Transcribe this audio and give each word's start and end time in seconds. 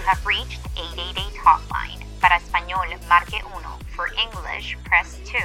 You 0.00 0.06
have 0.06 0.24
reached 0.24 0.64
888 0.76 1.36
Hotline. 1.44 2.00
Para 2.22 2.36
español, 2.36 2.88
marque 3.06 3.36
1. 3.44 3.60
For 3.94 4.08
English, 4.16 4.78
press 4.88 5.18
2. 5.26 5.42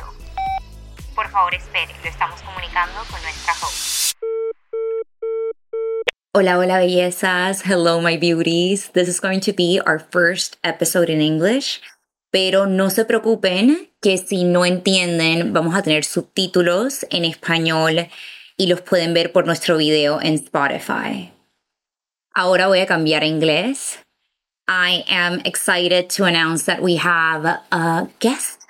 Por 1.14 1.28
favor, 1.30 1.54
espere. 1.54 1.92
Lo 2.02 2.10
estamos 2.10 2.42
comunicando 2.42 3.04
con 3.12 3.22
nuestra 3.22 3.54
host. 3.54 4.14
Hola, 6.34 6.58
hola, 6.58 6.78
bellezas. 6.80 7.64
Hello, 7.66 8.00
my 8.00 8.16
beauties. 8.16 8.92
This 8.94 9.10
is 9.10 9.20
going 9.20 9.42
to 9.42 9.52
be 9.52 9.82
our 9.86 10.00
first 10.00 10.56
episode 10.64 11.10
in 11.10 11.20
English. 11.20 11.82
Pero 12.32 12.66
no 12.66 12.90
se 12.90 13.04
preocupen 13.04 13.90
que 14.02 14.18
si 14.18 14.46
no 14.46 14.64
entienden, 14.64 15.52
vamos 15.52 15.76
a 15.76 15.82
tener 15.82 16.06
subtítulos 16.06 17.06
en 17.10 17.26
español 17.26 18.08
y 18.56 18.68
los 18.68 18.80
pueden 18.80 19.14
ver 19.14 19.34
por 19.34 19.46
nuestro 19.46 19.76
video 19.76 20.22
en 20.22 20.36
Spotify. 20.36 21.34
Ahora 22.34 22.68
voy 22.68 22.80
a 22.80 22.86
cambiar 22.86 23.24
a 23.24 23.26
inglés. 23.26 24.05
I 24.68 25.04
am 25.08 25.42
excited 25.42 26.10
to 26.12 26.24
announce 26.24 26.64
that 26.64 26.82
we 26.82 26.96
have 26.96 27.46
a 27.46 28.10
guest 28.20 28.66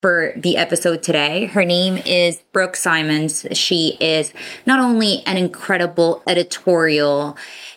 for 0.00 0.32
the 0.34 0.56
episode 0.56 1.02
today. 1.02 1.44
Her 1.44 1.64
name 1.64 1.98
is 2.06 2.42
Brooke 2.52 2.76
Simons. 2.76 3.46
She 3.52 3.98
is 4.00 4.32
not 4.64 4.80
only 4.80 5.22
an 5.26 5.36
incredible 5.36 6.22
editorial 6.26 7.36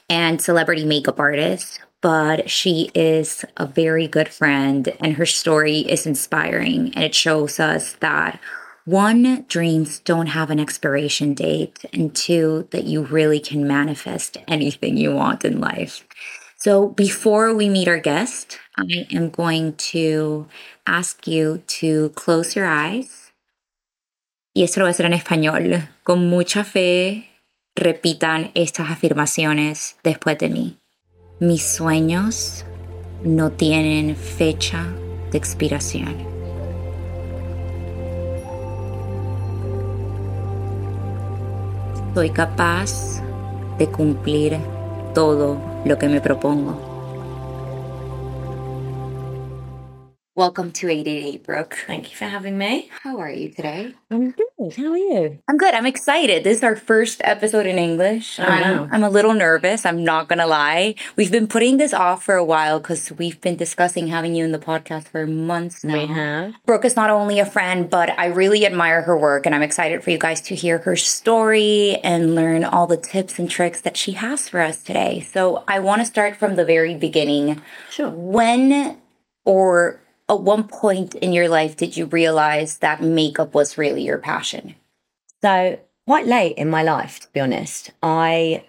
and 0.09 0.41
celebrity 0.41 0.85
makeup 0.85 1.19
artist, 1.19 1.81
but 2.01 2.49
she 2.49 2.91
is 2.95 3.43
a 3.57 3.65
very 3.65 4.07
good 4.07 4.29
friend 4.29 4.93
and 5.01 5.15
her 5.15 5.25
story 5.25 5.79
is 5.79 6.05
inspiring 6.05 6.93
and 6.95 7.03
it 7.03 7.13
shows 7.13 7.59
us 7.59 7.93
that 7.99 8.39
one, 8.85 9.45
dreams 9.49 9.99
don't 9.99 10.27
have 10.27 10.49
an 10.49 10.59
expiration 10.59 11.35
date, 11.35 11.85
and 11.93 12.15
two, 12.15 12.67
that 12.71 12.85
you 12.85 13.03
really 13.03 13.39
can 13.39 13.67
manifest 13.67 14.37
anything 14.47 14.97
you 14.97 15.13
want 15.13 15.45
in 15.45 15.59
life. 15.59 16.07
So, 16.61 16.89
before 16.89 17.53
we 17.53 17.69
meet 17.69 17.87
our 17.87 18.01
guest, 18.01 18.59
I 18.75 19.07
am 19.15 19.29
going 19.29 19.75
to 19.93 20.45
ask 20.85 21.25
you 21.25 21.63
to 21.79 22.09
close 22.15 22.53
your 22.53 22.65
eyes. 22.65 23.31
Y 24.53 24.63
esto 24.63 24.81
lo 24.81 24.85
voy 24.85 24.89
a 24.89 24.91
hacer 24.91 25.05
en 25.05 25.13
español. 25.13 25.87
Con 26.03 26.27
mucha 26.27 26.65
fe, 26.65 27.29
repitan 27.77 28.51
estas 28.55 28.89
afirmaciones 28.91 29.95
después 30.03 30.37
de 30.37 30.49
mí. 30.49 30.77
Mis 31.39 31.63
sueños 31.63 32.65
no 33.23 33.51
tienen 33.51 34.17
fecha 34.17 34.85
de 35.31 35.37
expiración. 35.37 36.13
Soy 42.13 42.31
capaz 42.31 43.21
de 43.77 43.87
cumplir 43.87 44.59
todo 45.15 45.68
lo 45.85 45.97
que 45.97 46.09
me 46.09 46.21
propongo. 46.21 46.88
Welcome 50.39 50.71
to 50.71 50.87
888, 50.87 51.43
Brooke. 51.43 51.77
Thank 51.85 52.11
you 52.11 52.15
for 52.15 52.23
having 52.23 52.57
me. 52.57 52.89
How 53.03 53.17
are 53.17 53.29
you 53.29 53.49
today? 53.49 53.93
I'm 54.09 54.31
good. 54.31 54.73
How 54.77 54.93
are 54.93 54.97
you? 54.97 55.37
I'm 55.49 55.57
good. 55.57 55.73
I'm 55.73 55.85
excited. 55.85 56.45
This 56.45 56.59
is 56.59 56.63
our 56.63 56.77
first 56.77 57.19
episode 57.25 57.65
in 57.65 57.77
English. 57.77 58.39
Oh, 58.39 58.43
I'm, 58.43 58.77
wow. 58.77 58.87
I'm 58.89 59.03
a 59.03 59.09
little 59.09 59.33
nervous. 59.33 59.85
I'm 59.85 60.05
not 60.05 60.29
going 60.29 60.39
to 60.39 60.47
lie. 60.47 60.95
We've 61.17 61.29
been 61.29 61.49
putting 61.49 61.75
this 61.75 61.93
off 61.93 62.23
for 62.23 62.35
a 62.35 62.45
while 62.45 62.79
because 62.79 63.11
we've 63.11 63.41
been 63.41 63.57
discussing 63.57 64.07
having 64.07 64.33
you 64.33 64.45
in 64.45 64.53
the 64.53 64.59
podcast 64.59 65.09
for 65.09 65.27
months 65.27 65.83
now. 65.83 65.95
We 65.95 66.05
have. 66.05 66.53
Brooke 66.65 66.85
is 66.85 66.95
not 66.95 67.09
only 67.09 67.39
a 67.39 67.45
friend, 67.45 67.89
but 67.89 68.17
I 68.17 68.27
really 68.27 68.65
admire 68.65 69.01
her 69.01 69.17
work, 69.17 69.45
and 69.45 69.53
I'm 69.53 69.61
excited 69.61 70.05
for 70.05 70.11
you 70.11 70.17
guys 70.17 70.39
to 70.43 70.55
hear 70.55 70.77
her 70.77 70.95
story 70.95 71.97
and 71.97 72.33
learn 72.33 72.63
all 72.63 72.87
the 72.87 72.95
tips 72.95 73.39
and 73.39 73.51
tricks 73.51 73.81
that 73.81 73.97
she 73.97 74.13
has 74.13 74.47
for 74.47 74.61
us 74.61 74.81
today. 74.83 75.19
So 75.19 75.65
I 75.67 75.79
want 75.79 75.99
to 75.99 76.05
start 76.05 76.37
from 76.37 76.55
the 76.55 76.63
very 76.63 76.95
beginning. 76.95 77.61
Sure. 77.89 78.09
When 78.09 79.01
or 79.43 79.99
at 80.29 80.41
one 80.41 80.67
point 80.67 81.15
in 81.15 81.33
your 81.33 81.49
life 81.49 81.75
did 81.75 81.97
you 81.97 82.05
realize 82.05 82.77
that 82.77 83.01
makeup 83.01 83.53
was 83.53 83.77
really 83.77 84.03
your 84.03 84.17
passion? 84.19 84.75
So, 85.41 85.79
quite 86.05 86.27
late 86.27 86.57
in 86.57 86.69
my 86.69 86.83
life, 86.83 87.19
to 87.21 87.27
be 87.33 87.39
honest, 87.39 87.91
I 88.03 88.63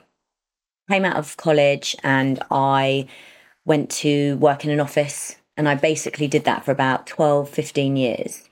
came 0.89 1.05
out 1.05 1.17
of 1.17 1.37
college 1.37 1.97
and 2.03 2.43
I 2.51 3.07
went 3.65 3.91
to 3.91 4.37
work 4.39 4.65
in 4.65 4.71
an 4.71 4.81
office. 4.81 5.37
And 5.57 5.69
I 5.69 5.75
basically 5.75 6.27
did 6.27 6.45
that 6.45 6.65
for 6.65 6.71
about 6.71 7.07
12, 7.07 7.49
15 7.49 7.97
years. 7.97 8.49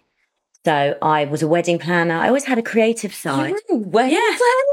So, 0.64 0.98
I 1.00 1.24
was 1.24 1.42
a 1.42 1.48
wedding 1.48 1.78
planner. 1.78 2.14
I 2.14 2.28
always 2.28 2.44
had 2.44 2.58
a 2.58 2.62
creative 2.62 3.14
side 3.14 3.54
Wedding 3.70 4.18
Yeah. 4.18 4.36
planner? 4.36 4.64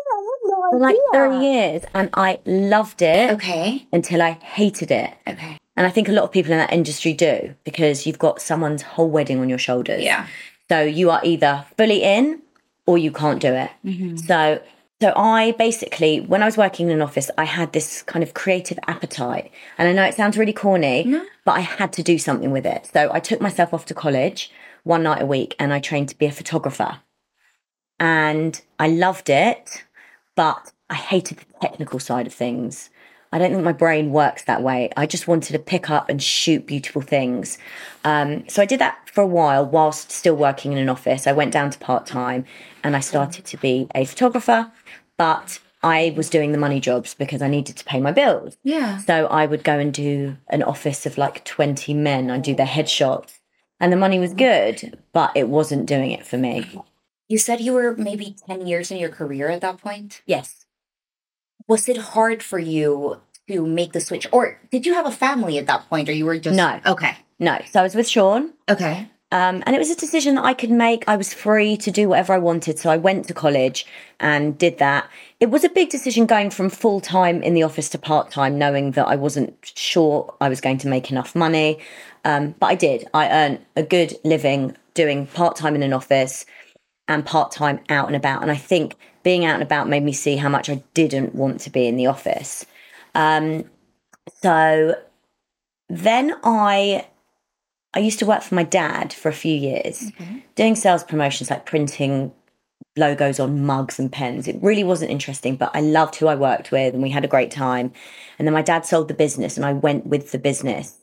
for 0.71 0.79
like 0.79 0.97
30 1.13 1.37
years. 1.45 1.83
And 1.93 2.09
I 2.13 2.39
loved 2.45 3.01
it 3.01 3.31
Okay. 3.31 3.87
until 3.93 4.21
I 4.21 4.31
hated 4.31 4.91
it. 4.91 5.13
Okay. 5.27 5.57
And 5.77 5.85
I 5.85 5.89
think 5.89 6.07
a 6.07 6.11
lot 6.11 6.23
of 6.23 6.31
people 6.31 6.51
in 6.51 6.57
that 6.57 6.71
industry 6.71 7.13
do 7.13 7.53
because 7.63 8.05
you've 8.05 8.19
got 8.19 8.41
someone's 8.41 8.81
whole 8.81 9.09
wedding 9.09 9.39
on 9.39 9.49
your 9.49 9.57
shoulders. 9.57 10.03
Yeah. 10.03 10.27
So 10.69 10.81
you 10.81 11.09
are 11.11 11.21
either 11.23 11.65
fully 11.77 12.01
in 12.03 12.41
or 12.85 12.97
you 12.97 13.11
can't 13.11 13.41
do 13.41 13.53
it. 13.53 13.71
Mm-hmm. 13.83 14.17
So 14.17 14.61
so 15.01 15.11
I 15.15 15.51
basically 15.51 16.21
when 16.21 16.41
I 16.41 16.45
was 16.45 16.57
working 16.57 16.87
in 16.87 16.93
an 16.93 17.01
office, 17.01 17.29
I 17.37 17.43
had 17.43 17.73
this 17.73 18.01
kind 18.03 18.23
of 18.23 18.33
creative 18.33 18.79
appetite. 18.87 19.51
And 19.77 19.89
I 19.89 19.91
know 19.91 20.03
it 20.03 20.15
sounds 20.15 20.37
really 20.37 20.53
corny, 20.53 21.03
No. 21.03 21.25
but 21.43 21.53
I 21.53 21.59
had 21.59 21.91
to 21.93 22.03
do 22.03 22.17
something 22.17 22.51
with 22.51 22.65
it. 22.65 22.89
So 22.93 23.11
I 23.13 23.19
took 23.19 23.41
myself 23.41 23.73
off 23.73 23.85
to 23.87 23.93
college 23.93 24.51
one 24.83 25.03
night 25.03 25.21
a 25.21 25.25
week 25.25 25.55
and 25.59 25.73
I 25.73 25.79
trained 25.79 26.09
to 26.09 26.17
be 26.17 26.25
a 26.25 26.31
photographer. 26.31 26.99
And 27.99 28.61
I 28.79 28.87
loved 28.87 29.29
it, 29.29 29.83
but 30.35 30.71
I 30.89 30.95
hated 30.95 31.39
the 31.39 31.45
technical 31.61 31.99
side 31.99 32.27
of 32.27 32.33
things. 32.33 32.89
I 33.35 33.37
don't 33.37 33.51
think 33.51 33.65
my 33.65 33.73
brain 33.73 34.11
works 34.11 34.43
that 34.43 34.63
way. 34.63 34.89
I 34.95 35.05
just 35.05 35.27
wanted 35.27 35.51
to 35.51 35.59
pick 35.59 35.89
up 35.89 36.07
and 36.07 36.23
shoot 36.23 36.65
beautiful 36.65 37.01
things. 37.01 37.57
Um, 38.05 38.47
so 38.47 38.61
I 38.61 38.65
did 38.65 38.79
that 38.79 39.09
for 39.09 39.19
a 39.19 39.27
while 39.27 39.65
whilst 39.65 40.09
still 40.09 40.37
working 40.37 40.71
in 40.71 40.77
an 40.77 40.87
office. 40.87 41.27
I 41.27 41.33
went 41.33 41.51
down 41.51 41.69
to 41.71 41.77
part 41.77 42.05
time 42.05 42.45
and 42.81 42.95
I 42.95 43.01
started 43.01 43.43
to 43.43 43.57
be 43.57 43.89
a 43.93 44.05
photographer, 44.05 44.71
but 45.17 45.59
I 45.83 46.13
was 46.15 46.29
doing 46.29 46.53
the 46.53 46.57
money 46.57 46.79
jobs 46.79 47.13
because 47.13 47.41
I 47.41 47.49
needed 47.49 47.75
to 47.75 47.83
pay 47.83 47.99
my 47.99 48.13
bills. 48.13 48.55
Yeah. 48.63 48.99
So 48.99 49.25
I 49.25 49.45
would 49.47 49.65
go 49.65 49.79
and 49.79 49.93
do 49.93 50.37
an 50.47 50.63
office 50.63 51.05
of 51.05 51.17
like 51.17 51.43
20 51.43 51.93
men. 51.93 52.31
I'd 52.31 52.41
do 52.41 52.55
their 52.55 52.65
headshots. 52.65 53.39
And 53.81 53.91
the 53.91 53.97
money 53.97 54.17
was 54.17 54.33
good, 54.33 54.97
but 55.11 55.33
it 55.35 55.49
wasn't 55.49 55.87
doing 55.87 56.11
it 56.11 56.25
for 56.25 56.37
me. 56.37 56.81
You 57.27 57.37
said 57.37 57.59
you 57.59 57.73
were 57.73 57.97
maybe 57.97 58.37
10 58.47 58.65
years 58.65 58.91
in 58.91 58.97
your 58.97 59.09
career 59.09 59.49
at 59.49 59.59
that 59.59 59.79
point. 59.79 60.21
Yes. 60.25 60.65
Was 61.67 61.89
it 61.89 61.97
hard 61.97 62.41
for 62.41 62.59
you 62.59 63.19
to 63.47 63.65
make 63.65 63.93
the 63.93 63.99
switch? 63.99 64.27
Or 64.31 64.59
did 64.71 64.85
you 64.85 64.93
have 64.93 65.05
a 65.05 65.11
family 65.11 65.57
at 65.57 65.67
that 65.67 65.87
point 65.89 66.09
or 66.09 66.13
you 66.13 66.25
were 66.25 66.37
just 66.39 66.55
No. 66.55 66.79
Okay. 66.85 67.15
No. 67.39 67.59
So 67.69 67.79
I 67.79 67.83
was 67.83 67.95
with 67.95 68.07
Sean. 68.07 68.53
Okay. 68.69 69.09
Um, 69.31 69.63
and 69.65 69.75
it 69.75 69.79
was 69.79 69.89
a 69.89 69.95
decision 69.95 70.35
that 70.35 70.45
I 70.45 70.53
could 70.53 70.69
make. 70.69 71.03
I 71.07 71.17
was 71.17 71.33
free 71.33 71.75
to 71.77 71.91
do 71.91 72.07
whatever 72.07 72.33
I 72.33 72.37
wanted. 72.37 72.79
So 72.79 72.89
I 72.89 72.97
went 72.97 73.27
to 73.27 73.33
college 73.33 73.85
and 74.19 74.57
did 74.57 74.77
that. 74.77 75.09
It 75.39 75.49
was 75.49 75.63
a 75.63 75.69
big 75.69 75.89
decision 75.89 76.25
going 76.25 76.51
from 76.51 76.69
full 76.69 77.01
time 77.01 77.43
in 77.43 77.53
the 77.53 77.63
office 77.63 77.89
to 77.89 77.97
part 77.97 78.31
time, 78.31 78.57
knowing 78.57 78.91
that 78.91 79.07
I 79.07 79.15
wasn't 79.15 79.53
sure 79.75 80.33
I 80.39 80.47
was 80.47 80.61
going 80.61 80.77
to 80.79 80.87
make 80.87 81.11
enough 81.11 81.35
money. 81.35 81.79
Um, 82.23 82.55
but 82.59 82.67
I 82.67 82.75
did. 82.75 83.07
I 83.13 83.29
earned 83.29 83.65
a 83.75 83.83
good 83.83 84.15
living 84.23 84.77
doing 84.93 85.27
part 85.27 85.55
time 85.55 85.75
in 85.75 85.83
an 85.83 85.91
office 85.91 86.45
and 87.07 87.25
part 87.25 87.51
time 87.51 87.81
out 87.89 88.07
and 88.07 88.15
about. 88.15 88.41
And 88.41 88.51
I 88.51 88.55
think 88.55 88.95
being 89.23 89.43
out 89.43 89.55
and 89.55 89.63
about 89.63 89.89
made 89.89 90.03
me 90.03 90.13
see 90.13 90.37
how 90.37 90.49
much 90.49 90.69
I 90.69 90.83
didn't 90.93 91.35
want 91.35 91.59
to 91.61 91.69
be 91.69 91.87
in 91.87 91.97
the 91.97 92.07
office. 92.07 92.65
Um, 93.15 93.65
so 94.41 94.95
then 95.89 96.35
I 96.43 97.07
I 97.93 97.99
used 97.99 98.19
to 98.19 98.25
work 98.25 98.43
for 98.43 98.55
my 98.55 98.63
dad 98.63 99.13
for 99.13 99.29
a 99.29 99.33
few 99.33 99.55
years, 99.55 100.11
doing 100.55 100.75
sales 100.75 101.03
promotions 101.03 101.49
like 101.49 101.65
printing 101.65 102.33
logos 102.97 103.39
on 103.39 103.65
mugs 103.65 103.99
and 103.99 104.11
pens. 104.11 104.47
It 104.47 104.57
really 104.61 104.83
wasn't 104.83 105.11
interesting, 105.11 105.55
but 105.55 105.71
I 105.73 105.81
loved 105.81 106.15
who 106.15 106.27
I 106.27 106.35
worked 106.35 106.71
with 106.71 106.93
and 106.93 107.03
we 107.03 107.09
had 107.09 107.25
a 107.25 107.29
great 107.29 107.51
time. 107.51 107.91
And 108.37 108.47
then 108.47 108.53
my 108.53 108.61
dad 108.61 108.85
sold 108.85 109.07
the 109.07 109.13
business 109.13 109.57
and 109.57 109.65
I 109.65 109.73
went 109.73 110.05
with 110.05 110.31
the 110.31 110.39
business 110.39 110.97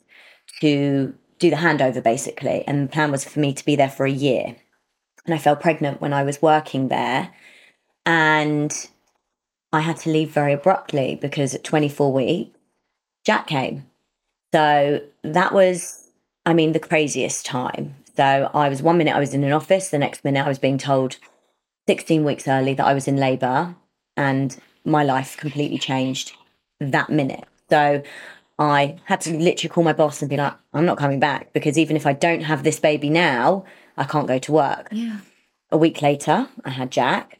to 0.61 1.15
do 1.39 1.51
the 1.51 1.57
handover 1.57 2.03
basically. 2.03 2.65
And 2.67 2.89
the 2.89 2.93
plan 2.93 3.11
was 3.11 3.25
for 3.25 3.41
me 3.41 3.53
to 3.53 3.65
be 3.65 3.77
there 3.77 3.91
for 3.91 4.07
a 4.07 4.11
year. 4.11 4.57
And 5.25 5.35
I 5.35 5.39
fell 5.39 5.57
pregnant 5.57 6.01
when 6.01 6.13
I 6.13 6.25
was 6.25 6.43
working 6.43 6.89
there. 6.89 7.33
And 8.05 8.73
I 9.73 9.81
had 9.81 9.97
to 9.99 10.11
leave 10.11 10.31
very 10.31 10.53
abruptly 10.53 11.17
because 11.21 11.55
at 11.55 11.65
24 11.65 12.13
weeks, 12.13 12.59
Jack 13.25 13.47
came. 13.47 13.87
So 14.53 15.01
that 15.23 15.55
was, 15.55 16.11
I 16.45 16.53
mean, 16.53 16.73
the 16.73 16.79
craziest 16.79 17.47
time. 17.47 17.95
So 18.17 18.51
I 18.53 18.69
was 18.69 18.83
one 18.83 18.99
minute 18.99 19.17
I 19.17 19.21
was 19.21 19.33
in 19.33 19.45
an 19.45 19.53
office, 19.53 19.89
the 19.89 19.99
next 19.99 20.25
minute 20.25 20.45
I 20.45 20.49
was 20.49 20.59
being 20.59 20.77
told 20.77 21.17
16 21.87 22.25
weeks 22.25 22.47
early 22.47 22.75
that 22.75 22.87
I 22.87 22.93
was 22.93 23.09
in 23.09 23.17
labour, 23.17 23.75
and 24.17 24.57
my 24.85 25.03
life 25.03 25.37
completely 25.37 25.79
changed 25.79 26.33
that 26.81 27.09
minute. 27.09 27.45
So 27.71 28.03
I 28.59 28.99
had 29.05 29.21
to 29.23 29.37
literally 29.37 29.71
call 29.71 29.85
my 29.85 29.95
boss 29.95 30.21
and 30.21 30.29
be 30.29 30.37
like, 30.37 30.55
I'm 30.75 30.85
not 30.85 30.99
coming 30.99 31.19
back 31.19 31.53
because 31.53 31.79
even 31.79 31.97
if 31.97 32.07
I 32.07 32.13
don't 32.13 32.43
have 32.43 32.63
this 32.63 32.79
baby 32.79 33.09
now, 33.09 33.65
I 33.97 34.05
can't 34.05 34.29
go 34.29 34.39
to 34.39 34.53
work. 34.53 34.89
Yeah. 34.93 35.19
A 35.71 35.79
week 35.79 36.03
later, 36.03 36.49
I 36.65 36.71
had 36.71 36.91
Jack, 36.91 37.39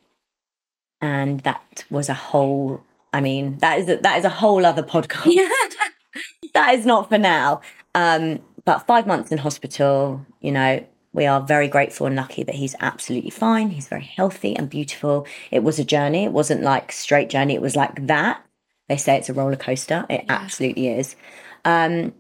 and 1.03 1.41
that 1.41 1.85
was 1.91 2.09
a 2.09 2.15
whole. 2.15 2.83
I 3.13 3.21
mean, 3.21 3.59
that 3.59 3.79
is 3.81 3.89
a, 3.91 3.97
that 3.99 4.19
is 4.19 4.25
a 4.25 4.31
whole 4.31 4.65
other 4.65 4.83
podcast. 4.83 5.37
that 6.55 6.75
is 6.75 6.87
not 6.87 7.11
for 7.11 7.19
now. 7.19 7.61
Um, 7.95 8.41
but 8.65 8.87
five 8.87 9.07
months 9.07 9.31
in 9.31 9.39
hospital, 9.39 10.25
you 10.41 10.53
know, 10.53 10.87
we 11.13 11.27
are 11.27 11.41
very 11.41 11.69
grateful 11.69 12.07
and 12.07 12.17
lucky 12.17 12.43
that 12.43 12.55
he's 12.55 12.75
absolutely 12.81 13.31
fine. 13.31 13.71
He's 13.71 13.89
very 13.89 14.05
healthy 14.05 14.57
and 14.57 14.71
beautiful. 14.71 15.27
It 15.51 15.63
was 15.63 15.79
a 15.79 15.85
journey. 15.85 16.25
It 16.25 16.33
wasn't 16.33 16.63
like 16.63 16.91
straight 16.93 17.29
journey. 17.29 17.55
It 17.55 17.61
was 17.61 17.77
like 17.77 18.07
that. 18.07 18.43
They 18.89 18.97
say 18.97 19.17
it's 19.17 19.29
a 19.29 19.35
roller 19.35 19.57
coaster. 19.57 20.07
It 20.09 20.25
yeah. 20.25 20.33
absolutely 20.33 20.89
is. 20.89 21.17
Um, 21.65 22.15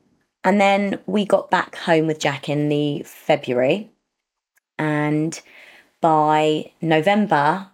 and 0.44 0.61
then 0.61 0.99
we 1.06 1.25
got 1.25 1.50
back 1.50 1.76
home 1.76 2.06
with 2.06 2.19
Jack 2.19 2.49
in 2.49 2.69
the 2.69 3.02
February. 3.05 3.90
And 4.79 5.40
by 6.00 6.73
November, 6.81 7.69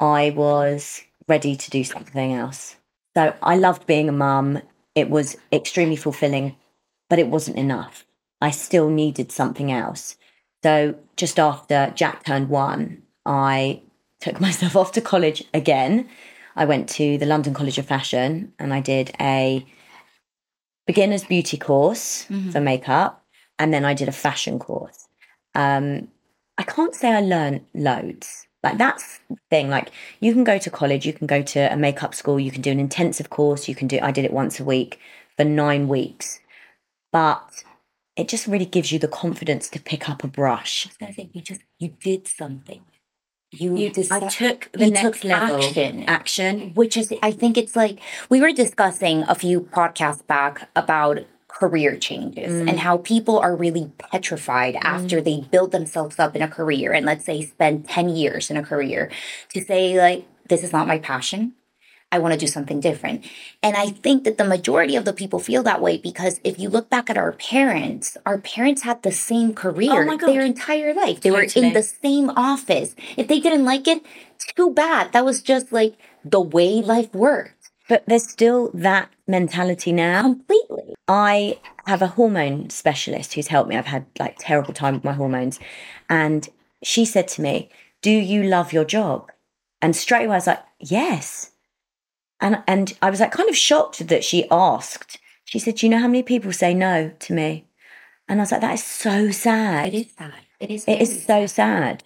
I 0.00 0.30
was 0.30 1.02
ready 1.28 1.56
to 1.56 1.70
do 1.70 1.84
something 1.84 2.32
else. 2.32 2.76
So 3.16 3.34
I 3.42 3.56
loved 3.56 3.86
being 3.86 4.08
a 4.08 4.12
mum. 4.12 4.60
It 4.94 5.10
was 5.10 5.36
extremely 5.52 5.96
fulfilling, 5.96 6.56
but 7.08 7.18
it 7.18 7.28
wasn't 7.28 7.56
enough. 7.56 8.04
I 8.40 8.50
still 8.50 8.90
needed 8.90 9.32
something 9.32 9.72
else. 9.72 10.16
So 10.62 10.96
just 11.16 11.38
after 11.38 11.92
Jack 11.94 12.24
turned 12.24 12.48
one, 12.48 13.02
I 13.24 13.82
took 14.20 14.40
myself 14.46 14.76
off 14.76 14.92
to 14.92 15.00
college 15.00 15.44
again. 15.54 16.08
I 16.54 16.64
went 16.64 16.88
to 16.90 17.18
the 17.18 17.26
London 17.26 17.54
College 17.54 17.78
of 17.78 17.86
Fashion 17.86 18.52
and 18.58 18.72
I 18.72 18.80
did 18.80 19.12
a 19.20 19.66
beginner's 20.86 21.24
beauty 21.24 21.56
course 21.56 22.26
mm-hmm. 22.30 22.50
for 22.50 22.60
makeup, 22.60 23.24
and 23.58 23.74
then 23.74 23.84
I 23.84 23.92
did 23.94 24.08
a 24.08 24.12
fashion 24.12 24.58
course. 24.58 25.08
Um, 25.54 26.08
I 26.56 26.62
can't 26.62 26.94
say 26.94 27.12
I 27.12 27.20
learned 27.20 27.66
loads. 27.74 28.45
Like 28.66 28.78
that's 28.78 29.20
the 29.28 29.36
thing. 29.50 29.68
Like 29.70 29.90
you 30.20 30.32
can 30.32 30.44
go 30.44 30.58
to 30.58 30.70
college, 30.70 31.06
you 31.06 31.12
can 31.12 31.26
go 31.26 31.42
to 31.42 31.72
a 31.72 31.76
makeup 31.76 32.14
school, 32.14 32.40
you 32.40 32.50
can 32.50 32.62
do 32.62 32.70
an 32.70 32.80
intensive 32.80 33.30
course, 33.30 33.68
you 33.68 33.74
can 33.74 33.88
do. 33.88 33.98
I 34.02 34.10
did 34.10 34.24
it 34.24 34.32
once 34.32 34.58
a 34.60 34.64
week 34.64 34.98
for 35.36 35.44
nine 35.44 35.88
weeks, 35.88 36.40
but 37.12 37.64
it 38.16 38.28
just 38.28 38.46
really 38.46 38.66
gives 38.66 38.90
you 38.92 38.98
the 38.98 39.08
confidence 39.08 39.68
to 39.68 39.80
pick 39.80 40.08
up 40.08 40.24
a 40.24 40.28
brush. 40.28 40.88
I 41.00 41.12
think 41.12 41.30
you 41.34 41.42
just 41.42 41.62
you 41.78 41.94
did 42.02 42.26
something. 42.26 42.82
You, 43.52 43.76
you 43.76 43.92
I 44.10 44.20
took 44.28 44.70
the 44.72 44.90
next 44.90 45.20
took 45.20 45.24
level 45.24 45.56
action, 45.64 46.04
action, 46.08 46.74
which 46.74 46.96
is 46.96 47.14
I 47.22 47.30
think 47.30 47.56
it's 47.56 47.76
like 47.76 48.00
we 48.28 48.40
were 48.40 48.52
discussing 48.52 49.22
a 49.28 49.34
few 49.34 49.60
podcasts 49.60 50.26
back 50.26 50.68
about 50.74 51.20
career 51.58 51.96
changes 51.96 52.52
mm. 52.52 52.68
and 52.68 52.80
how 52.80 52.98
people 52.98 53.38
are 53.38 53.56
really 53.56 53.90
petrified 53.96 54.74
mm. 54.74 54.80
after 54.82 55.22
they 55.22 55.40
build 55.50 55.72
themselves 55.72 56.18
up 56.18 56.36
in 56.36 56.42
a 56.42 56.48
career 56.48 56.92
and 56.92 57.06
let's 57.06 57.24
say 57.24 57.42
spend 57.42 57.88
10 57.88 58.10
years 58.10 58.50
in 58.50 58.58
a 58.58 58.62
career 58.62 59.10
to 59.54 59.64
say 59.64 59.98
like 59.98 60.26
this 60.48 60.62
is 60.62 60.72
not 60.72 60.86
my 60.86 60.98
passion 60.98 61.54
I 62.12 62.20
want 62.20 62.32
to 62.34 62.38
do 62.38 62.46
something 62.46 62.78
different. 62.78 63.24
And 63.64 63.76
I 63.76 63.88
think 63.88 64.22
that 64.24 64.38
the 64.38 64.44
majority 64.44 64.94
of 64.94 65.04
the 65.04 65.12
people 65.12 65.40
feel 65.40 65.64
that 65.64 65.82
way 65.82 65.98
because 65.98 66.40
if 66.44 66.56
you 66.56 66.68
look 66.68 66.88
back 66.88 67.10
at 67.10 67.18
our 67.18 67.32
parents, 67.32 68.16
our 68.24 68.38
parents 68.38 68.82
had 68.82 69.02
the 69.02 69.10
same 69.10 69.52
career 69.52 70.08
oh 70.08 70.16
their 70.16 70.42
entire 70.42 70.94
life. 70.94 71.20
They 71.20 71.32
were 71.32 71.48
in 71.56 71.72
the 71.72 71.82
same 71.82 72.30
office. 72.30 72.94
If 73.16 73.26
they 73.26 73.40
didn't 73.40 73.64
like 73.64 73.88
it, 73.88 74.06
too 74.56 74.70
bad. 74.70 75.12
That 75.12 75.24
was 75.24 75.42
just 75.42 75.72
like 75.72 75.94
the 76.24 76.40
way 76.40 76.80
life 76.80 77.12
worked. 77.14 77.55
But 77.88 78.04
there's 78.06 78.28
still 78.28 78.70
that 78.74 79.10
mentality 79.28 79.92
now. 79.92 80.22
Completely. 80.22 80.94
I 81.06 81.58
have 81.86 82.02
a 82.02 82.08
hormone 82.08 82.70
specialist 82.70 83.34
who's 83.34 83.46
helped 83.48 83.68
me. 83.68 83.76
I've 83.76 83.86
had 83.86 84.06
like 84.18 84.36
terrible 84.38 84.74
time 84.74 84.94
with 84.94 85.04
my 85.04 85.12
hormones. 85.12 85.60
And 86.10 86.48
she 86.82 87.04
said 87.04 87.28
to 87.28 87.42
me, 87.42 87.70
Do 88.02 88.10
you 88.10 88.42
love 88.42 88.72
your 88.72 88.84
job? 88.84 89.30
And 89.80 89.94
straight 89.94 90.24
away 90.24 90.34
I 90.34 90.38
was 90.38 90.46
like, 90.46 90.64
Yes. 90.80 91.52
And 92.40 92.62
and 92.66 92.96
I 93.00 93.10
was 93.10 93.20
like 93.20 93.32
kind 93.32 93.48
of 93.48 93.56
shocked 93.56 94.08
that 94.08 94.24
she 94.24 94.48
asked. 94.50 95.18
She 95.44 95.58
said, 95.58 95.76
Do 95.76 95.86
you 95.86 95.90
know 95.90 96.00
how 96.00 96.08
many 96.08 96.22
people 96.22 96.52
say 96.52 96.74
no 96.74 97.12
to 97.20 97.32
me? 97.32 97.66
And 98.28 98.40
I 98.40 98.42
was 98.42 98.52
like, 98.52 98.60
that 98.60 98.74
is 98.74 98.84
so 98.84 99.30
sad. 99.30 99.88
It 99.88 99.94
is 99.94 100.12
sad. 100.18 100.34
It 100.58 100.70
is 100.70 100.84
it 100.86 101.00
is 101.00 101.24
so 101.24 101.46
sad. 101.46 102.02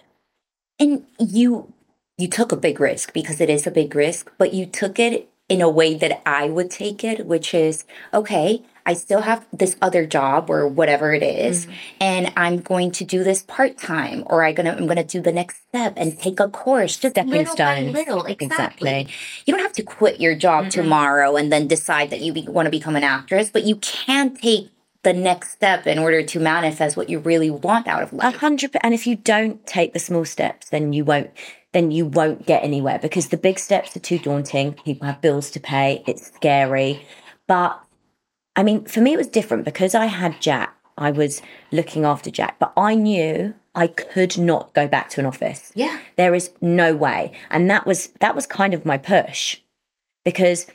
And 0.79 1.07
you 1.19 1.73
you 2.19 2.29
took 2.29 2.53
a 2.53 2.57
big 2.57 2.81
risk 2.81 3.13
because 3.13 3.41
it 3.41 3.49
is 3.49 3.67
a 3.67 3.71
big 3.71 3.95
risk, 3.95 4.31
but 4.37 4.53
you 4.53 4.67
took 4.67 4.99
it 4.99 5.30
in 5.51 5.61
a 5.61 5.69
way 5.69 5.95
that 5.95 6.23
I 6.25 6.49
would 6.49 6.71
take 6.71 7.05
it, 7.05 7.27
which 7.27 7.53
is 7.53 7.85
okay, 8.15 8.63
I 8.87 8.95
still 8.95 9.23
have 9.23 9.47
this 9.53 9.77
other 9.83 10.07
job 10.07 10.49
or 10.49 10.67
whatever 10.67 11.13
it 11.13 11.23
is, 11.23 11.67
mm-hmm. 11.67 11.75
and 12.01 12.33
I'm 12.37 12.61
going 12.61 12.93
to 12.93 13.05
do 13.05 13.23
this 13.23 13.43
part 13.43 13.77
time, 13.77 14.23
or 14.27 14.45
I'm 14.45 14.55
gonna 14.55 14.73
I'm 14.73 14.87
gonna 14.87 15.05
do 15.05 15.21
the 15.21 15.33
next 15.33 15.69
step 15.69 15.95
and 15.97 16.19
take 16.19 16.41
a 16.41 16.49
course, 16.49 16.97
just 16.97 17.15
stepping 17.15 17.33
little 17.33 17.53
stones. 17.53 17.93
little. 17.93 18.25
Exactly. 18.25 18.47
exactly. 18.47 19.09
You 19.45 19.55
don't 19.55 19.63
have 19.63 19.75
to 19.75 19.83
quit 19.83 20.21
your 20.21 20.35
job 20.35 20.67
mm-hmm. 20.67 20.83
tomorrow 20.83 21.37
and 21.37 21.53
then 21.53 21.67
decide 21.67 22.11
that 22.11 22.21
you 22.21 22.33
be, 22.33 22.47
want 22.49 22.67
to 22.67 22.71
become 22.71 22.97
an 22.97 23.05
actress, 23.05 23.51
but 23.51 23.65
you 23.65 23.77
can 23.77 24.35
take 24.35 24.71
the 25.03 25.13
next 25.13 25.53
step 25.53 25.87
in 25.87 25.99
order 25.99 26.23
to 26.23 26.39
manifest 26.39 26.97
what 26.97 27.09
you 27.09 27.19
really 27.19 27.51
want 27.51 27.89
out 27.89 28.03
of 28.03 28.13
life. 28.13 28.35
A 28.35 28.39
hundred, 28.39 28.77
and 28.83 28.95
if 28.95 29.07
you 29.07 29.17
don't 29.17 29.67
take 29.67 29.93
the 29.93 29.99
small 29.99 30.25
steps, 30.25 30.69
then 30.69 30.93
you 30.93 31.05
won't 31.05 31.31
then 31.73 31.91
you 31.91 32.07
won't 32.07 32.47
get 32.47 32.65
anywhere 32.65 32.99
because 32.99 33.29
the 33.29 33.37
big 33.37 33.59
steps 33.59 33.97
are 33.97 34.01
too 34.01 34.19
daunting. 34.19 34.75
People 34.75 35.07
have 35.07 35.21
bills 35.21 35.51
to 35.53 35.61
pay. 35.61 36.03
It's 36.07 36.27
scary. 36.27 37.05
But 37.47 37.81
I 38.57 38.63
mean, 38.63 38.85
for 38.85 39.01
me, 39.01 39.13
it 39.13 39.19
was 39.19 39.29
different 39.29 39.65
because 39.65 39.95
I 39.95 40.07
had 40.07 40.41
Jack. 40.41 40.77
I 40.99 41.11
was 41.11 41.41
looking 41.73 42.05
after 42.05 42.31
Jack, 42.31 42.59
but 42.59 42.73
I 42.77 42.95
knew 42.95 43.55
I 43.75 43.87
could 43.87 44.37
not 44.37 44.75
go 44.75 44.87
back 44.89 45.09
to 45.11 45.21
an 45.21 45.27
office. 45.27 45.73
Yeah. 45.75 45.99
There 46.17 46.35
is 46.35 46.51
no 46.61 46.95
way. 46.95 47.33
And 47.51 47.71
that 47.71 47.87
was 47.87 48.09
that 48.21 48.35
was 48.35 48.47
kind 48.47 48.75
of 48.75 48.85
my 48.85 48.99
push 48.99 49.61
because 50.25 50.67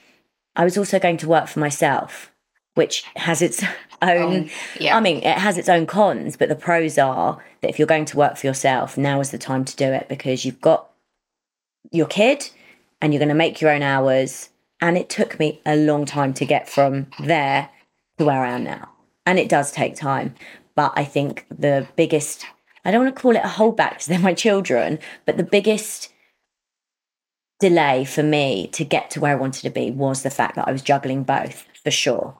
I 0.55 0.63
was 0.63 0.77
also 0.77 0.99
going 0.99 1.17
to 1.17 1.27
work 1.27 1.47
for 1.47 1.59
myself, 1.59 2.31
which 2.75 3.03
has 3.15 3.41
its 3.41 3.63
own 4.01 4.35
um, 4.35 4.49
yeah. 4.79 4.95
I 4.95 4.99
mean, 4.99 5.17
it 5.17 5.37
has 5.37 5.57
its 5.57 5.67
own 5.67 5.87
cons, 5.87 6.37
but 6.37 6.49
the 6.49 6.55
pros 6.55 6.97
are 6.97 7.43
that 7.61 7.69
if 7.69 7.79
you're 7.79 7.87
going 7.87 8.05
to 8.05 8.17
work 8.17 8.37
for 8.37 8.45
yourself, 8.47 8.97
now 8.97 9.19
is 9.19 9.31
the 9.31 9.37
time 9.37 9.65
to 9.65 9.75
do 9.75 9.85
it 9.85 10.07
because 10.07 10.45
you've 10.45 10.61
got 10.61 10.89
your 11.91 12.05
kid 12.05 12.49
and 13.01 13.13
you're 13.13 13.19
going 13.19 13.29
to 13.29 13.35
make 13.35 13.59
your 13.59 13.71
own 13.71 13.81
hours. 13.81 14.49
And 14.81 14.97
it 14.97 15.09
took 15.09 15.39
me 15.39 15.61
a 15.65 15.75
long 15.75 16.05
time 16.05 16.33
to 16.35 16.45
get 16.45 16.69
from 16.69 17.07
there 17.19 17.69
to 18.17 18.25
where 18.25 18.45
I 18.45 18.51
am 18.51 18.63
now. 18.63 18.89
And 19.25 19.39
it 19.39 19.49
does 19.49 19.71
take 19.71 19.95
time. 19.95 20.35
But 20.75 20.93
I 20.95 21.05
think 21.05 21.45
the 21.49 21.87
biggest, 21.95 22.45
I 22.83 22.91
don't 22.91 23.05
want 23.05 23.15
to 23.15 23.21
call 23.21 23.35
it 23.35 23.43
a 23.43 23.47
holdback 23.47 23.91
because 23.91 24.05
they're 24.07 24.19
my 24.19 24.33
children, 24.33 24.99
but 25.25 25.37
the 25.37 25.43
biggest 25.43 26.11
delay 27.61 28.03
for 28.03 28.21
me 28.21 28.67
to 28.73 28.83
get 28.83 29.09
to 29.11 29.21
where 29.21 29.31
I 29.31 29.39
wanted 29.39 29.61
to 29.61 29.69
be 29.69 29.89
was 29.89 30.23
the 30.23 30.29
fact 30.29 30.55
that 30.55 30.67
I 30.67 30.73
was 30.73 30.81
juggling 30.81 31.23
both 31.23 31.65
for 31.81 31.89
sure 31.89 32.37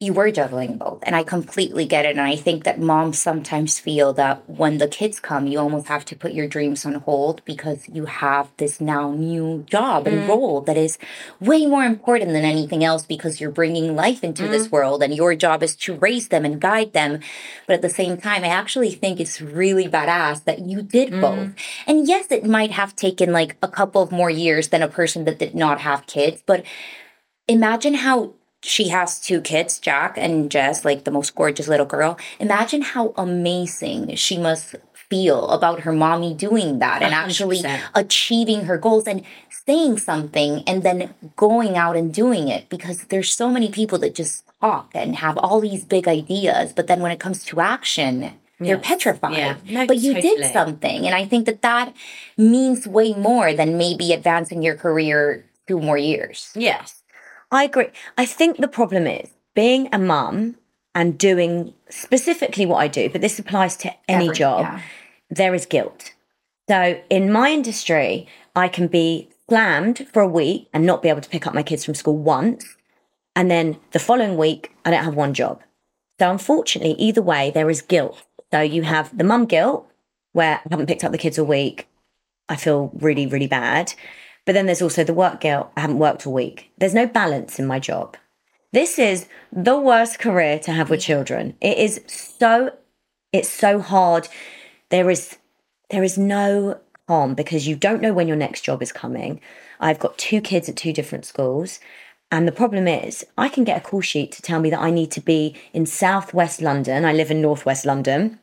you 0.00 0.12
were 0.12 0.30
juggling 0.30 0.78
both. 0.78 1.00
And 1.02 1.16
I 1.16 1.24
completely 1.24 1.84
get 1.84 2.04
it. 2.04 2.10
And 2.10 2.20
I 2.20 2.36
think 2.36 2.62
that 2.62 2.78
moms 2.78 3.18
sometimes 3.18 3.80
feel 3.80 4.12
that 4.12 4.48
when 4.48 4.78
the 4.78 4.86
kids 4.86 5.18
come, 5.18 5.48
you 5.48 5.58
almost 5.58 5.88
have 5.88 6.04
to 6.04 6.16
put 6.16 6.32
your 6.32 6.46
dreams 6.46 6.86
on 6.86 6.94
hold 6.94 7.44
because 7.44 7.88
you 7.88 8.04
have 8.04 8.48
this 8.58 8.80
now 8.80 9.10
new 9.10 9.64
job 9.68 10.06
and 10.06 10.18
mm. 10.18 10.28
role 10.28 10.60
that 10.62 10.76
is 10.76 10.98
way 11.40 11.66
more 11.66 11.82
important 11.82 12.30
than 12.30 12.44
anything 12.44 12.84
else 12.84 13.04
because 13.04 13.40
you're 13.40 13.50
bringing 13.50 13.96
life 13.96 14.22
into 14.22 14.44
mm. 14.44 14.50
this 14.50 14.70
world 14.70 15.02
and 15.02 15.16
your 15.16 15.34
job 15.34 15.64
is 15.64 15.74
to 15.74 15.96
raise 15.96 16.28
them 16.28 16.44
and 16.44 16.60
guide 16.60 16.92
them. 16.92 17.18
But 17.66 17.74
at 17.74 17.82
the 17.82 17.90
same 17.90 18.18
time, 18.18 18.44
I 18.44 18.48
actually 18.48 18.92
think 18.92 19.18
it's 19.18 19.40
really 19.40 19.88
badass 19.88 20.44
that 20.44 20.60
you 20.60 20.80
did 20.80 21.12
mm. 21.12 21.20
both. 21.20 21.54
And 21.88 22.06
yes, 22.06 22.30
it 22.30 22.44
might 22.44 22.70
have 22.70 22.94
taken 22.94 23.32
like 23.32 23.56
a 23.64 23.68
couple 23.68 24.02
of 24.02 24.12
more 24.12 24.30
years 24.30 24.68
than 24.68 24.80
a 24.80 24.88
person 24.88 25.24
that 25.24 25.40
did 25.40 25.56
not 25.56 25.80
have 25.80 26.06
kids, 26.06 26.40
but 26.46 26.64
imagine 27.48 27.94
how 27.94 28.34
she 28.62 28.88
has 28.88 29.20
two 29.20 29.40
kids, 29.40 29.78
Jack 29.78 30.14
and 30.16 30.50
Jess, 30.50 30.84
like 30.84 31.04
the 31.04 31.10
most 31.10 31.34
gorgeous 31.34 31.68
little 31.68 31.86
girl. 31.86 32.18
Imagine 32.40 32.82
how 32.82 33.14
amazing 33.16 34.14
she 34.16 34.36
must 34.36 34.74
feel 35.08 35.48
about 35.50 35.80
her 35.80 35.92
mommy 35.92 36.34
doing 36.34 36.78
that 36.80 37.02
and 37.02 37.12
100%. 37.12 37.16
actually 37.16 37.62
achieving 37.94 38.64
her 38.64 38.76
goals 38.76 39.06
and 39.06 39.24
saying 39.50 39.98
something 39.98 40.62
and 40.66 40.82
then 40.82 41.14
going 41.36 41.76
out 41.76 41.96
and 41.96 42.12
doing 42.12 42.48
it 42.48 42.68
because 42.68 43.04
there's 43.04 43.32
so 43.32 43.50
many 43.50 43.70
people 43.70 43.98
that 43.98 44.14
just 44.14 44.44
talk 44.60 44.90
and 44.94 45.16
have 45.16 45.38
all 45.38 45.60
these 45.60 45.84
big 45.84 46.06
ideas 46.06 46.72
but 46.72 46.88
then 46.88 47.00
when 47.00 47.10
it 47.10 47.20
comes 47.20 47.44
to 47.44 47.60
action 47.60 48.32
they're 48.58 48.76
yes. 48.76 48.86
petrified 48.86 49.36
yeah. 49.36 49.56
no, 49.70 49.86
but 49.86 49.98
you 49.98 50.14
totally. 50.14 50.36
did 50.36 50.52
something 50.52 51.06
and 51.06 51.14
i 51.14 51.24
think 51.24 51.46
that 51.46 51.62
that 51.62 51.94
means 52.36 52.86
way 52.86 53.14
more 53.14 53.52
than 53.54 53.78
maybe 53.78 54.12
advancing 54.12 54.62
your 54.62 54.74
career 54.74 55.44
two 55.66 55.80
more 55.80 55.98
years 55.98 56.50
yes 56.54 56.97
I 57.50 57.64
agree. 57.64 57.88
I 58.16 58.26
think 58.26 58.58
the 58.58 58.68
problem 58.68 59.06
is 59.06 59.30
being 59.54 59.88
a 59.92 59.98
mum 59.98 60.56
and 60.94 61.18
doing 61.18 61.74
specifically 61.88 62.66
what 62.66 62.78
I 62.78 62.88
do, 62.88 63.08
but 63.08 63.20
this 63.20 63.38
applies 63.38 63.76
to 63.78 63.94
any 64.08 64.26
Every, 64.26 64.36
job, 64.36 64.62
yeah. 64.62 64.80
there 65.30 65.54
is 65.54 65.66
guilt. 65.66 66.12
So 66.68 67.00
in 67.08 67.32
my 67.32 67.50
industry, 67.50 68.26
I 68.54 68.68
can 68.68 68.88
be 68.88 69.30
slammed 69.48 70.06
for 70.12 70.20
a 70.20 70.28
week 70.28 70.68
and 70.72 70.84
not 70.84 71.02
be 71.02 71.08
able 71.08 71.22
to 71.22 71.28
pick 71.28 71.46
up 71.46 71.54
my 71.54 71.62
kids 71.62 71.84
from 71.84 71.94
school 71.94 72.18
once. 72.18 72.76
And 73.34 73.50
then 73.50 73.78
the 73.92 73.98
following 73.98 74.36
week, 74.36 74.72
I 74.84 74.90
don't 74.90 75.04
have 75.04 75.14
one 75.14 75.32
job. 75.32 75.62
So 76.20 76.30
unfortunately, 76.30 76.94
either 76.98 77.22
way, 77.22 77.50
there 77.50 77.70
is 77.70 77.80
guilt. 77.80 78.22
So 78.52 78.60
you 78.60 78.82
have 78.82 79.16
the 79.16 79.24
mum 79.24 79.46
guilt, 79.46 79.86
where 80.32 80.60
I 80.64 80.68
haven't 80.70 80.86
picked 80.86 81.04
up 81.04 81.12
the 81.12 81.18
kids 81.18 81.38
a 81.38 81.44
week. 81.44 81.88
I 82.48 82.56
feel 82.56 82.90
really, 82.94 83.26
really 83.26 83.46
bad. 83.46 83.94
But 84.48 84.54
then 84.54 84.64
there's 84.64 84.80
also 84.80 85.04
the 85.04 85.12
work 85.12 85.42
guilt. 85.42 85.70
I 85.76 85.82
haven't 85.82 85.98
worked 85.98 86.24
a 86.24 86.30
week. 86.30 86.72
There's 86.78 86.94
no 86.94 87.06
balance 87.06 87.58
in 87.58 87.66
my 87.66 87.78
job. 87.78 88.16
This 88.72 88.98
is 88.98 89.28
the 89.52 89.78
worst 89.78 90.18
career 90.18 90.58
to 90.60 90.72
have 90.72 90.88
with 90.88 91.02
children. 91.02 91.54
It 91.60 91.76
is 91.76 92.00
so 92.06 92.72
it's 93.30 93.50
so 93.50 93.78
hard. 93.78 94.26
There 94.88 95.10
is 95.10 95.36
there 95.90 96.02
is 96.02 96.16
no 96.16 96.80
calm 97.06 97.34
because 97.34 97.68
you 97.68 97.76
don't 97.76 98.00
know 98.00 98.14
when 98.14 98.26
your 98.26 98.38
next 98.38 98.62
job 98.62 98.82
is 98.82 98.90
coming. 98.90 99.42
I've 99.80 99.98
got 99.98 100.16
two 100.16 100.40
kids 100.40 100.66
at 100.70 100.76
two 100.76 100.94
different 100.94 101.26
schools. 101.26 101.78
And 102.32 102.48
the 102.48 102.50
problem 102.50 102.88
is, 102.88 103.26
I 103.36 103.50
can 103.50 103.64
get 103.64 103.76
a 103.76 103.86
call 103.86 104.00
sheet 104.00 104.32
to 104.32 104.40
tell 104.40 104.60
me 104.60 104.70
that 104.70 104.80
I 104.80 104.90
need 104.90 105.10
to 105.10 105.20
be 105.20 105.56
in 105.74 105.84
southwest 105.84 106.62
London. 106.62 107.04
I 107.04 107.12
live 107.12 107.30
in 107.30 107.42
northwest 107.42 107.84
London 107.84 108.40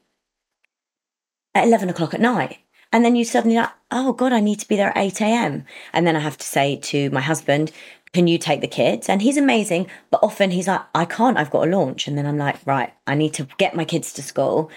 at 1.55 1.65
11 1.65 1.89
o'clock 1.89 2.13
at 2.13 2.21
night. 2.21 2.59
And 2.95 3.03
then 3.03 3.17
you 3.17 3.25
suddenly 3.25 3.57
like, 3.57 3.71
oh 3.91 4.13
God, 4.13 4.31
I 4.31 4.39
need 4.39 4.59
to 4.59 4.67
be 4.69 4.77
there 4.77 4.97
at 4.97 4.97
8 4.97 5.19
a.m. 5.19 5.65
And 5.91 6.07
then 6.07 6.15
I 6.15 6.21
have 6.21 6.37
to 6.37 6.45
say 6.45 6.77
to 6.77 7.09
my 7.09 7.19
husband, 7.19 7.73
can 8.13 8.25
you 8.25 8.37
take 8.37 8.61
the 8.61 8.69
kids? 8.69 9.09
And 9.09 9.21
he's 9.21 9.35
amazing, 9.35 9.87
but 10.11 10.23
often 10.23 10.51
he's 10.51 10.69
like, 10.69 10.79
I 10.95 11.03
can't, 11.03 11.37
I've 11.37 11.51
got 11.51 11.67
a 11.67 11.71
launch. 11.71 12.07
And 12.07 12.17
then 12.17 12.25
I'm 12.25 12.37
like, 12.37 12.55
right, 12.65 12.93
I 13.05 13.15
need 13.15 13.33
to 13.33 13.49
get 13.57 13.75
my 13.75 13.83
kids 13.83 14.13
to 14.13 14.23
school. 14.23 14.71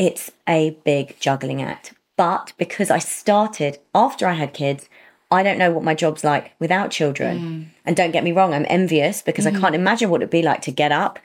It's 0.00 0.32
a 0.48 0.76
big 0.84 1.16
juggling 1.20 1.62
act. 1.62 1.94
But 2.16 2.52
because 2.58 2.90
I 2.90 2.98
started 2.98 3.78
after 3.94 4.26
I 4.26 4.32
had 4.32 4.52
kids, 4.52 4.88
I 5.30 5.44
don't 5.44 5.56
know 5.56 5.70
what 5.70 5.84
my 5.84 5.94
job's 5.94 6.24
like 6.24 6.54
without 6.58 6.90
children. 6.90 7.38
Mm. 7.38 7.66
And 7.84 7.94
don't 7.94 8.10
get 8.10 8.24
me 8.24 8.32
wrong, 8.32 8.52
I'm 8.52 8.66
envious 8.68 9.22
because 9.22 9.46
mm. 9.46 9.56
I 9.56 9.60
can't 9.60 9.76
imagine 9.76 10.10
what 10.10 10.22
it'd 10.22 10.30
be 10.30 10.42
like 10.42 10.62
to 10.62 10.72
get 10.72 10.90
up, 10.90 11.20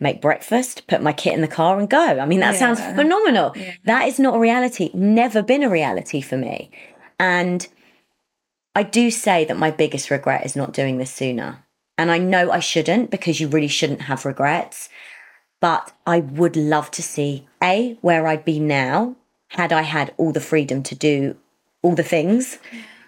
make 0.00 0.20
breakfast, 0.20 0.86
put 0.86 1.02
my 1.02 1.12
kit 1.12 1.34
in 1.34 1.40
the 1.40 1.48
car 1.48 1.78
and 1.78 1.88
go. 1.88 2.18
I 2.18 2.26
mean, 2.26 2.40
that 2.40 2.54
yeah. 2.54 2.58
sounds 2.58 2.80
phenomenal. 2.80 3.52
Yeah. 3.56 3.74
That 3.84 4.08
is 4.08 4.18
not 4.18 4.36
a 4.36 4.38
reality, 4.38 4.90
never 4.92 5.42
been 5.42 5.62
a 5.62 5.70
reality 5.70 6.20
for 6.20 6.36
me. 6.36 6.70
And 7.18 7.66
I 8.74 8.82
do 8.82 9.10
say 9.10 9.44
that 9.44 9.56
my 9.56 9.70
biggest 9.70 10.10
regret 10.10 10.44
is 10.44 10.56
not 10.56 10.72
doing 10.72 10.98
this 10.98 11.12
sooner. 11.12 11.64
And 11.96 12.10
I 12.10 12.18
know 12.18 12.50
I 12.50 12.58
shouldn't 12.58 13.10
because 13.10 13.40
you 13.40 13.48
really 13.48 13.68
shouldn't 13.68 14.02
have 14.02 14.24
regrets. 14.24 14.88
But 15.60 15.92
I 16.06 16.20
would 16.20 16.56
love 16.56 16.90
to 16.92 17.02
see 17.02 17.46
A, 17.62 17.96
where 18.00 18.26
I'd 18.26 18.44
be 18.44 18.58
now 18.58 19.16
had 19.48 19.72
I 19.72 19.82
had 19.82 20.12
all 20.16 20.32
the 20.32 20.40
freedom 20.40 20.82
to 20.82 20.94
do 20.94 21.36
all 21.82 21.94
the 21.94 22.02
things. 22.02 22.58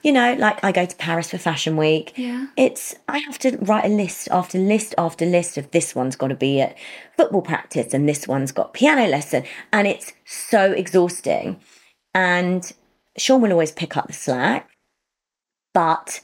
You 0.07 0.13
know, 0.13 0.35
like 0.35 0.63
I 0.63 0.71
go 0.71 0.87
to 0.87 0.97
Paris 0.97 1.31
for 1.31 1.39
Fashion 1.39 1.77
Week. 1.77 2.13
Yeah. 2.17 2.47
It's, 2.57 2.95
I 3.09 3.19
have 3.19 3.39
to 3.41 3.59
write 3.59 3.85
a 3.85 3.89
list 3.89 4.29
after 4.31 4.57
list 4.57 4.95
after 4.97 5.27
list 5.27 5.59
of 5.59 5.71
this 5.73 5.95
one's 5.95 6.15
got 6.15 6.29
to 6.29 6.37
be 6.37 6.61
at 6.61 6.79
football 7.17 7.43
practice 7.43 7.93
and 7.93 8.09
this 8.09 8.29
one's 8.29 8.53
got 8.53 8.73
piano 8.73 9.09
lesson. 9.09 9.43
And 9.73 9.89
it's 9.89 10.13
so 10.25 10.71
exhausting. 10.71 11.61
And 12.15 12.73
Sean 13.19 13.41
will 13.41 13.51
always 13.51 13.73
pick 13.73 13.97
up 13.97 14.07
the 14.07 14.13
slack 14.13 14.71
but 15.77 16.23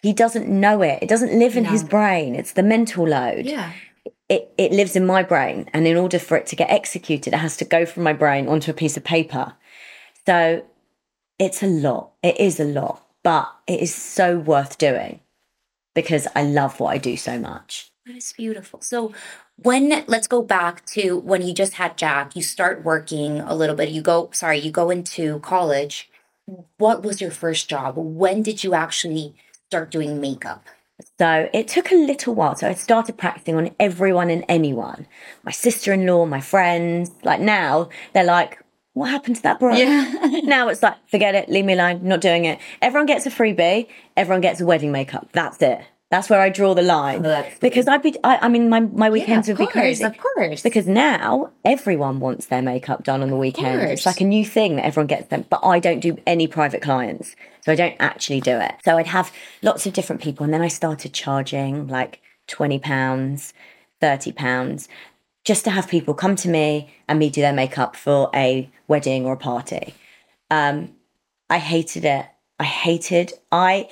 he 0.00 0.12
doesn't 0.12 0.48
know 0.48 0.80
it. 0.80 1.00
It 1.02 1.08
doesn't 1.08 1.36
live 1.36 1.56
in 1.56 1.64
no. 1.64 1.70
his 1.70 1.82
brain. 1.82 2.36
It's 2.36 2.52
the 2.52 2.62
mental 2.62 3.04
load. 3.04 3.46
Yeah. 3.46 3.72
It, 4.28 4.54
it 4.56 4.70
lives 4.70 4.94
in 4.94 5.04
my 5.04 5.24
brain. 5.24 5.68
And 5.72 5.88
in 5.88 5.96
order 5.96 6.20
for 6.20 6.36
it 6.36 6.46
to 6.46 6.56
get 6.56 6.70
executed, 6.70 7.34
it 7.34 7.38
has 7.38 7.56
to 7.56 7.64
go 7.64 7.84
from 7.84 8.04
my 8.04 8.12
brain 8.12 8.46
onto 8.46 8.70
a 8.70 8.74
piece 8.74 8.96
of 8.96 9.02
paper. 9.02 9.54
So 10.24 10.64
it's 11.40 11.64
a 11.64 11.66
lot. 11.66 12.12
It 12.22 12.38
is 12.38 12.60
a 12.60 12.64
lot, 12.64 13.04
but 13.22 13.52
it 13.66 13.80
is 13.80 13.94
so 13.94 14.38
worth 14.38 14.78
doing 14.78 15.20
because 15.94 16.26
I 16.34 16.42
love 16.42 16.80
what 16.80 16.94
I 16.94 16.98
do 16.98 17.16
so 17.16 17.38
much. 17.38 17.90
That 18.06 18.16
is 18.16 18.32
beautiful. 18.32 18.80
So 18.80 19.12
when 19.56 20.04
let's 20.08 20.26
go 20.26 20.42
back 20.42 20.84
to 20.86 21.18
when 21.18 21.42
you 21.42 21.54
just 21.54 21.74
had 21.74 21.96
Jack, 21.96 22.34
you 22.34 22.42
start 22.42 22.84
working 22.84 23.40
a 23.40 23.54
little 23.54 23.76
bit. 23.76 23.90
You 23.90 24.02
go 24.02 24.30
sorry, 24.32 24.58
you 24.58 24.70
go 24.70 24.90
into 24.90 25.38
college 25.40 26.10
what 26.78 27.02
was 27.02 27.20
your 27.20 27.30
first 27.30 27.68
job? 27.68 27.94
When 27.96 28.42
did 28.42 28.64
you 28.64 28.74
actually 28.74 29.34
start 29.68 29.90
doing 29.90 30.20
makeup? 30.20 30.64
So 31.18 31.48
it 31.52 31.68
took 31.68 31.90
a 31.90 31.96
little 31.96 32.34
while. 32.34 32.54
So 32.54 32.68
I 32.68 32.74
started 32.74 33.16
practicing 33.16 33.56
on 33.56 33.74
everyone 33.80 34.30
and 34.30 34.44
anyone. 34.48 35.06
My 35.42 35.50
sister 35.50 35.92
in 35.92 36.06
law, 36.06 36.26
my 36.26 36.40
friends. 36.40 37.10
Like 37.24 37.40
now, 37.40 37.88
they're 38.12 38.24
like, 38.24 38.61
what 38.94 39.10
happened 39.10 39.36
to 39.36 39.42
that 39.42 39.58
bro? 39.58 39.74
Yeah. 39.74 40.40
now 40.44 40.68
it's 40.68 40.82
like, 40.82 40.96
forget 41.08 41.34
it, 41.34 41.48
leave 41.48 41.64
me 41.64 41.72
alone, 41.72 42.00
not 42.02 42.20
doing 42.20 42.44
it. 42.44 42.58
Everyone 42.80 43.06
gets 43.06 43.26
a 43.26 43.30
freebie, 43.30 43.88
everyone 44.16 44.40
gets 44.40 44.60
a 44.60 44.66
wedding 44.66 44.92
makeup. 44.92 45.28
That's 45.32 45.60
it. 45.62 45.82
That's 46.10 46.28
where 46.28 46.40
I 46.40 46.50
draw 46.50 46.74
the 46.74 46.82
line. 46.82 47.24
Oh, 47.24 47.46
because 47.60 47.88
I'd 47.88 48.02
be, 48.02 48.14
I, 48.22 48.36
I, 48.42 48.48
mean, 48.48 48.68
my, 48.68 48.80
my 48.80 49.08
weekends 49.08 49.48
yeah, 49.48 49.54
would 49.54 49.58
course, 49.60 49.72
be 49.72 49.80
crazy. 49.80 50.04
Of 50.04 50.18
course. 50.18 50.60
Because 50.60 50.86
now 50.86 51.52
everyone 51.64 52.20
wants 52.20 52.46
their 52.46 52.60
makeup 52.60 53.02
done 53.02 53.22
on 53.22 53.30
the 53.30 53.36
weekend. 53.36 53.80
It's 53.80 54.04
like 54.04 54.20
a 54.20 54.26
new 54.26 54.44
thing 54.44 54.76
that 54.76 54.84
everyone 54.84 55.06
gets 55.06 55.28
them. 55.28 55.46
But 55.48 55.60
I 55.64 55.78
don't 55.78 56.00
do 56.00 56.18
any 56.26 56.46
private 56.46 56.82
clients. 56.82 57.34
So 57.62 57.72
I 57.72 57.76
don't 57.76 57.96
actually 57.98 58.42
do 58.42 58.58
it. 58.58 58.74
So 58.84 58.98
I'd 58.98 59.06
have 59.06 59.32
lots 59.62 59.86
of 59.86 59.94
different 59.94 60.20
people. 60.20 60.44
And 60.44 60.52
then 60.52 60.60
I 60.60 60.68
started 60.68 61.14
charging 61.14 61.86
like 61.86 62.20
£20, 62.48 62.82
£30 64.02 64.88
just 65.44 65.64
to 65.64 65.70
have 65.70 65.88
people 65.88 66.14
come 66.14 66.36
to 66.36 66.48
me 66.48 66.92
and 67.08 67.18
me 67.18 67.30
do 67.30 67.40
their 67.40 67.52
makeup 67.52 67.96
for 67.96 68.30
a 68.34 68.70
wedding 68.88 69.26
or 69.26 69.34
a 69.34 69.36
party. 69.36 69.94
Um, 70.50 70.94
I 71.50 71.58
hated 71.58 72.04
it. 72.04 72.26
I 72.58 72.64
hated, 72.64 73.32
I, 73.50 73.88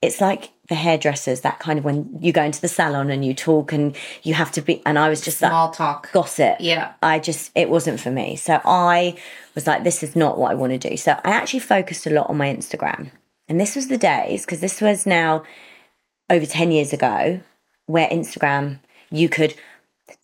it's 0.00 0.20
like 0.20 0.52
the 0.68 0.76
hairdressers, 0.76 1.40
that 1.40 1.58
kind 1.58 1.78
of 1.78 1.84
when 1.84 2.18
you 2.20 2.32
go 2.32 2.42
into 2.44 2.60
the 2.60 2.68
salon 2.68 3.10
and 3.10 3.24
you 3.24 3.34
talk 3.34 3.72
and 3.72 3.96
you 4.22 4.34
have 4.34 4.52
to 4.52 4.62
be, 4.62 4.80
and 4.86 4.96
I 4.96 5.08
was 5.08 5.20
just 5.20 5.38
small 5.38 5.68
that 5.68 5.76
talk 5.76 6.12
gossip. 6.12 6.58
Yeah. 6.60 6.92
I 7.02 7.18
just, 7.18 7.50
it 7.56 7.68
wasn't 7.68 7.98
for 7.98 8.12
me. 8.12 8.36
So 8.36 8.60
I 8.64 9.16
was 9.56 9.66
like, 9.66 9.82
this 9.82 10.04
is 10.04 10.14
not 10.14 10.38
what 10.38 10.52
I 10.52 10.54
want 10.54 10.72
to 10.72 10.90
do. 10.90 10.96
So 10.96 11.12
I 11.24 11.30
actually 11.30 11.60
focused 11.60 12.06
a 12.06 12.10
lot 12.10 12.30
on 12.30 12.36
my 12.36 12.46
Instagram. 12.46 13.10
And 13.48 13.60
this 13.60 13.74
was 13.74 13.88
the 13.88 13.98
days, 13.98 14.46
because 14.46 14.60
this 14.60 14.80
was 14.80 15.04
now 15.04 15.42
over 16.30 16.46
10 16.46 16.70
years 16.70 16.92
ago, 16.92 17.40
where 17.86 18.08
Instagram, 18.08 18.78
you 19.10 19.28
could 19.28 19.54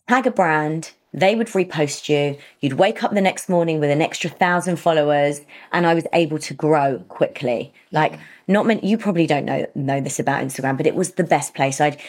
tag 0.09 0.27
a 0.27 0.31
brand, 0.31 0.93
they 1.13 1.35
would 1.35 1.49
repost 1.49 2.09
you. 2.09 2.39
You'd 2.61 2.75
wake 2.75 3.03
up 3.03 3.13
the 3.13 3.21
next 3.21 3.49
morning 3.49 3.81
with 3.81 3.91
an 3.91 4.03
extra 4.03 4.31
thousand 4.31 4.77
followers, 4.77 5.41
and 5.73 5.87
I 5.87 5.95
was 5.95 6.07
able 6.13 6.39
to 6.41 6.55
grow 6.55 7.05
quickly. 7.09 7.73
Like, 7.93 8.19
not 8.47 8.67
many, 8.67 8.87
you 8.87 8.99
probably 8.99 9.27
don't 9.27 9.45
know 9.45 9.67
know 9.75 10.01
this 10.01 10.19
about 10.19 10.43
Instagram, 10.43 10.77
but 10.77 10.87
it 10.87 10.95
was 10.95 11.13
the 11.13 11.25
best 11.25 11.55
place. 11.55 11.81
I'd 11.81 12.01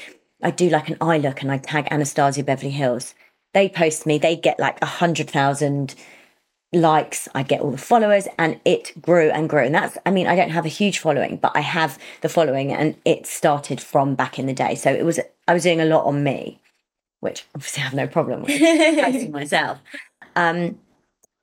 I'd 0.42 0.56
do 0.56 0.70
like 0.70 0.90
an 0.90 0.98
eye 1.02 1.18
look 1.18 1.42
and 1.42 1.52
I'd 1.52 1.64
tag 1.64 1.88
Anastasia 1.92 2.44
Beverly 2.44 2.72
Hills. 2.72 3.14
They 3.54 3.68
post 3.68 4.06
me, 4.06 4.18
they 4.18 4.36
get 4.36 4.60
like 4.60 4.82
a 4.82 4.86
hundred 4.86 5.30
thousand 5.30 5.96
likes, 6.72 7.28
I 7.34 7.42
get 7.42 7.62
all 7.62 7.72
the 7.72 7.78
followers, 7.78 8.28
and 8.38 8.60
it 8.64 9.02
grew 9.02 9.32
and 9.32 9.50
grew. 9.50 9.64
And 9.66 9.74
that's, 9.74 9.98
I 10.06 10.12
mean, 10.12 10.28
I 10.28 10.36
don't 10.36 10.52
have 10.52 10.66
a 10.66 10.70
huge 10.70 11.00
following, 11.00 11.38
but 11.38 11.52
I 11.56 11.62
have 11.62 11.98
the 12.22 12.30
following, 12.30 12.72
and 12.72 12.96
it 13.06 13.26
started 13.26 13.82
from 13.82 14.14
back 14.14 14.38
in 14.38 14.46
the 14.46 14.54
day. 14.54 14.76
So 14.76 14.94
it 14.94 15.04
was, 15.04 15.20
I 15.48 15.54
was 15.54 15.64
doing 15.64 15.82
a 15.82 15.86
lot 15.86 16.06
on 16.06 16.24
me 16.24 16.62
which 17.20 17.46
obviously 17.56 17.82
I 17.82 17.86
have 17.86 17.94
no 17.94 18.08
problem 18.08 18.44
with 18.44 18.60
posting 19.04 19.32
myself. 19.32 19.80
Um, 20.36 20.80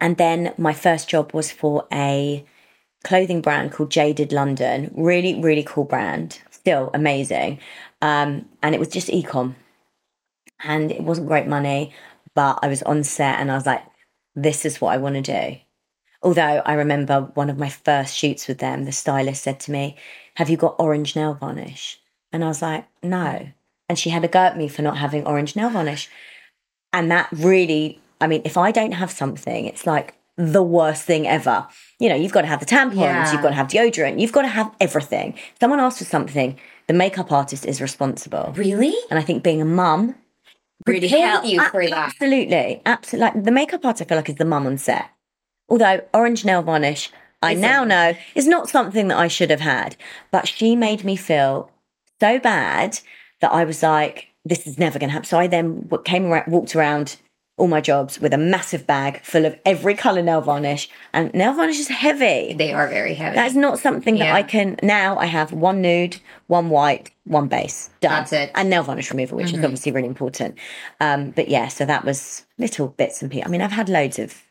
and 0.00 0.16
then 0.16 0.54
my 0.58 0.72
first 0.72 1.08
job 1.08 1.32
was 1.32 1.50
for 1.50 1.86
a 1.92 2.44
clothing 3.04 3.40
brand 3.40 3.72
called 3.72 3.90
Jaded 3.90 4.32
London. 4.32 4.92
Really, 4.94 5.40
really 5.40 5.62
cool 5.62 5.84
brand. 5.84 6.40
Still 6.50 6.90
amazing. 6.92 7.60
Um, 8.02 8.48
and 8.62 8.74
it 8.74 8.78
was 8.78 8.88
just 8.88 9.08
ecom. 9.08 9.54
And 10.60 10.90
it 10.90 11.02
wasn't 11.02 11.28
great 11.28 11.46
money, 11.46 11.92
but 12.34 12.58
I 12.62 12.68
was 12.68 12.82
on 12.82 13.04
set 13.04 13.38
and 13.40 13.50
I 13.50 13.54
was 13.54 13.66
like, 13.66 13.82
this 14.34 14.64
is 14.64 14.80
what 14.80 14.92
I 14.92 14.98
want 14.98 15.14
to 15.16 15.22
do. 15.22 15.58
Although 16.22 16.62
I 16.64 16.74
remember 16.74 17.30
one 17.34 17.50
of 17.50 17.58
my 17.58 17.68
first 17.68 18.16
shoots 18.16 18.48
with 18.48 18.58
them, 18.58 18.84
the 18.84 18.92
stylist 18.92 19.42
said 19.42 19.60
to 19.60 19.70
me, 19.70 19.96
Have 20.36 20.48
you 20.48 20.56
got 20.56 20.76
orange 20.78 21.14
nail 21.14 21.34
varnish? 21.34 22.00
And 22.32 22.42
I 22.42 22.48
was 22.48 22.62
like, 22.62 22.86
No 23.02 23.52
and 23.88 23.98
she 23.98 24.10
had 24.10 24.24
a 24.24 24.28
go 24.28 24.40
at 24.40 24.56
me 24.56 24.68
for 24.68 24.82
not 24.82 24.98
having 24.98 25.26
orange 25.26 25.56
nail 25.56 25.70
varnish. 25.70 26.08
And 26.92 27.10
that 27.10 27.28
really, 27.32 28.00
I 28.20 28.26
mean, 28.26 28.42
if 28.44 28.56
I 28.56 28.72
don't 28.72 28.92
have 28.92 29.10
something, 29.10 29.66
it's 29.66 29.86
like 29.86 30.14
the 30.36 30.62
worst 30.62 31.04
thing 31.04 31.26
ever. 31.26 31.66
You 31.98 32.08
know, 32.08 32.14
you've 32.14 32.32
got 32.32 32.42
to 32.42 32.46
have 32.46 32.60
the 32.60 32.66
tampons, 32.66 32.96
yeah. 32.96 33.32
you've 33.32 33.42
got 33.42 33.50
to 33.50 33.54
have 33.54 33.68
deodorant, 33.68 34.20
you've 34.20 34.32
got 34.32 34.42
to 34.42 34.48
have 34.48 34.74
everything. 34.80 35.34
If 35.34 35.56
someone 35.60 35.80
asks 35.80 35.98
for 35.98 36.04
something, 36.04 36.58
the 36.86 36.94
makeup 36.94 37.32
artist 37.32 37.64
is 37.66 37.80
responsible. 37.80 38.52
Really? 38.56 38.94
And 39.10 39.18
I 39.18 39.22
think 39.22 39.42
being 39.42 39.60
a 39.60 39.66
mum 39.66 40.14
really 40.86 41.08
help 41.08 41.44
you 41.44 41.60
for 41.68 41.86
that. 41.88 42.08
Absolutely, 42.08 42.82
absolutely. 42.84 43.26
Like 43.26 43.44
the 43.44 43.50
makeup 43.50 43.84
artist, 43.84 44.02
I 44.02 44.04
feel 44.08 44.18
like 44.18 44.28
is 44.28 44.36
the 44.36 44.44
mum 44.44 44.66
on 44.66 44.78
set. 44.78 45.10
Although 45.68 46.02
orange 46.14 46.44
nail 46.44 46.62
varnish, 46.62 47.10
I 47.42 47.52
is 47.52 47.60
now 47.60 47.84
know 47.84 48.14
is 48.34 48.46
not 48.46 48.68
something 48.68 49.08
that 49.08 49.18
I 49.18 49.28
should 49.28 49.50
have 49.50 49.60
had, 49.60 49.96
but 50.30 50.48
she 50.48 50.76
made 50.76 51.04
me 51.04 51.16
feel 51.16 51.70
so 52.20 52.38
bad 52.38 53.00
that 53.40 53.52
I 53.52 53.64
was 53.64 53.82
like, 53.82 54.28
this 54.44 54.66
is 54.66 54.78
never 54.78 54.98
going 54.98 55.08
to 55.08 55.12
happen. 55.12 55.26
So 55.26 55.38
I 55.38 55.46
then 55.46 55.88
came 56.04 56.26
around, 56.26 56.50
walked 56.50 56.76
around 56.76 57.16
all 57.58 57.68
my 57.68 57.80
jobs 57.80 58.20
with 58.20 58.34
a 58.34 58.38
massive 58.38 58.86
bag 58.86 59.22
full 59.22 59.46
of 59.46 59.58
every 59.64 59.94
color 59.94 60.20
nail 60.20 60.42
varnish 60.42 60.90
and 61.14 61.32
nail 61.32 61.54
varnish 61.54 61.78
is 61.78 61.88
heavy. 61.88 62.52
They 62.52 62.72
are 62.72 62.86
very 62.86 63.14
heavy. 63.14 63.34
That's 63.34 63.54
not 63.54 63.78
something 63.78 64.18
that 64.18 64.26
yeah. 64.26 64.34
i 64.34 64.42
can 64.42 64.76
now 64.82 65.16
i 65.16 65.24
have 65.24 65.52
one 65.52 65.80
nude 65.80 66.18
one 66.48 66.68
white 66.68 67.10
one 67.24 67.48
base. 67.48 67.88
Done. 68.00 68.10
That's 68.10 68.32
it. 68.32 68.50
And 68.54 68.68
nail 68.68 68.82
varnish 68.82 69.10
removal 69.10 69.38
which 69.38 69.48
mm-hmm. 69.48 69.58
is 69.58 69.64
obviously 69.64 69.92
really 69.92 70.08
important. 70.08 70.58
Um, 71.00 71.30
but 71.30 71.48
yeah 71.48 71.68
so 71.68 71.86
that 71.86 72.04
was 72.04 72.44
little 72.58 72.88
bits 72.88 73.22
and 73.22 73.30
pieces 73.30 73.46
i 73.46 73.50
mean 73.50 73.62
i've 73.62 73.72
had 73.72 73.88
loads 73.88 74.18
of 74.18 74.42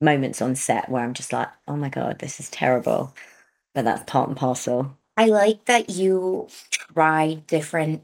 moments 0.00 0.40
on 0.40 0.54
set 0.54 0.88
where 0.88 1.02
i'm 1.02 1.14
just 1.14 1.32
like 1.32 1.48
oh 1.66 1.76
my 1.76 1.88
god 1.88 2.18
this 2.18 2.40
is 2.40 2.50
terrible. 2.50 3.14
But 3.74 3.84
that's 3.84 4.10
part 4.10 4.28
and 4.28 4.36
parcel 4.36 4.96
I 5.18 5.26
like 5.26 5.64
that 5.66 5.90
you 5.90 6.46
try 6.70 7.34
different 7.48 8.02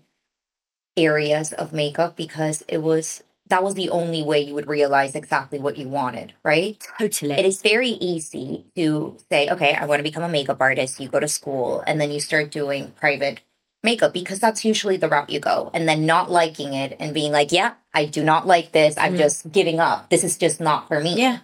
areas 0.96 1.52
of 1.52 1.72
makeup 1.72 2.16
because 2.16 2.62
it 2.68 2.78
was 2.78 3.22
that 3.48 3.62
was 3.62 3.74
the 3.74 3.90
only 3.90 4.22
way 4.22 4.40
you 4.40 4.54
would 4.54 4.66
realize 4.66 5.14
exactly 5.14 5.58
what 5.58 5.76
you 5.76 5.86
wanted, 5.86 6.32
right? 6.42 6.82
Totally. 6.98 7.34
It 7.34 7.44
is 7.44 7.60
very 7.62 7.90
easy 7.90 8.64
to 8.74 9.18
say, 9.30 9.50
okay, 9.50 9.74
I 9.74 9.84
want 9.84 9.98
to 10.00 10.02
become 10.02 10.22
a 10.22 10.28
makeup 10.30 10.56
artist. 10.60 10.98
You 10.98 11.08
go 11.08 11.20
to 11.20 11.28
school 11.28 11.84
and 11.86 12.00
then 12.00 12.10
you 12.10 12.20
start 12.20 12.50
doing 12.50 12.92
private 12.98 13.42
makeup 13.82 14.14
because 14.14 14.40
that's 14.40 14.64
usually 14.64 14.96
the 14.96 15.10
route 15.10 15.28
you 15.28 15.40
go. 15.40 15.70
And 15.74 15.86
then 15.86 16.06
not 16.06 16.30
liking 16.30 16.72
it 16.72 16.96
and 16.98 17.12
being 17.12 17.32
like, 17.32 17.52
yeah, 17.52 17.74
I 17.92 18.06
do 18.06 18.24
not 18.24 18.46
like 18.46 18.72
this. 18.72 18.96
I'm 18.96 19.12
Mm. 19.14 19.18
just 19.18 19.52
giving 19.52 19.78
up. 19.78 20.08
This 20.08 20.24
is 20.24 20.38
just 20.38 20.58
not 20.58 20.88
for 20.88 21.00
me. 21.00 21.20
yeah. 21.20 21.40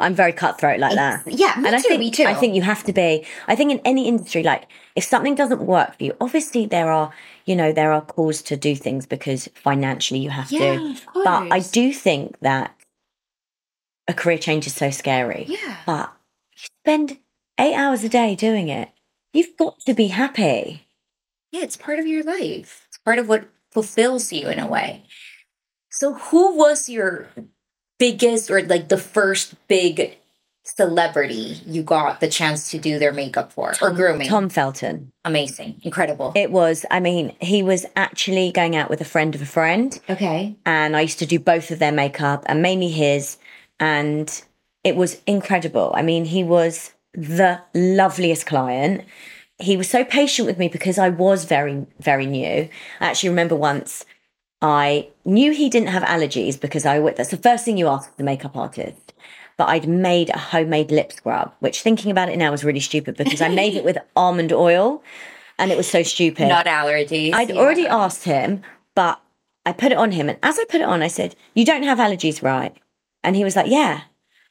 I'm 0.00 0.14
very 0.14 0.32
cutthroat 0.32 0.80
like 0.80 0.94
that. 0.94 1.22
Yeah, 1.26 1.54
me 1.58 1.66
and 1.66 1.76
I 1.76 1.80
too, 1.80 1.88
think 1.88 2.00
me 2.00 2.10
too. 2.10 2.24
I 2.24 2.34
think 2.34 2.54
you 2.54 2.62
have 2.62 2.84
to 2.84 2.92
be. 2.92 3.26
I 3.46 3.54
think 3.54 3.70
in 3.70 3.80
any 3.84 4.08
industry, 4.08 4.42
like 4.42 4.66
if 4.96 5.04
something 5.04 5.34
doesn't 5.34 5.60
work 5.60 5.96
for 5.98 6.04
you, 6.04 6.16
obviously 6.20 6.66
there 6.66 6.90
are, 6.90 7.12
you 7.44 7.54
know, 7.54 7.72
there 7.72 7.92
are 7.92 8.00
calls 8.00 8.42
to 8.42 8.56
do 8.56 8.74
things 8.74 9.06
because 9.06 9.48
financially 9.54 10.20
you 10.20 10.30
have 10.30 10.50
Yeah, 10.50 10.76
to. 10.76 10.96
But 11.14 11.52
I 11.52 11.60
do 11.60 11.92
think 11.92 12.38
that 12.40 12.74
a 14.08 14.14
career 14.14 14.38
change 14.38 14.66
is 14.66 14.74
so 14.74 14.90
scary. 14.90 15.44
Yeah. 15.48 15.76
But 15.86 16.12
you 16.56 16.66
spend 16.82 17.18
eight 17.58 17.74
hours 17.74 18.02
a 18.02 18.08
day 18.08 18.34
doing 18.34 18.68
it. 18.68 18.88
You've 19.32 19.56
got 19.56 19.78
to 19.80 19.94
be 19.94 20.08
happy. 20.08 20.86
Yeah, 21.52 21.62
it's 21.62 21.76
part 21.76 21.98
of 21.98 22.06
your 22.06 22.24
life. 22.24 22.86
It's 22.88 22.98
part 22.98 23.18
of 23.18 23.28
what 23.28 23.48
fulfills 23.70 24.32
you 24.32 24.48
in 24.48 24.58
a 24.58 24.66
way. 24.66 25.04
So, 25.90 26.14
who 26.14 26.56
was 26.56 26.88
your 26.88 27.28
biggest 28.00 28.50
or 28.50 28.62
like 28.62 28.88
the 28.88 28.96
first 28.98 29.54
big 29.68 30.16
celebrity 30.64 31.60
you 31.66 31.82
got 31.82 32.20
the 32.20 32.28
chance 32.28 32.70
to 32.70 32.78
do 32.78 32.98
their 32.98 33.12
makeup 33.12 33.52
for 33.52 33.74
or 33.80 33.92
grooming? 33.92 34.26
Tom 34.26 34.48
Felton. 34.48 35.12
Amazing, 35.24 35.80
incredible. 35.84 36.32
It 36.34 36.50
was, 36.50 36.84
I 36.90 36.98
mean, 36.98 37.36
he 37.40 37.62
was 37.62 37.86
actually 37.94 38.50
going 38.50 38.74
out 38.74 38.90
with 38.90 39.00
a 39.00 39.04
friend 39.04 39.34
of 39.34 39.42
a 39.42 39.46
friend. 39.46 40.00
okay. 40.08 40.56
and 40.66 40.96
I 40.96 41.02
used 41.02 41.20
to 41.20 41.26
do 41.26 41.38
both 41.38 41.70
of 41.70 41.78
their 41.78 41.92
makeup 41.92 42.42
and 42.46 42.62
mainly 42.62 42.88
his. 42.88 43.36
And 43.78 44.42
it 44.82 44.96
was 44.96 45.20
incredible. 45.26 45.92
I 45.94 46.02
mean, 46.02 46.24
he 46.24 46.42
was 46.42 46.92
the 47.14 47.60
loveliest 47.74 48.46
client. 48.46 49.04
He 49.58 49.76
was 49.76 49.90
so 49.90 50.04
patient 50.04 50.46
with 50.46 50.58
me 50.58 50.68
because 50.68 50.98
I 50.98 51.10
was 51.10 51.44
very, 51.44 51.86
very 51.98 52.24
new. 52.26 52.68
I 53.00 53.06
actually 53.06 53.28
remember 53.28 53.56
once 53.56 54.06
I 54.62 55.08
knew 55.24 55.52
he 55.52 55.70
didn't 55.70 55.88
have 55.88 56.02
allergies 56.02 56.60
because 56.60 56.84
I 56.84 57.00
that's 57.12 57.30
the 57.30 57.36
first 57.36 57.64
thing 57.64 57.78
you 57.78 57.88
ask 57.88 58.14
the 58.16 58.24
makeup 58.24 58.56
artist. 58.56 59.14
But 59.56 59.68
I'd 59.68 59.88
made 59.88 60.30
a 60.30 60.38
homemade 60.38 60.90
lip 60.90 61.12
scrub, 61.12 61.52
which 61.60 61.82
thinking 61.82 62.10
about 62.10 62.30
it 62.30 62.38
now 62.38 62.52
is 62.52 62.64
really 62.64 62.80
stupid 62.80 63.16
because 63.16 63.42
I 63.42 63.48
made 63.48 63.74
it 63.74 63.84
with 63.84 63.98
almond 64.16 64.52
oil 64.52 65.02
and 65.58 65.70
it 65.70 65.76
was 65.76 65.88
so 65.88 66.02
stupid. 66.02 66.48
Not 66.48 66.66
allergies. 66.66 67.34
I'd 67.34 67.50
yeah. 67.50 67.56
already 67.56 67.86
asked 67.86 68.24
him, 68.24 68.62
but 68.94 69.20
I 69.66 69.72
put 69.72 69.92
it 69.92 69.98
on 69.98 70.12
him. 70.12 70.28
And 70.28 70.38
as 70.42 70.58
I 70.58 70.64
put 70.64 70.80
it 70.80 70.86
on, 70.86 71.02
I 71.02 71.08
said, 71.08 71.36
You 71.54 71.64
don't 71.64 71.82
have 71.82 71.98
allergies, 71.98 72.42
right? 72.42 72.74
And 73.22 73.36
he 73.36 73.44
was 73.44 73.56
like, 73.56 73.70
Yeah. 73.70 74.02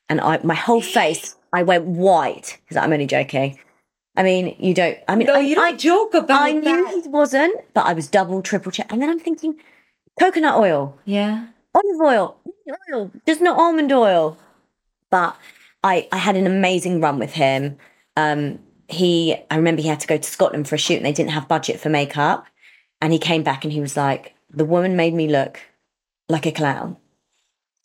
And 0.07 0.21
I, 0.21 0.39
my 0.43 0.55
whole 0.55 0.81
face, 0.81 1.35
I 1.51 1.63
went 1.63 1.85
white 1.85 2.59
because 2.63 2.77
I'm 2.77 2.93
only 2.93 3.07
joking. 3.07 3.59
I 4.15 4.23
mean, 4.23 4.55
you 4.59 4.73
don't, 4.73 4.97
I 5.07 5.15
mean, 5.15 5.27
No, 5.27 5.35
I, 5.35 5.39
you 5.39 5.55
don't 5.55 5.73
I, 5.73 5.77
joke 5.77 6.13
about 6.13 6.41
I 6.41 6.51
knew 6.51 6.61
that. 6.61 7.01
he 7.03 7.09
wasn't, 7.09 7.55
but 7.73 7.85
I 7.85 7.93
was 7.93 8.07
double, 8.07 8.41
triple 8.41 8.71
check. 8.71 8.91
And 8.91 9.01
then 9.01 9.09
I'm 9.09 9.19
thinking, 9.19 9.55
coconut 10.19 10.55
oil, 10.55 10.97
Yeah. 11.05 11.47
olive 11.73 12.01
oil, 12.01 12.37
oil, 12.91 13.11
just 13.25 13.41
not 13.41 13.57
almond 13.59 13.91
oil. 13.91 14.37
But 15.09 15.35
I, 15.83 16.07
I 16.11 16.17
had 16.17 16.35
an 16.35 16.45
amazing 16.45 17.01
run 17.01 17.17
with 17.19 17.33
him. 17.33 17.77
Um, 18.15 18.59
he, 18.87 19.35
I 19.49 19.55
remember 19.55 19.81
he 19.81 19.87
had 19.87 19.99
to 20.01 20.07
go 20.07 20.17
to 20.17 20.23
Scotland 20.29 20.67
for 20.67 20.75
a 20.75 20.77
shoot 20.79 20.97
and 20.97 21.05
they 21.05 21.13
didn't 21.13 21.31
have 21.31 21.47
budget 21.47 21.79
for 21.79 21.89
makeup. 21.89 22.45
And 23.01 23.13
he 23.13 23.19
came 23.19 23.43
back 23.43 23.63
and 23.63 23.71
he 23.71 23.79
was 23.81 23.95
like, 23.95 24.35
the 24.51 24.65
woman 24.65 24.95
made 24.95 25.13
me 25.13 25.27
look 25.27 25.59
like 26.27 26.45
a 26.45 26.51
clown. 26.51 26.97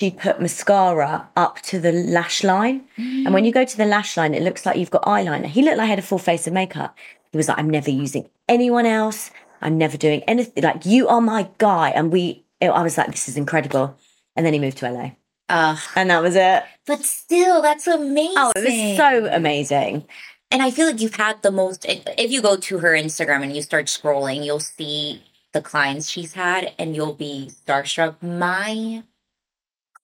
She 0.01 0.11
put 0.11 0.41
mascara 0.41 1.29
up 1.37 1.61
to 1.63 1.79
the 1.79 1.93
lash 1.93 2.43
line. 2.43 2.85
And 2.97 3.33
when 3.33 3.45
you 3.45 3.53
go 3.53 3.65
to 3.65 3.77
the 3.77 3.85
lash 3.85 4.17
line, 4.17 4.35
it 4.35 4.43
looks 4.43 4.67
like 4.67 4.77
you've 4.77 4.91
got 4.91 5.03
eyeliner. 5.05 5.47
He 5.47 5.63
looked 5.63 5.77
like 5.79 5.85
he 5.87 5.91
had 5.91 5.99
a 6.01 6.03
full 6.03 6.19
face 6.19 6.47
of 6.49 6.53
makeup. 6.53 6.97
He 7.31 7.37
was 7.37 7.49
like, 7.49 7.59
I'm 7.59 7.71
never 7.71 7.91
using 7.91 8.29
anyone 8.49 8.87
else. 8.87 9.31
I'm 9.65 9.77
never 9.79 9.97
doing 9.97 10.23
anything. 10.25 10.63
Like, 10.63 10.85
you 10.87 11.09
are 11.09 11.21
my 11.21 11.49
guy. 11.59 11.91
And 11.91 12.13
we, 12.13 12.45
I 12.63 12.83
was 12.83 12.97
like, 12.99 13.11
this 13.11 13.29
is 13.29 13.37
incredible. 13.37 13.97
And 14.37 14.45
then 14.47 14.53
he 14.53 14.59
moved 14.61 14.79
to 14.79 14.91
LA. 14.91 15.11
Uh, 15.49 15.77
And 15.97 16.11
that 16.11 16.23
was 16.23 16.37
it. 16.37 16.63
but 16.87 17.03
still, 17.05 17.61
that's 17.63 17.87
amazing. 17.87 18.35
Oh, 18.37 18.53
it 18.55 18.65
was 18.65 18.97
so 18.97 19.29
amazing. 19.33 20.05
And 20.51 20.63
I 20.63 20.71
feel 20.71 20.87
like 20.87 21.01
you've 21.01 21.17
had 21.17 21.43
the 21.43 21.51
most. 21.51 21.85
If 21.87 22.05
if 22.17 22.31
you 22.31 22.41
go 22.41 22.57
to 22.57 22.79
her 22.79 22.91
Instagram 22.93 23.43
and 23.43 23.57
you 23.57 23.63
start 23.63 23.87
scrolling, 23.87 24.45
you'll 24.45 24.61
see 24.61 25.23
the 25.53 25.61
clients 25.61 26.09
she's 26.09 26.35
had, 26.35 26.73
and 26.79 26.95
you'll 26.95 27.15
be 27.15 27.51
starstruck. 27.67 28.23
My 28.23 29.03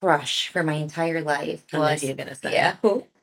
crush 0.01 0.49
for 0.49 0.63
my 0.63 0.75
entire 0.75 1.21
life 1.21 1.65
was 1.73 2.03
you're 2.03 2.17
gonna 2.17 2.35
say. 2.35 2.53
yeah? 2.53 2.77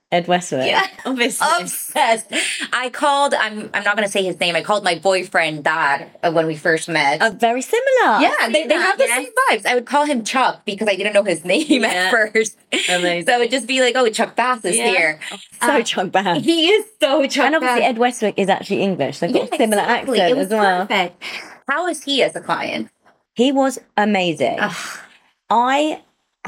Ed 0.10 0.26
Westwick. 0.28 0.66
Yeah. 0.66 0.88
Obviously. 1.06 1.46
obsessed. 1.60 2.28
I 2.72 2.90
called. 2.90 3.34
I'm. 3.34 3.70
I'm 3.74 3.84
not 3.84 3.96
gonna 3.98 4.08
say 4.08 4.24
his 4.24 4.40
name. 4.40 4.56
I 4.56 4.62
called 4.64 4.86
my 4.86 4.96
boyfriend 4.98 5.66
dad 5.66 6.10
uh, 6.24 6.32
when 6.32 6.48
we 6.48 6.56
first 6.56 6.88
met. 6.88 7.22
Uh, 7.22 7.32
very 7.32 7.62
similar. 7.62 8.22
yeah, 8.22 8.48
they, 8.50 8.66
they 8.68 8.76
have 8.76 8.98
the 8.98 9.04
yes. 9.04 9.26
same 9.26 9.34
vibes. 9.60 9.66
I 9.66 9.76
would 9.76 9.86
call 9.86 10.06
him 10.06 10.24
Chuck 10.24 10.64
because 10.64 10.88
I 10.88 10.96
didn't 10.96 11.12
know 11.12 11.24
his 11.24 11.44
name 11.54 11.66
Yeah. 11.68 11.88
at 11.90 12.12
first. 12.12 12.58
Amazing. 12.90 13.26
So 13.28 13.36
it 13.36 13.40
would 13.40 13.52
just 13.52 13.68
be 13.68 13.82
like, 13.82 13.96
oh, 13.98 14.10
Chuck 14.10 14.36
Bass 14.38 14.64
is 14.64 14.78
Yeah. 14.78 14.88
here. 14.88 15.20
So 15.62 15.68
Uh, 15.80 15.82
Chuck 15.84 16.12
Bass. 16.14 16.42
He 16.44 16.68
is 16.70 16.86
so 17.02 17.28
Chuck 17.28 17.46
And 17.48 17.56
obviously, 17.56 17.82
Bass. 17.82 17.90
Ed 17.90 17.98
Westwick 17.98 18.36
is 18.38 18.48
actually 18.48 18.84
English. 18.84 19.20
Got 19.20 19.32
Yeah, 19.32 19.44
a 19.44 19.48
similar 19.58 19.82
exactly. 19.82 20.22
accent 20.22 20.40
as 20.40 20.50
well. 20.50 20.86
perfect. 20.88 21.24
How 21.70 21.88
is 21.88 22.04
he 22.04 22.24
as 22.24 22.34
a 22.34 22.40
client? 22.42 22.90
He 23.36 23.52
was 23.52 23.78
amazing. 23.98 24.58
Ugh. 24.62 25.00
I 25.50 26.02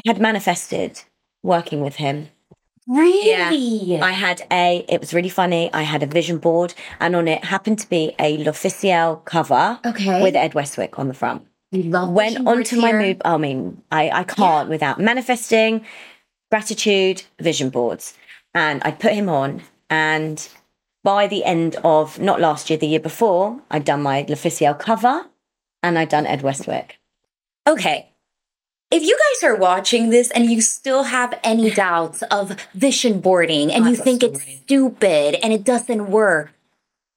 had 0.06 0.20
manifested 0.22 1.02
working 1.44 1.82
with 1.82 1.96
him. 1.98 2.30
Really? 2.90 4.02
I 4.02 4.12
had 4.12 4.42
a, 4.52 4.84
it 4.90 5.00
was 5.00 5.14
really 5.14 5.30
funny. 5.30 5.72
I 5.72 5.84
had 5.84 6.02
a 6.02 6.08
vision 6.08 6.40
board, 6.40 6.74
and 7.00 7.16
on 7.16 7.28
it 7.28 7.44
happened 7.46 7.80
to 7.80 7.90
be 7.90 8.16
a 8.20 8.38
L'Officiel 8.38 9.18
cover 9.26 9.80
Okay. 9.86 10.22
with 10.24 10.36
Ed 10.36 10.56
Westwick 10.56 10.98
on 10.98 11.08
the 11.08 11.14
front. 11.14 11.46
You 11.72 11.84
love 11.84 12.10
Went 12.10 12.48
onto 12.48 12.82
my 12.82 12.92
mood. 12.92 13.22
I 13.24 13.38
mean, 13.38 13.84
I, 13.92 14.10
I 14.10 14.24
can't 14.24 14.70
without 14.70 15.00
manifesting, 15.00 15.86
gratitude, 16.50 17.24
vision 17.40 17.70
boards. 17.70 18.16
And 18.56 18.82
I 18.84 18.90
put 18.92 19.14
him 19.14 19.30
on, 19.30 19.62
and 19.92 20.50
by 21.04 21.28
the 21.28 21.46
end 21.46 21.76
of 21.84 22.20
not 22.20 22.42
last 22.42 22.70
year, 22.72 22.80
the 22.80 22.88
year 22.88 23.00
before, 23.00 23.62
I'd 23.70 23.86
done 23.86 24.02
my 24.02 24.26
L'Officiel 24.28 24.74
cover 24.74 25.28
and 25.84 25.98
I'd 26.00 26.10
done 26.10 26.26
Ed 26.26 26.42
Westwick. 26.42 27.00
Okay. 27.68 28.09
If 28.92 29.04
you 29.04 29.16
guys 29.16 29.50
are 29.50 29.56
watching 29.56 30.10
this 30.10 30.32
and 30.32 30.46
you 30.50 30.62
still 30.62 31.04
have 31.04 31.38
any 31.44 31.70
doubts 31.86 32.24
of 32.24 32.56
vision 32.74 33.20
boarding 33.22 33.72
and 33.72 33.86
you 33.86 33.96
think 33.96 34.24
it's 34.24 34.42
stupid 34.64 35.36
and 35.44 35.54
it 35.54 35.64
doesn't 35.64 36.10
work, 36.10 36.52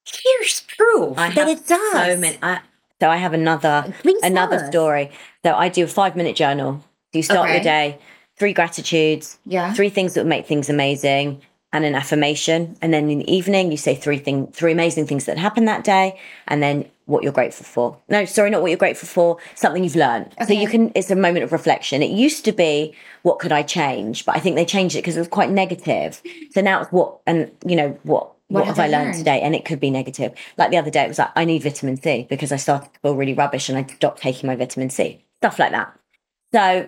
here's 0.04 0.60
proof 0.76 1.16
that 1.16 1.48
it 1.48 1.66
does. 1.66 1.92
So 1.92 2.16
many. 2.18 2.38
I, 2.42 2.60
so 3.00 3.08
I 3.08 3.16
have 3.16 3.32
another 3.32 3.94
Please 4.02 4.20
another 4.22 4.66
story. 4.70 5.10
So 5.44 5.54
I 5.54 5.68
do 5.70 5.84
a 5.84 5.88
five 5.88 6.14
minute 6.14 6.36
journal. 6.36 6.84
So 7.12 7.18
you 7.18 7.22
start 7.22 7.48
Okay. 7.48 7.58
the 7.58 7.64
day, 7.64 7.98
three 8.38 8.52
gratitudes, 8.52 9.38
Yeah. 9.46 9.72
three 9.72 9.88
things 9.90 10.14
that 10.14 10.20
would 10.20 10.28
make 10.28 10.46
things 10.46 10.68
amazing, 10.68 11.40
and 11.72 11.84
an 11.86 11.94
affirmation. 11.94 12.76
And 12.82 12.92
then 12.92 13.08
in 13.10 13.20
the 13.20 13.32
evening, 13.32 13.70
you 13.70 13.76
say 13.78 13.94
three 13.94 14.18
thing, 14.18 14.48
three 14.48 14.72
amazing 14.72 15.06
things 15.06 15.24
that 15.24 15.38
happened 15.38 15.68
that 15.68 15.84
day, 15.84 16.18
and 16.46 16.62
then 16.62 16.84
what 17.12 17.22
you're 17.22 17.32
grateful 17.32 17.64
for. 17.64 17.98
No, 18.08 18.24
sorry, 18.24 18.50
not 18.50 18.62
what 18.62 18.68
you're 18.68 18.78
grateful 18.78 19.08
for. 19.08 19.38
Something 19.54 19.84
you've 19.84 19.96
learned. 19.96 20.34
So 20.46 20.52
you 20.52 20.66
can. 20.68 20.90
It's 20.94 21.10
a 21.10 21.16
moment 21.16 21.44
of 21.44 21.52
reflection. 21.52 22.02
It 22.02 22.10
used 22.10 22.44
to 22.46 22.52
be 22.52 22.94
what 23.22 23.38
could 23.38 23.52
I 23.52 23.62
change, 23.62 24.24
but 24.24 24.34
I 24.36 24.40
think 24.40 24.56
they 24.56 24.64
changed 24.64 24.96
it 24.96 25.00
because 25.00 25.16
it 25.16 25.20
was 25.20 25.28
quite 25.28 25.50
negative. 25.50 26.22
So 26.50 26.60
now 26.60 26.80
it's 26.80 26.90
what 26.90 27.18
and 27.26 27.50
you 27.66 27.76
know 27.76 27.98
what. 28.02 28.30
What, 28.48 28.66
have 28.66 28.78
I 28.78 28.86
learned 28.86 29.04
learned? 29.04 29.16
today? 29.16 29.40
And 29.40 29.54
it 29.54 29.64
could 29.64 29.80
be 29.80 29.88
negative. 29.88 30.34
Like 30.58 30.70
the 30.70 30.76
other 30.76 30.90
day, 30.90 31.04
it 31.04 31.08
was 31.08 31.18
like, 31.18 31.30
I 31.34 31.46
need 31.46 31.62
vitamin 31.62 31.96
C 31.96 32.26
because 32.28 32.52
I 32.52 32.56
started 32.56 32.92
to 32.92 33.00
feel 33.00 33.16
really 33.16 33.32
rubbish 33.32 33.70
and 33.70 33.78
I 33.78 33.84
stopped 33.90 34.20
taking 34.20 34.46
my 34.46 34.56
vitamin 34.56 34.90
C. 34.90 35.24
Stuff 35.40 35.58
like 35.58 35.70
that. 35.70 35.98
So 36.52 36.86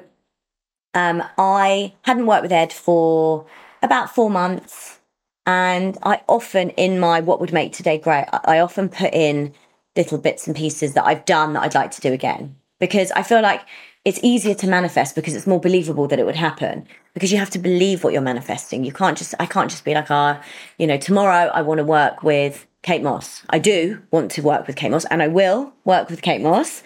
um, 0.93 1.23
I 1.39 1.95
hadn't 2.03 2.27
worked 2.27 2.43
with 2.43 2.53
Ed 2.53 2.71
for 2.71 3.47
about 3.83 4.15
four 4.15 4.29
months. 4.29 5.01
And 5.47 5.97
I 6.03 6.21
often, 6.29 6.71
in 6.71 6.99
my 6.99 7.21
what 7.21 7.41
would 7.41 7.53
make 7.53 7.73
today 7.73 7.99
great, 7.99 8.27
I 8.33 8.59
often 8.61 8.91
put 8.91 9.15
in 9.15 9.55
little 9.97 10.19
bits 10.19 10.47
and 10.47 10.57
pieces 10.57 10.95
that 10.95 11.05
I've 11.05 11.25
done 11.25 11.53
that 11.53 11.63
I'd 11.63 11.75
like 11.75 11.91
to 11.93 12.01
do 12.01 12.13
again. 12.13 12.57
Because 12.81 13.11
I 13.13 13.23
feel 13.23 13.41
like 13.41 13.63
it's 14.05 14.21
easier 14.23 14.55
to 14.55 14.67
manifest 14.67 15.15
because 15.15 15.35
it's 15.35 15.47
more 15.47 15.61
believable 15.61 16.07
that 16.09 16.19
it 16.19 16.27
would 16.27 16.37
happen. 16.37 16.87
Because 17.15 17.33
you 17.33 17.39
have 17.39 17.51
to 17.51 17.59
believe 17.59 18.05
what 18.05 18.13
you're 18.13 18.23
manifesting. 18.23 18.85
You 18.85 18.93
can't 18.93 19.17
just, 19.17 19.35
I 19.39 19.47
can't 19.47 19.71
just 19.71 19.85
be 19.85 19.95
like, 19.95 20.11
ah, 20.11 20.43
you 20.79 20.87
know, 20.87 20.99
tomorrow 20.99 21.51
I 21.55 21.63
want 21.63 21.79
to 21.79 21.85
work 21.85 22.23
with 22.23 22.67
Kate 22.83 23.03
Moss. 23.03 23.43
I 23.49 23.59
do 23.59 24.03
want 24.11 24.31
to 24.33 24.43
work 24.43 24.67
with 24.67 24.77
Kate 24.77 24.91
Moss 24.91 25.07
and 25.07 25.23
I 25.23 25.29
will 25.29 25.73
work 25.85 26.11
with 26.11 26.21
Kate 26.21 26.43
Moss. 26.43 26.83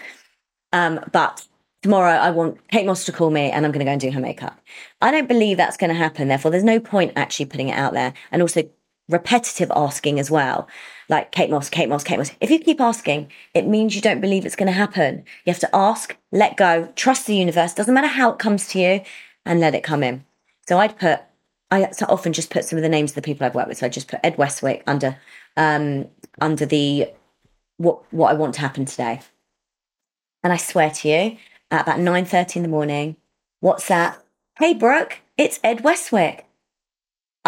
Um, 0.73 1.01
but 1.11 1.47
tomorrow 1.83 2.12
I 2.12 2.31
want 2.31 2.59
Kate 2.68 2.87
Moss 2.87 3.05
to 3.07 3.12
call 3.12 3.31
me 3.31 3.51
and 3.51 3.64
I'm 3.64 3.73
going 3.73 3.81
to 3.81 3.85
go 3.85 3.92
and 3.92 4.01
do 4.01 4.11
her 4.12 4.21
makeup. 4.21 4.61
I 5.01 5.11
don't 5.11 5.29
believe 5.29 5.57
that's 5.57 5.77
going 5.77 5.90
to 5.90 5.97
happen. 5.97 6.29
Therefore, 6.29 6.51
there's 6.51 6.62
no 6.62 6.79
point 6.79 7.12
actually 7.16 7.47
putting 7.47 7.68
it 7.68 7.79
out 7.79 7.94
there. 7.94 8.12
And 8.31 8.42
also, 8.42 8.68
repetitive 9.09 9.73
asking 9.75 10.21
as 10.21 10.31
well. 10.31 10.68
Like 11.11 11.33
Kate 11.33 11.49
Moss, 11.49 11.71
Kate 11.71 11.88
Moss, 11.88 12.05
Kate 12.05 12.18
Moss. 12.18 12.33
If 12.40 12.51
you 12.51 12.59
keep 12.59 12.81
asking, 12.81 13.31
it 13.55 13.66
means 13.66 13.94
you 13.94 14.03
don't 14.03 14.21
believe 14.21 14.44
it's 14.44 14.57
going 14.57 14.66
to 14.66 14.73
happen. 14.73 15.25
You 15.44 15.53
have 15.53 15.61
to 15.61 15.75
ask, 15.75 16.16
let 16.33 16.59
go, 16.59 16.92
trust 16.97 17.27
the 17.27 17.35
universe. 17.35 17.73
Doesn't 17.73 17.94
matter 17.94 18.09
how 18.09 18.31
it 18.31 18.38
comes 18.38 18.68
to 18.68 18.79
you, 18.79 19.01
and 19.47 19.61
let 19.61 19.75
it 19.75 19.83
come 19.83 20.03
in. 20.03 20.25
So 20.68 20.79
I'd 20.79 20.99
put, 20.99 21.21
I 21.71 21.85
often 22.09 22.35
just 22.35 22.51
put 22.51 22.66
some 22.66 22.77
of 22.77 22.83
the 22.83 22.90
names 22.90 23.12
of 23.12 23.14
the 23.14 23.23
people 23.23 23.47
I've 23.47 23.55
worked 23.55 23.68
with. 23.68 23.79
So 23.79 23.87
I 23.87 23.88
just 23.88 24.09
put 24.09 24.21
Ed 24.23 24.37
Westwick 24.37 24.83
under, 24.87 25.16
um, 25.57 26.09
under 26.40 26.66
the 26.66 27.11
what 27.79 28.03
what 28.12 28.31
I 28.31 28.35
want 28.35 28.55
to 28.55 28.61
happen 28.61 28.85
today. 28.85 29.21
And 30.42 30.53
I 30.53 30.59
swear 30.59 30.90
to 30.90 31.09
you, 31.09 31.38
at 31.71 31.83
about 31.83 32.01
nine 32.01 32.27
thirty 32.27 32.59
in 32.59 32.62
the 32.62 32.68
morning, 32.68 33.16
WhatsApp, 33.64 34.18
hey 34.59 34.75
Brooke, 34.75 35.21
it's 35.38 35.59
Ed 35.64 35.83
Westwick. 35.83 36.44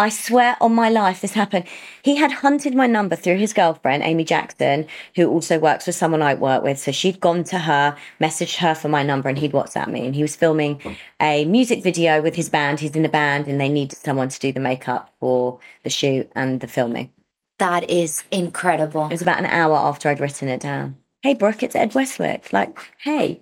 I 0.01 0.09
swear 0.09 0.57
on 0.59 0.73
my 0.73 0.89
life 0.89 1.21
this 1.21 1.33
happened. 1.33 1.65
He 2.01 2.15
had 2.15 2.31
hunted 2.31 2.73
my 2.73 2.87
number 2.87 3.15
through 3.15 3.37
his 3.37 3.53
girlfriend, 3.53 4.01
Amy 4.01 4.23
Jackson, 4.23 4.87
who 5.15 5.29
also 5.29 5.59
works 5.59 5.85
with 5.85 5.95
someone 5.95 6.23
I 6.23 6.33
work 6.33 6.63
with. 6.63 6.79
So 6.79 6.91
she'd 6.91 7.19
gone 7.19 7.43
to 7.45 7.59
her, 7.59 7.95
messaged 8.19 8.57
her 8.57 8.73
for 8.73 8.89
my 8.89 9.03
number, 9.03 9.29
and 9.29 9.37
he'd 9.37 9.51
WhatsApp 9.51 9.89
me. 9.89 10.03
And 10.03 10.15
he 10.15 10.23
was 10.23 10.35
filming 10.35 10.81
a 11.21 11.45
music 11.45 11.83
video 11.83 12.19
with 12.19 12.33
his 12.33 12.49
band. 12.49 12.79
He's 12.79 12.95
in 12.95 13.05
a 13.05 13.09
band, 13.09 13.45
and 13.45 13.61
they 13.61 13.69
needed 13.69 13.95
someone 13.95 14.29
to 14.29 14.39
do 14.39 14.51
the 14.51 14.59
makeup 14.59 15.13
for 15.19 15.59
the 15.83 15.91
shoot 15.91 16.31
and 16.35 16.61
the 16.61 16.67
filming. 16.67 17.11
That 17.59 17.87
is 17.87 18.23
incredible. 18.31 19.05
It 19.05 19.11
was 19.11 19.21
about 19.21 19.37
an 19.37 19.45
hour 19.45 19.75
after 19.75 20.09
I'd 20.09 20.19
written 20.19 20.47
it 20.47 20.61
down. 20.61 20.97
Hey, 21.21 21.35
Brooke, 21.35 21.61
it's 21.61 21.75
Ed 21.75 21.93
Westwick. 21.93 22.51
Like, 22.51 22.75
hey, 23.03 23.41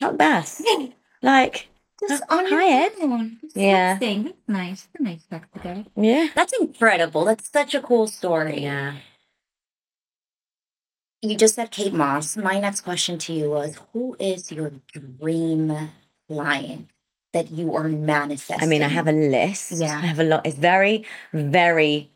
not 0.00 0.16
best. 0.16 0.62
Like, 1.22 1.68
Just 2.08 2.22
on 2.30 2.48
your 2.48 2.60
Ed. 2.60 2.92
phone. 2.92 3.38
Just 3.42 3.56
Yeah. 3.56 3.98
texting. 3.98 4.24
That's 4.24 4.36
nice. 4.48 4.88
That's 4.92 5.00
a 5.00 5.02
nice 5.02 5.22
fact 5.24 5.52
to 5.54 5.60
go. 5.60 5.84
yeah. 5.96 6.28
That's 6.34 6.52
incredible. 6.60 7.24
That's 7.24 7.48
such 7.50 7.74
a 7.74 7.80
cool 7.80 8.06
story. 8.06 8.62
Yeah. 8.62 8.94
You 11.22 11.36
just 11.36 11.54
said 11.56 11.70
Kate 11.70 11.92
Moss. 11.92 12.36
My 12.36 12.58
next 12.58 12.80
question 12.80 13.18
to 13.18 13.32
you 13.32 13.50
was 13.50 13.78
who 13.92 14.16
is 14.18 14.50
your 14.50 14.72
dream 14.94 15.90
client 16.28 16.88
that 17.34 17.50
you 17.50 17.74
are 17.74 17.88
manifesting? 17.88 18.62
I 18.62 18.66
mean, 18.66 18.82
I 18.82 18.88
have 18.88 19.06
a 19.06 19.12
list. 19.12 19.72
Yeah. 19.72 19.98
I 20.02 20.06
have 20.06 20.18
a 20.18 20.24
lot. 20.24 20.46
It's 20.46 20.56
very, 20.56 21.04
very. 21.34 22.10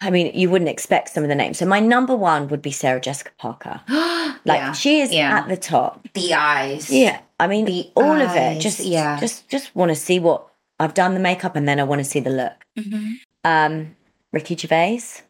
I 0.00 0.10
mean, 0.10 0.32
you 0.34 0.50
wouldn't 0.50 0.70
expect 0.70 1.10
some 1.10 1.22
of 1.22 1.28
the 1.28 1.34
names. 1.36 1.58
So 1.58 1.66
my 1.66 1.78
number 1.78 2.16
one 2.16 2.48
would 2.48 2.62
be 2.62 2.72
Sarah 2.72 3.00
Jessica 3.00 3.30
Parker. 3.38 3.80
Like 4.46 4.58
yeah. 4.60 4.72
she 4.72 5.00
is 5.02 5.12
Yeah. 5.12 5.40
at 5.40 5.48
the 5.48 5.56
top. 5.58 6.08
the 6.14 6.32
eyes. 6.32 6.90
Yeah. 6.90 7.20
I 7.40 7.46
mean, 7.46 7.64
The 7.64 7.90
all 7.96 8.20
of 8.20 8.36
it. 8.36 8.60
Just 8.60 8.80
yeah. 8.80 9.18
Just 9.18 9.48
just 9.48 9.74
want 9.74 9.90
to 9.90 9.94
see 9.96 10.18
what 10.18 10.46
I've 10.78 10.94
done 10.94 11.14
the 11.14 11.20
makeup, 11.20 11.56
and 11.56 11.66
then 11.68 11.80
I 11.80 11.84
want 11.84 12.00
to 12.00 12.04
see 12.04 12.20
the 12.20 12.30
look. 12.30 12.66
Mhm. 12.78 13.14
Um, 13.44 13.96
Ricky 14.32 14.56
Gervais, 14.56 15.22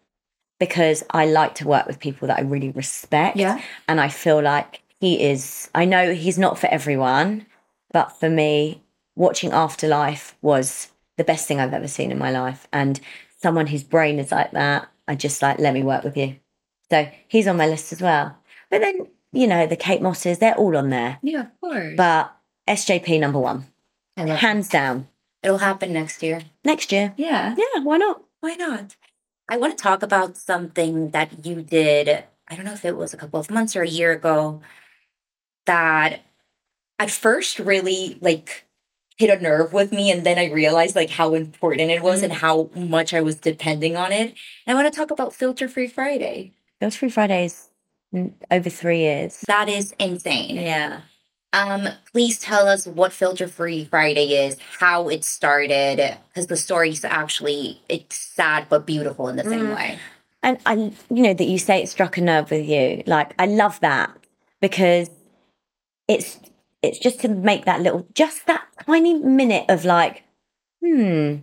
because 0.58 1.02
I 1.10 1.26
like 1.26 1.54
to 1.56 1.66
work 1.66 1.86
with 1.86 1.98
people 1.98 2.28
that 2.28 2.38
I 2.38 2.42
really 2.42 2.70
respect. 2.70 3.36
Yeah. 3.36 3.60
And 3.88 4.00
I 4.00 4.08
feel 4.08 4.40
like 4.42 4.82
he 5.00 5.22
is, 5.22 5.70
I 5.74 5.84
know 5.86 6.12
he's 6.12 6.38
not 6.38 6.58
for 6.58 6.66
everyone, 6.66 7.46
but 7.92 8.12
for 8.12 8.28
me, 8.28 8.82
watching 9.16 9.52
Afterlife 9.52 10.36
was 10.42 10.88
the 11.16 11.24
best 11.24 11.48
thing 11.48 11.58
I've 11.60 11.72
ever 11.72 11.88
seen 11.88 12.12
in 12.12 12.18
my 12.18 12.30
life. 12.30 12.68
And 12.72 13.00
someone 13.42 13.68
whose 13.68 13.82
brain 13.82 14.18
is 14.18 14.30
like 14.30 14.50
that, 14.52 14.88
I 15.08 15.14
just 15.14 15.40
like, 15.40 15.58
let 15.58 15.72
me 15.74 15.82
work 15.82 16.04
with 16.04 16.16
you. 16.16 16.36
So 16.90 17.08
he's 17.26 17.48
on 17.48 17.56
my 17.56 17.66
list 17.66 17.92
as 17.92 18.02
well. 18.02 18.36
But 18.70 18.82
then, 18.82 19.06
you 19.32 19.46
know, 19.46 19.66
the 19.66 19.76
Kate 19.76 20.02
Mosses, 20.02 20.38
they're 20.38 20.56
all 20.56 20.76
on 20.76 20.90
there. 20.90 21.18
Yeah, 21.22 21.42
of 21.42 21.60
course. 21.60 21.94
But 21.96 22.34
SJP 22.68 23.20
number 23.20 23.38
one, 23.38 23.66
I 24.16 24.24
love 24.24 24.38
hands 24.38 24.68
down. 24.68 25.08
It'll 25.42 25.58
happen 25.58 25.92
next 25.92 26.22
year. 26.22 26.42
Next 26.64 26.92
year. 26.92 27.14
Yeah. 27.16 27.54
Yeah, 27.56 27.82
why 27.82 27.96
not? 27.96 28.22
Why 28.40 28.54
not? 28.54 28.96
I 29.48 29.56
want 29.56 29.76
to 29.76 29.82
talk 29.82 30.02
about 30.02 30.36
something 30.36 31.10
that 31.10 31.44
you 31.44 31.62
did. 31.62 32.24
I 32.48 32.56
don't 32.56 32.64
know 32.64 32.72
if 32.72 32.84
it 32.84 32.96
was 32.96 33.14
a 33.14 33.16
couple 33.16 33.40
of 33.40 33.50
months 33.50 33.74
or 33.74 33.82
a 33.82 33.88
year 33.88 34.12
ago 34.12 34.60
that 35.66 36.20
at 36.98 37.10
first 37.10 37.58
really 37.58 38.18
like 38.20 38.66
hit 39.16 39.30
a 39.30 39.42
nerve 39.42 39.72
with 39.72 39.92
me 39.92 40.10
and 40.10 40.24
then 40.24 40.38
I 40.38 40.50
realized 40.50 40.96
like 40.96 41.10
how 41.10 41.34
important 41.34 41.90
it 41.90 42.02
was 42.02 42.22
and 42.22 42.32
how 42.32 42.70
much 42.74 43.12
I 43.12 43.20
was 43.20 43.36
depending 43.36 43.96
on 43.96 44.12
it. 44.12 44.34
And 44.66 44.78
I 44.78 44.82
want 44.82 44.92
to 44.92 44.98
talk 44.98 45.10
about 45.10 45.34
Filter 45.34 45.68
Free 45.68 45.88
Friday. 45.88 46.52
Those 46.80 46.96
Free 46.96 47.10
Fridays 47.10 47.69
mm, 47.69 47.69
over 48.50 48.70
three 48.70 48.98
years. 49.00 49.40
That 49.46 49.68
is 49.68 49.94
insane. 49.98 50.56
Yeah. 50.56 51.00
Um, 51.52 51.88
please 52.12 52.38
tell 52.38 52.68
us 52.68 52.86
what 52.86 53.12
Filter 53.12 53.48
Free 53.48 53.84
Friday 53.84 54.34
is, 54.46 54.56
how 54.78 55.08
it 55.08 55.24
started, 55.24 56.16
because 56.28 56.46
the 56.46 56.56
story's 56.56 57.04
actually 57.04 57.80
it's 57.88 58.16
sad 58.16 58.66
but 58.68 58.86
beautiful 58.86 59.28
in 59.28 59.36
the 59.36 59.44
same 59.44 59.66
Mm. 59.66 59.76
way. 59.76 59.98
And 60.42 60.58
I, 60.64 60.74
you 60.74 61.22
know, 61.22 61.34
that 61.34 61.44
you 61.44 61.58
say 61.58 61.82
it 61.82 61.88
struck 61.88 62.16
a 62.16 62.20
nerve 62.20 62.50
with 62.50 62.66
you. 62.66 63.02
Like, 63.06 63.34
I 63.38 63.46
love 63.46 63.80
that 63.80 64.10
because 64.60 65.10
it's 66.08 66.38
it's 66.82 66.98
just 66.98 67.20
to 67.20 67.28
make 67.28 67.64
that 67.66 67.82
little, 67.82 68.06
just 68.14 68.46
that 68.46 68.62
tiny 68.86 69.14
minute 69.14 69.66
of 69.68 69.84
like, 69.84 70.22
hmm. 70.82 71.36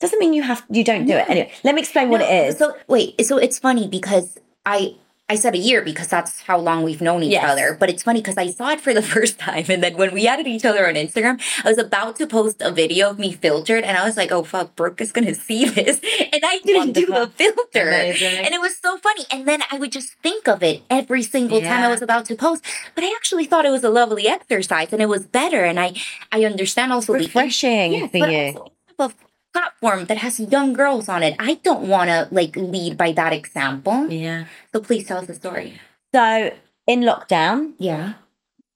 Doesn't 0.00 0.18
mean 0.18 0.32
you 0.34 0.42
have 0.42 0.64
you 0.70 0.82
don't 0.84 1.06
do 1.06 1.12
it 1.14 1.28
anyway. 1.30 1.52
Let 1.62 1.74
me 1.74 1.80
explain 1.80 2.10
what 2.10 2.20
it 2.20 2.30
is. 2.30 2.58
So 2.58 2.76
wait, 2.88 3.24
so 3.24 3.38
it's 3.38 3.58
funny 3.58 3.88
because 3.88 4.36
I 4.66 4.96
I 5.26 5.36
said 5.36 5.54
a 5.54 5.58
year 5.58 5.80
because 5.80 6.08
that's 6.08 6.42
how 6.42 6.58
long 6.58 6.82
we've 6.82 7.00
known 7.00 7.22
each 7.22 7.32
Yes. 7.32 7.50
other. 7.50 7.76
But 7.80 7.88
it's 7.88 8.02
funny 8.02 8.20
because 8.20 8.36
I 8.36 8.48
saw 8.50 8.70
it 8.72 8.80
for 8.80 8.92
the 8.92 9.00
first 9.14 9.38
time, 9.38 9.64
and 9.70 9.82
then 9.82 9.96
when 9.96 10.12
we 10.12 10.26
added 10.28 10.46
each 10.46 10.66
other 10.66 10.86
on 10.86 10.94
Instagram, 10.96 11.40
I 11.64 11.68
was 11.70 11.78
about 11.78 12.16
to 12.16 12.26
post 12.26 12.60
a 12.60 12.70
video 12.70 13.08
of 13.08 13.18
me 13.18 13.32
filtered, 13.32 13.84
and 13.84 13.96
I 13.96 14.04
was 14.04 14.18
like, 14.18 14.30
"Oh 14.30 14.42
fuck, 14.44 14.76
Brooke 14.76 15.00
is 15.00 15.12
gonna 15.12 15.34
see 15.48 15.64
this," 15.66 15.98
and 16.32 16.42
I 16.44 16.58
didn't 16.62 16.92
do 16.92 17.06
Wonderful. 17.10 17.22
a 17.22 17.26
filter, 17.28 17.88
Amazing. 17.88 18.44
and 18.44 18.54
it 18.54 18.60
was 18.60 18.76
so 18.78 18.98
funny. 18.98 19.24
And 19.30 19.48
then 19.48 19.62
I 19.72 19.78
would 19.78 19.92
just 19.92 20.10
think 20.22 20.46
of 20.46 20.62
it 20.62 20.82
every 20.90 21.22
single 21.22 21.60
time 21.62 21.82
I 21.84 21.88
was 21.88 22.02
about 22.02 22.26
to 22.26 22.34
post. 22.36 22.62
But 22.94 23.04
I 23.04 23.08
actually 23.16 23.46
thought 23.46 23.64
it 23.64 23.70
was 23.70 23.82
a 23.84 23.90
lovely 23.90 24.28
exercise, 24.28 24.92
and 24.92 25.00
it 25.00 25.08
was 25.08 25.24
better. 25.26 25.64
And 25.64 25.80
I 25.80 25.94
I 26.32 26.44
understand 26.44 26.92
also 26.92 27.14
the 27.14 27.20
refreshing 27.20 27.94
yeah, 27.94 28.08
but 28.12 28.28
also 28.30 28.72
a 28.98 29.10
platform 29.54 30.04
that 30.06 30.18
has 30.18 30.38
young 30.40 30.72
girls 30.74 31.08
on 31.08 31.22
it. 31.22 31.34
I 31.38 31.54
don't 31.62 31.88
want 31.88 32.08
to 32.10 32.28
like 32.30 32.54
lead 32.56 32.98
by 32.98 33.12
that 33.12 33.32
example. 33.32 34.10
Yeah. 34.10 34.44
So 34.72 34.80
please 34.80 35.06
tell 35.06 35.18
us 35.18 35.26
the 35.26 35.34
story. 35.34 35.80
So 36.14 36.52
in 36.86 37.00
lockdown, 37.00 37.74
Yeah. 37.78 38.14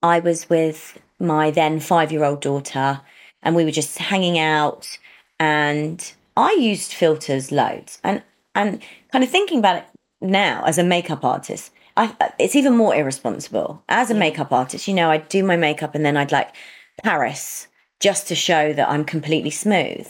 I 0.03 0.21
was 0.21 0.49
with 0.49 0.99
my 1.19 1.51
then 1.51 1.81
five 1.81 2.12
year 2.12 2.25
old 2.25 2.41
daughter, 2.41 3.01
and 3.43 3.57
we 3.57 3.64
were 3.64 3.73
just 3.73 3.99
hanging 3.99 4.38
out. 4.38 4.99
And 5.41 6.12
I 6.37 6.53
used 6.53 6.93
filters 6.93 7.51
loads, 7.51 7.99
and 8.05 8.23
and 8.55 8.81
kind 9.12 9.25
of 9.25 9.31
thinking 9.31 9.59
about 9.59 9.77
it 9.77 9.85
now 10.21 10.62
as 10.64 10.79
a 10.79 10.85
makeup 10.85 11.25
artist, 11.25 11.73
I 11.97 12.14
it's 12.38 12.55
even 12.57 12.77
more 12.77 12.95
irresponsible. 12.95 13.83
As 13.88 14.11
a 14.11 14.14
makeup 14.14 14.53
artist, 14.53 14.87
you 14.87 14.95
know, 14.95 15.11
I'd 15.11 15.29
do 15.29 15.43
my 15.43 15.57
makeup 15.57 15.95
and 15.95 16.05
then 16.05 16.17
I'd 16.17 16.33
like 16.33 16.55
Paris 17.03 17.67
just 18.01 18.29
to 18.29 18.35
show 18.35 18.73
that 18.73 18.88
I'm 18.88 19.05
completely 19.05 19.51
smooth, 19.51 20.09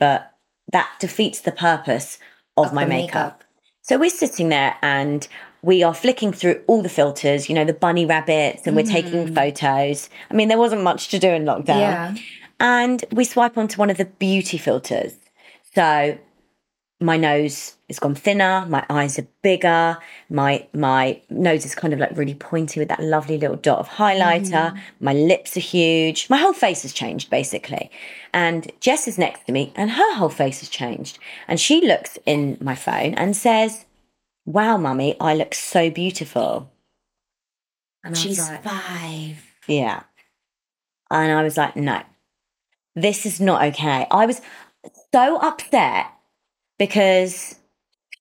but 0.00 0.34
that 0.72 0.90
defeats 0.98 1.40
the 1.40 1.52
purpose 1.52 2.18
of, 2.56 2.68
Of 2.68 2.72
my 2.72 2.84
makeup. 2.84 3.06
makeup. 3.14 3.44
So 3.82 3.98
we're 3.98 4.10
sitting 4.10 4.48
there 4.48 4.76
and 4.82 5.26
we 5.62 5.82
are 5.82 5.94
flicking 5.94 6.32
through 6.32 6.62
all 6.66 6.82
the 6.82 6.88
filters, 6.88 7.48
you 7.48 7.54
know, 7.54 7.64
the 7.64 7.74
bunny 7.74 8.06
rabbits, 8.06 8.66
and 8.66 8.74
we're 8.74 8.82
taking 8.84 9.28
mm. 9.28 9.34
photos. 9.34 10.08
I 10.30 10.34
mean, 10.34 10.48
there 10.48 10.58
wasn't 10.58 10.82
much 10.82 11.08
to 11.08 11.18
do 11.18 11.28
in 11.28 11.44
lockdown. 11.44 12.20
And 12.58 13.04
we 13.12 13.24
swipe 13.24 13.56
onto 13.56 13.78
one 13.78 13.90
of 13.90 13.96
the 13.96 14.06
beauty 14.06 14.58
filters. 14.58 15.14
So 15.74 16.18
my 17.00 17.16
nose 17.16 17.76
has 17.88 17.98
gone 17.98 18.14
thinner, 18.14 18.66
my 18.68 18.84
eyes 18.90 19.18
are 19.18 19.26
bigger, 19.42 19.96
my 20.28 20.66
my 20.74 21.20
nose 21.30 21.64
is 21.64 21.74
kind 21.74 21.94
of 21.94 21.98
like 21.98 22.16
really 22.16 22.34
pointy 22.34 22.78
with 22.78 22.88
that 22.88 23.02
lovely 23.02 23.38
little 23.38 23.56
dot 23.56 23.78
of 23.78 23.88
highlighter. 23.88 24.50
Mm-hmm. 24.72 25.04
My 25.04 25.14
lips 25.14 25.56
are 25.56 25.60
huge. 25.60 26.28
My 26.28 26.36
whole 26.36 26.52
face 26.52 26.82
has 26.82 26.92
changed 26.92 27.30
basically. 27.30 27.90
And 28.34 28.70
Jess 28.80 29.08
is 29.08 29.16
next 29.18 29.46
to 29.46 29.52
me 29.52 29.72
and 29.74 29.92
her 29.92 30.14
whole 30.16 30.28
face 30.28 30.60
has 30.60 30.68
changed. 30.68 31.18
And 31.48 31.58
she 31.58 31.80
looks 31.86 32.18
in 32.26 32.58
my 32.60 32.74
phone 32.74 33.14
and 33.14 33.34
says, 33.34 33.86
Wow, 34.44 34.76
mummy, 34.76 35.16
I 35.20 35.34
look 35.34 35.54
so 35.54 35.90
beautiful. 35.90 36.70
And 38.04 38.16
She's 38.16 38.38
like, 38.38 38.62
five. 38.62 39.42
yeah. 39.66 40.02
And 41.10 41.32
I 41.32 41.42
was 41.42 41.56
like, 41.56 41.76
no, 41.76 42.02
this 42.94 43.26
is 43.26 43.40
not 43.40 43.62
okay. 43.64 44.06
I 44.10 44.26
was 44.26 44.40
so 45.12 45.36
upset 45.38 46.06
because 46.80 47.56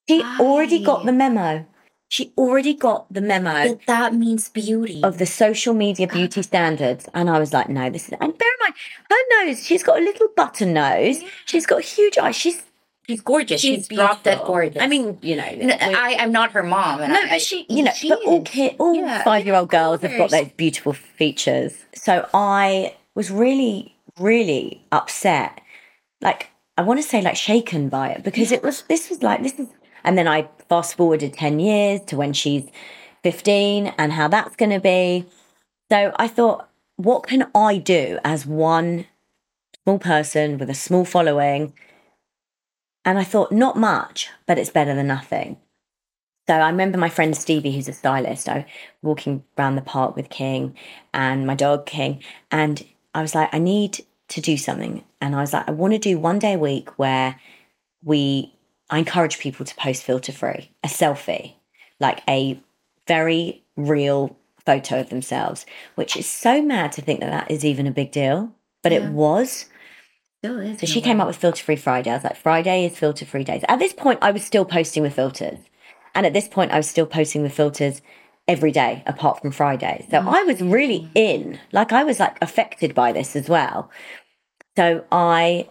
she 0.10 0.22
already 0.38 0.84
got 0.84 1.06
the 1.06 1.14
memo. 1.14 1.66
She 2.10 2.34
already 2.38 2.74
got 2.74 3.12
the 3.14 3.22
memo 3.22 3.70
But 3.70 3.86
that 3.86 4.14
means 4.14 4.50
beauty. 4.50 5.02
of 5.02 5.18
the 5.18 5.26
social 5.26 5.74
media 5.74 6.08
ah. 6.10 6.14
beauty 6.14 6.42
standards. 6.42 7.08
And 7.14 7.30
I 7.30 7.40
was 7.40 7.54
like, 7.54 7.70
no, 7.70 7.90
this 7.90 8.08
is. 8.08 8.14
And 8.20 8.38
bear 8.38 8.48
in 8.48 8.60
mind, 8.62 8.74
her 9.10 9.46
nose, 9.46 9.66
she's 9.66 9.82
got 9.82 10.00
a 10.00 10.02
little 10.02 10.28
button 10.36 10.74
nose. 10.74 11.22
She's 11.46 11.66
got 11.66 11.84
huge 11.84 12.18
eyes. 12.18 12.36
She's. 12.36 12.62
she's 13.08 13.22
gorgeous. 13.22 13.62
She's, 13.62 13.88
dead 13.88 14.24
beautiful. 14.24 14.46
gorgeous. 14.46 14.82
I 14.82 14.88
mean, 14.88 15.20
you 15.22 15.38
know. 15.38 15.44
I 15.44 16.18
am 16.20 16.34
not 16.34 16.52
her 16.52 16.64
mom. 16.64 17.00
And 17.02 17.14
No, 17.14 17.20
I, 17.20 17.30
but 17.30 17.42
she, 17.42 17.66
you 17.70 17.84
know, 17.84 17.92
she 17.92 18.10
but 18.10 18.20
all 18.26 18.42
kid, 18.42 18.76
all 18.78 18.96
Yeah, 18.96 19.24
five-year-old 19.24 19.70
girls 19.70 20.02
have 20.02 20.18
got 20.18 20.32
those 20.32 20.50
beautiful 20.58 20.92
features. 20.92 21.78
So 21.96 22.28
I 22.34 22.96
was 23.16 23.32
really, 23.32 23.96
really 24.18 24.84
upset. 24.92 25.62
Like 26.22 26.50
I 26.80 26.82
want 26.82 26.98
to 26.98 27.04
say 27.06 27.22
like 27.22 27.36
shaken 27.36 27.90
by 27.90 28.12
it 28.12 28.24
because 28.24 28.54
it 28.54 28.64
was 28.64 28.84
this 28.84 29.10
was 29.10 29.22
like 29.22 29.44
this 29.44 29.60
is 29.60 29.68
and 30.06 30.18
then 30.18 30.30
I 30.30 30.48
fast 30.70 30.96
forwarded 30.96 31.34
10 31.34 31.60
years 31.60 32.00
to 32.06 32.16
when 32.16 32.32
she's 32.32 32.70
15 33.24 33.88
and 33.98 34.14
how 34.14 34.30
that's 34.30 34.56
going 34.56 34.70
to 34.70 34.80
be. 34.80 35.26
So 35.92 36.14
I 36.16 36.30
thought, 36.30 36.70
what 36.96 37.24
can 37.24 37.50
I 37.54 37.80
do 37.80 38.18
as 38.24 38.46
one 38.46 39.08
small 39.84 40.00
person 40.00 40.58
with 40.58 40.70
a 40.70 40.74
small 40.74 41.04
following? 41.04 41.74
And 43.04 43.20
I 43.20 43.26
thought, 43.26 43.52
not 43.52 43.76
much, 43.76 44.30
but 44.46 44.58
it's 44.58 44.70
better 44.70 44.96
than 44.96 45.08
nothing. 45.08 45.58
So 46.48 46.54
I 46.54 46.70
remember 46.70 46.98
my 46.98 47.10
friend 47.10 47.36
Stevie, 47.36 47.74
who's 47.74 47.90
a 47.90 47.94
stylist, 47.94 48.48
I 48.48 48.56
was 48.56 48.66
walking 49.02 49.44
around 49.58 49.76
the 49.76 49.82
park 49.82 50.16
with 50.16 50.30
King 50.30 50.78
and 51.14 51.46
my 51.46 51.56
dog 51.56 51.86
King, 51.86 52.24
and 52.52 52.86
I 53.14 53.22
was 53.22 53.36
like, 53.36 53.54
I 53.54 53.60
need 53.60 54.06
to 54.30 54.42
do 54.42 54.58
something. 54.58 55.04
And 55.22 55.36
I 55.36 55.42
was 55.42 55.54
like, 55.54 55.68
I 55.68 55.72
want 55.72 55.94
to 55.94 56.00
do 56.00 56.18
one 56.18 56.40
day 56.40 56.54
a 56.54 56.60
week 56.60 56.98
where 56.98 57.40
we 58.04 58.54
I 58.90 58.98
encourage 58.98 59.38
people 59.38 59.66
to 59.66 59.76
post 59.76 60.04
filter 60.04 60.32
free, 60.32 60.72
a 60.84 60.88
selfie, 60.88 61.54
like 62.00 62.22
a 62.28 62.60
very 63.08 63.64
real 63.76 64.36
photo 64.66 65.00
of 65.00 65.10
themselves, 65.10 65.66
which 65.96 66.18
is 66.18 66.28
so 66.28 66.62
mad 66.62 66.92
to 66.94 67.02
think 67.02 67.20
that 67.20 67.30
that 67.30 67.52
is 67.52 67.64
even 67.64 67.86
a 67.86 67.92
big 67.92 68.12
deal, 68.12 68.52
but 68.82 68.92
Yeah. 68.92 69.00
it 69.00 69.12
was. 69.12 69.66
Still 70.40 70.60
is. 70.60 70.80
So 70.80 70.88
she 70.88 71.02
came 71.02 71.20
up 71.20 71.28
with 71.28 71.36
filter 71.36 71.64
free 71.64 71.76
Friday. 71.76 72.10
I 72.10 72.16
was 72.16 72.24
like, 72.24 72.38
Friday 72.38 72.86
is 72.86 72.98
filter 72.98 73.26
free 73.26 73.44
days. 73.44 73.64
At 73.68 73.80
this 73.80 73.94
point, 73.94 74.20
I 74.22 74.32
was 74.32 74.44
still 74.44 74.66
posting 74.66 75.04
with 75.04 75.14
filters. 75.14 75.60
And 76.16 76.26
at 76.26 76.34
this 76.34 76.48
point, 76.48 76.72
I 76.72 76.78
was 76.78 76.88
still 76.88 77.06
posting 77.06 77.44
with 77.44 77.54
filters 77.54 78.02
every 78.50 78.72
day 78.72 79.04
apart 79.06 79.40
from 79.42 79.52
Friday. 79.52 80.06
So 80.10 80.18
mm. 80.18 80.28
I 80.28 80.44
was 80.44 80.62
really 80.62 81.10
in, 81.14 81.60
like, 81.72 81.92
I 81.92 82.04
was 82.04 82.20
like 82.20 82.38
affected 82.42 82.94
by 82.96 83.12
this 83.12 83.36
as 83.36 83.48
well. 83.48 83.90
So 84.76 85.06
I 85.12 85.70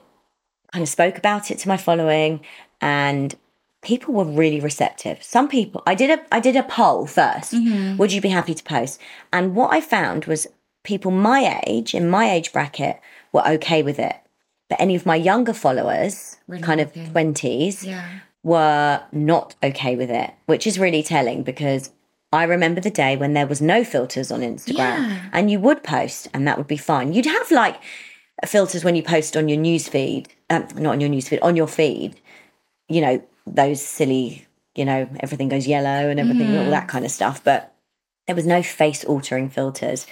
kind 0.72 0.82
of 0.82 0.88
spoke 0.88 1.18
about 1.18 1.50
it 1.50 1.58
to 1.58 1.68
my 1.68 1.76
following 1.76 2.40
and 2.80 3.34
people 3.82 4.14
were 4.14 4.24
really 4.24 4.60
receptive. 4.60 5.22
Some 5.22 5.48
people 5.48 5.82
I 5.86 5.94
did 5.94 6.10
a 6.10 6.34
I 6.34 6.40
did 6.40 6.56
a 6.56 6.62
poll 6.62 7.06
1st 7.06 7.54
mm-hmm. 7.54 7.96
Would 7.96 8.12
you 8.12 8.20
be 8.20 8.28
happy 8.28 8.54
to 8.54 8.64
post? 8.64 9.00
And 9.32 9.54
what 9.54 9.72
I 9.72 9.80
found 9.80 10.26
was 10.26 10.46
people 10.84 11.10
my 11.10 11.62
age, 11.66 11.94
in 11.94 12.08
my 12.08 12.30
age 12.30 12.52
bracket, 12.52 13.00
were 13.32 13.46
okay 13.48 13.82
with 13.82 13.98
it. 13.98 14.16
But 14.68 14.80
any 14.80 14.94
of 14.94 15.06
my 15.06 15.16
younger 15.16 15.54
followers, 15.54 16.36
Were 16.46 16.58
kind 16.58 16.80
of 16.80 16.88
okay. 16.88 17.06
20s, 17.06 17.84
Yeah. 17.84 18.04
were 18.42 19.02
not 19.12 19.54
okay 19.62 19.96
with 19.96 20.10
it, 20.10 20.30
which 20.46 20.66
is 20.66 20.78
really 20.78 21.02
telling 21.02 21.42
because 21.42 21.90
I 22.32 22.44
remember 22.44 22.80
the 22.80 22.90
day 22.90 23.16
when 23.16 23.32
there 23.32 23.46
was 23.46 23.60
no 23.60 23.84
filters 23.84 24.30
on 24.30 24.40
Instagram 24.40 24.76
Yeah. 24.76 25.20
and 25.32 25.50
you 25.50 25.58
would 25.60 25.82
post 25.82 26.28
and 26.34 26.46
that 26.46 26.58
would 26.58 26.66
be 26.66 26.76
fine. 26.76 27.12
You'd 27.14 27.26
have 27.26 27.50
like 27.50 27.76
filters 28.46 28.84
when 28.84 28.94
you 28.96 29.02
post 29.02 29.36
on 29.36 29.48
your 29.48 29.58
news 29.58 29.88
feed, 29.88 30.28
um, 30.50 30.68
not 30.76 30.92
on 30.92 31.00
your 31.00 31.08
news 31.10 31.28
feed, 31.28 31.40
on 31.40 31.56
your 31.56 31.66
feed, 31.68 32.20
you 32.88 33.00
know, 33.00 33.22
those 33.46 33.80
silly, 33.82 34.46
you 34.74 34.84
know, 34.84 35.08
everything 35.20 35.48
goes 35.48 35.66
yellow 35.66 36.10
and 36.10 36.20
everything, 36.20 36.54
all 36.56 36.70
that 36.70 36.86
kind 36.88 37.04
of 37.04 37.10
stuff. 37.10 37.42
But 37.42 37.74
there 38.26 38.36
was 38.36 38.46
no 38.46 38.62
face 38.62 39.04
altering 39.04 39.48
filters. 39.48 40.06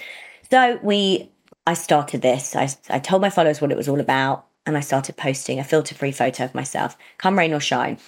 So 0.49 0.79
we, 0.81 1.29
I 1.67 1.75
started 1.75 2.21
this. 2.23 2.55
I, 2.55 2.69
I 2.89 2.97
told 2.99 3.21
my 3.21 3.29
followers 3.29 3.61
what 3.61 3.71
it 3.71 3.77
was 3.77 3.87
all 3.87 3.99
about 3.99 4.45
and 4.65 4.75
I 4.75 4.79
started 4.79 5.17
posting 5.17 5.59
a 5.59 5.63
filter 5.63 5.93
free 5.93 6.11
photo 6.11 6.45
of 6.45 6.55
myself, 6.55 6.97
come 7.19 7.37
rain 7.37 7.53
or 7.53 7.59
shine. 7.59 7.99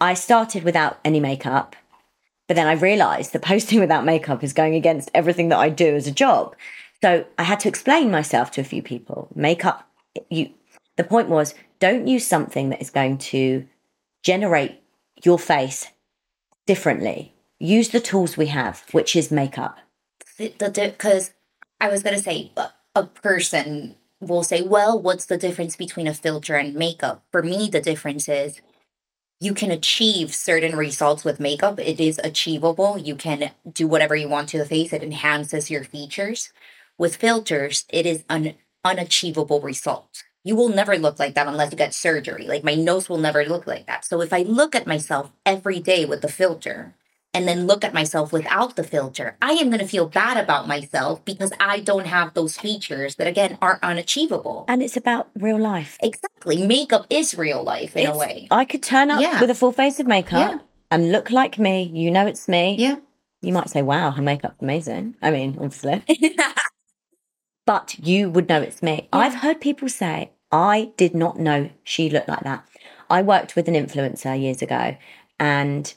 I 0.00 0.14
started 0.14 0.64
without 0.64 0.98
any 1.04 1.20
makeup, 1.20 1.76
but 2.52 2.56
then 2.56 2.66
I 2.66 2.72
realized 2.72 3.32
that 3.32 3.40
posting 3.40 3.80
without 3.86 4.04
makeup 4.04 4.44
is 4.44 4.52
going 4.52 4.74
against 4.74 5.10
everything 5.14 5.48
that 5.48 5.58
I 5.58 5.70
do 5.70 5.96
as 5.96 6.06
a 6.06 6.12
job. 6.12 6.54
So 7.00 7.24
I 7.38 7.44
had 7.44 7.60
to 7.60 7.68
explain 7.70 8.10
myself 8.10 8.50
to 8.50 8.60
a 8.60 8.64
few 8.64 8.82
people. 8.82 9.28
Makeup, 9.34 9.88
you, 10.28 10.50
the 10.98 11.04
point 11.04 11.30
was 11.30 11.54
don't 11.80 12.06
use 12.06 12.26
something 12.26 12.68
that 12.68 12.82
is 12.82 12.90
going 12.90 13.16
to 13.32 13.66
generate 14.22 14.82
your 15.24 15.38
face 15.38 15.92
differently. 16.66 17.32
Use 17.58 17.88
the 17.88 18.00
tools 18.00 18.36
we 18.36 18.48
have, 18.48 18.84
which 18.92 19.16
is 19.16 19.30
makeup. 19.30 19.78
because 20.36 21.32
I 21.80 21.88
was 21.88 22.02
gonna 22.02 22.20
say 22.20 22.52
a, 22.58 22.68
a 22.94 23.06
person 23.06 23.94
will 24.20 24.42
say, 24.42 24.60
well, 24.60 25.00
what's 25.00 25.24
the 25.24 25.38
difference 25.38 25.74
between 25.74 26.06
a 26.06 26.12
filter 26.12 26.56
and 26.56 26.74
makeup? 26.74 27.24
For 27.32 27.42
me, 27.42 27.70
the 27.70 27.80
difference 27.80 28.28
is 28.28 28.60
you 29.42 29.54
can 29.54 29.72
achieve 29.72 30.32
certain 30.32 30.76
results 30.76 31.24
with 31.24 31.40
makeup. 31.40 31.80
It 31.80 31.98
is 31.98 32.20
achievable. 32.22 32.96
You 32.96 33.16
can 33.16 33.50
do 33.72 33.88
whatever 33.88 34.14
you 34.14 34.28
want 34.28 34.48
to 34.50 34.58
the 34.58 34.64
face. 34.64 34.92
It 34.92 35.02
enhances 35.02 35.68
your 35.68 35.82
features. 35.82 36.52
With 36.96 37.16
filters, 37.16 37.84
it 37.88 38.06
is 38.06 38.22
an 38.30 38.54
unachievable 38.84 39.60
result. 39.60 40.22
You 40.44 40.54
will 40.54 40.68
never 40.68 40.96
look 40.96 41.18
like 41.18 41.34
that 41.34 41.48
unless 41.48 41.72
you 41.72 41.76
get 41.76 41.92
surgery. 41.92 42.46
Like 42.46 42.62
my 42.62 42.76
nose 42.76 43.08
will 43.08 43.18
never 43.18 43.44
look 43.44 43.66
like 43.66 43.88
that. 43.88 44.04
So 44.04 44.20
if 44.20 44.32
I 44.32 44.42
look 44.42 44.76
at 44.76 44.86
myself 44.86 45.32
every 45.44 45.80
day 45.80 46.04
with 46.04 46.22
the 46.22 46.28
filter, 46.28 46.94
and 47.34 47.48
then 47.48 47.66
look 47.66 47.84
at 47.84 47.94
myself 47.94 48.32
without 48.32 48.76
the 48.76 48.84
filter, 48.84 49.36
I 49.40 49.52
am 49.52 49.68
going 49.70 49.80
to 49.80 49.86
feel 49.86 50.06
bad 50.06 50.36
about 50.36 50.68
myself 50.68 51.24
because 51.24 51.52
I 51.58 51.80
don't 51.80 52.06
have 52.06 52.34
those 52.34 52.58
features 52.58 53.14
that, 53.16 53.26
again, 53.26 53.56
are 53.62 53.78
unachievable. 53.82 54.64
And 54.68 54.82
it's 54.82 54.96
about 54.96 55.30
real 55.34 55.58
life. 55.58 55.96
Exactly. 56.02 56.66
Makeup 56.66 57.06
is 57.08 57.34
real 57.36 57.62
life 57.62 57.96
in 57.96 58.02
It's- 58.02 58.14
a 58.14 58.18
way. 58.18 58.48
I 58.50 58.64
could 58.64 58.82
turn 58.82 59.10
up 59.10 59.20
Yeah. 59.20 59.40
with 59.40 59.48
a 59.50 59.54
full 59.54 59.72
face 59.72 59.98
of 59.98 60.06
makeup 60.06 60.50
Yeah. 60.52 60.58
and 60.90 61.10
look 61.10 61.30
like 61.30 61.58
me. 61.58 61.90
You 61.94 62.10
know 62.10 62.26
it's 62.26 62.48
me. 62.48 62.76
Yeah. 62.78 62.96
You 63.40 63.52
might 63.52 63.70
say, 63.70 63.82
wow, 63.82 64.10
her 64.12 64.22
makeup's 64.22 64.60
amazing. 64.60 65.16
I 65.22 65.30
mean, 65.30 65.56
obviously. 65.60 66.04
but 67.66 67.96
you 67.98 68.28
would 68.30 68.48
know 68.48 68.60
it's 68.60 68.82
me. 68.82 69.08
I've 69.12 69.36
heard 69.36 69.60
people 69.60 69.88
say, 69.88 70.32
I 70.50 70.92
did 70.96 71.14
not 71.14 71.38
know 71.40 71.70
she 71.82 72.10
looked 72.10 72.28
like 72.28 72.40
that. 72.44 72.64
I 73.08 73.22
worked 73.22 73.56
with 73.56 73.68
an 73.68 73.74
influencer 73.74 74.40
years 74.40 74.62
ago 74.62 74.96
and 75.38 75.92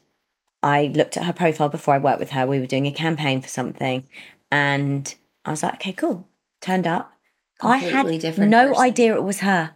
I 0.66 0.88
looked 0.88 1.16
at 1.16 1.26
her 1.26 1.32
profile 1.32 1.70
before 1.70 1.94
I 1.94 2.00
worked 2.00 2.20
with 2.20 2.32
her. 2.32 2.48
We 2.48 2.60
were 2.60 2.66
doing 2.66 2.88
a 2.88 2.92
campaign 2.92 3.40
for 3.40 3.48
something 3.48 4.08
and 4.52 5.14
I 5.46 5.52
was 5.52 5.62
like, 5.62 5.76
okay, 5.76 5.94
cool. 5.94 6.28
Turned 6.60 6.88
up. 6.88 7.14
I 7.62 7.78
had 7.78 8.08
different 8.20 8.50
no 8.50 8.70
person. 8.70 8.84
idea 8.84 9.16
it 9.16 9.24
was 9.24 9.42
her. 9.42 9.76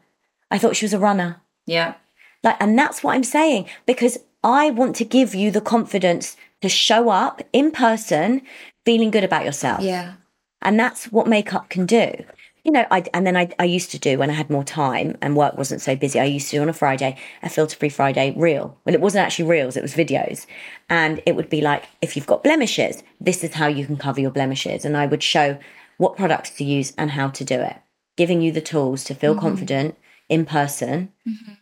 I 0.50 0.58
thought 0.58 0.76
she 0.76 0.86
was 0.86 0.94
a 0.94 1.00
runner. 1.00 1.42
yeah. 1.66 1.94
Like, 2.42 2.56
and 2.62 2.80
that's 2.80 3.04
what 3.04 3.16
I'm 3.16 3.24
saying 3.24 3.68
because 3.86 4.18
I 4.44 4.72
want 4.72 4.96
to 4.96 5.06
give 5.06 5.36
you 5.36 5.52
the 5.52 5.62
confidence 5.62 6.38
to 6.62 6.70
show 6.70 7.10
up 7.10 7.42
in 7.52 7.72
person, 7.72 8.42
feeling 8.86 9.12
good 9.12 9.26
about 9.26 9.44
yourself. 9.46 9.82
Yeah. 9.82 10.14
And 10.62 10.80
that's 10.80 11.12
what 11.12 11.28
makeup 11.28 11.70
can 11.70 11.86
do. 11.86 12.24
You 12.64 12.72
know, 12.72 12.86
I 12.92 13.06
and 13.14 13.26
then 13.26 13.38
I, 13.38 13.50
I 13.58 13.64
used 13.64 13.92
to 13.92 14.00
do 14.00 14.18
when 14.18 14.30
I 14.30 14.34
had 14.34 14.50
more 14.50 14.64
time 14.64 15.18
and 15.22 15.36
work 15.36 15.58
wasn't 15.58 15.82
so 15.82 15.96
busy. 15.96 16.20
I 16.20 16.26
used 16.26 16.50
to 16.50 16.58
do 16.58 16.62
on 16.62 16.70
a 16.70 16.74
Friday 16.74 17.18
a 17.42 17.50
filter 17.50 17.76
free 17.76 17.90
Friday 17.90 18.34
reel. 18.36 18.78
Well, 18.86 18.96
it 18.96 19.02
wasn't 19.02 19.26
actually 19.26 19.50
reels; 19.50 19.78
it 19.78 19.82
was 19.82 19.94
videos, 19.94 20.46
and 20.90 21.22
it 21.26 21.36
would 21.36 21.50
be 21.50 21.62
like 21.62 21.86
if 22.02 22.16
you've 22.16 22.28
got 22.28 22.44
blemishes, 22.44 23.04
this 23.20 23.44
is 23.44 23.54
how 23.54 23.68
you 23.68 23.86
can 23.86 23.98
cover 23.98 24.20
your 24.20 24.32
blemishes, 24.32 24.84
and 24.84 24.98
I 24.98 25.06
would 25.06 25.24
show 25.24 25.58
what 25.98 26.18
products 26.18 26.50
to 26.52 26.64
use 26.64 26.94
and 26.98 27.12
how 27.12 27.30
to 27.30 27.44
do 27.44 27.60
it, 27.60 27.78
giving 28.18 28.42
you 28.42 28.52
the 28.52 28.62
tools 28.62 29.04
to 29.06 29.16
feel 29.16 29.34
mm-hmm. 29.34 29.42
confident 29.42 29.98
in 30.28 30.46
person. 30.46 31.12
Mm-hmm. 31.28 31.54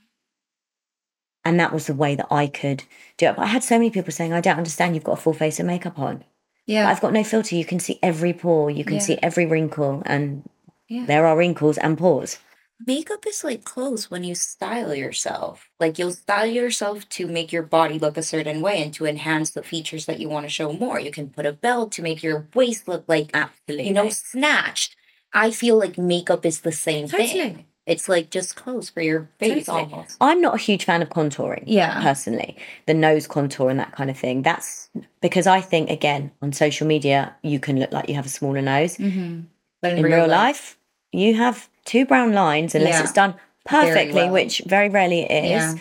And 1.44 1.60
that 1.60 1.74
was 1.74 1.88
the 1.88 1.96
way 1.96 2.14
that 2.16 2.28
I 2.30 2.48
could 2.48 2.84
do 3.18 3.28
it. 3.28 3.36
But 3.38 3.44
I 3.44 3.48
had 3.48 3.64
so 3.64 3.78
many 3.78 3.90
people 3.90 4.12
saying, 4.12 4.34
I 4.34 4.42
don't 4.42 4.58
understand, 4.58 4.96
you've 4.96 5.06
got 5.06 5.14
a 5.18 5.22
full 5.22 5.34
face 5.34 5.60
of 5.62 5.66
makeup 5.66 5.98
on. 5.98 6.26
Yeah. 6.66 6.90
I've 6.90 7.00
got 7.00 7.14
no 7.14 7.24
filter. 7.24 7.56
You 7.56 7.64
can 7.64 7.80
see 7.80 8.00
every 8.04 8.34
pore, 8.34 8.70
you 8.70 8.84
can 8.84 8.96
Yeah. 8.96 9.02
see 9.02 9.20
every 9.24 9.46
wrinkle, 9.46 10.04
and 10.06 10.44
Yeah. 10.90 11.06
there 11.06 11.26
are 11.26 11.38
wrinkles 11.38 11.78
and 11.78 11.98
pores. 11.98 12.40
Makeup 12.86 13.26
is 13.28 13.44
like 13.44 13.64
clothes 13.64 14.12
when 14.12 14.24
you 14.24 14.36
style 14.36 14.94
yourself. 14.94 15.68
Like 15.80 15.98
you'll 15.98 16.12
style 16.14 16.46
yourself 16.46 17.10
to 17.10 17.26
make 17.26 17.52
your 17.52 17.64
body 17.64 17.98
look 17.98 18.18
a 18.18 18.22
certain 18.24 18.62
way 18.62 18.84
and 18.84 18.94
to 18.94 19.06
enhance 19.08 19.50
the 19.50 19.64
features 19.64 20.06
that 20.06 20.20
you 20.20 20.30
want 20.30 20.46
to 20.46 20.50
show 20.50 20.72
more. 20.72 21.00
You 21.00 21.10
can 21.12 21.30
put 21.30 21.48
a 21.48 21.54
belt 21.54 21.92
to 21.94 22.04
make 22.04 22.22
your 22.22 22.48
waist 22.54 22.88
look 22.88 23.04
like 23.08 23.32
Absolutely. 23.34 23.88
you 23.88 23.94
know, 23.94 24.10
snatched. 24.10 24.96
I 25.34 25.50
feel 25.52 25.78
like 25.78 25.98
makeup 25.98 26.46
is 26.46 26.62
the 26.62 26.72
same 26.72 27.08
thing. 27.08 27.66
It's 27.88 28.08
like 28.10 28.30
just 28.30 28.56
clothes 28.56 28.90
for 28.90 29.02
your 29.02 29.30
face 29.40 29.66
Totally. 29.66 29.92
almost. 29.94 30.18
I'm 30.22 30.42
not 30.42 30.56
a 30.56 30.58
huge 30.58 30.84
fan 30.86 31.02
of 31.02 31.10
contouring. 31.10 31.64
Yeah. 31.66 32.02
Personally, 32.02 32.58
the 32.86 32.94
nose 32.94 33.28
contour 33.28 33.70
and 33.70 33.80
that 33.80 33.94
kind 33.94 34.10
of 34.10 34.18
thing. 34.18 34.42
That's 34.44 34.90
because 35.22 35.48
I 35.48 35.62
think, 35.62 35.90
again, 35.90 36.32
on 36.42 36.52
social 36.54 36.86
media, 36.86 37.34
you 37.44 37.60
can 37.60 37.80
look 37.80 37.92
like 37.94 38.08
you 38.10 38.16
have 38.16 38.26
a 38.26 38.30
smaller 38.30 38.62
nose. 38.62 38.98
Mm-hmm. 38.98 39.42
But 39.82 39.94
In 39.94 40.04
real 40.04 40.28
life, 40.28 40.77
you 41.12 41.36
have 41.36 41.70
two 41.86 42.06
brown 42.06 42.34
lines 42.34 42.76
unless 42.76 42.96
Yeah. 42.96 43.02
it's 43.04 43.14
done 43.14 43.36
Very 43.70 43.88
perfectly, 43.88 44.24
well. 44.24 44.32
which 44.34 44.62
very 44.66 44.90
rarely 44.90 45.22
it 45.22 45.44
is. 45.46 45.50
Yeah. 45.50 45.76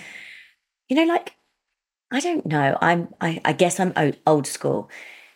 You 0.88 0.96
know, 0.96 1.12
like, 1.12 1.34
I 2.12 2.20
don't 2.20 2.46
know. 2.46 2.78
I'm, 2.80 3.12
I, 3.20 3.40
I 3.44 3.52
guess 3.52 3.80
I'm 3.80 3.92
old, 3.96 4.16
old 4.26 4.46
school. 4.46 4.88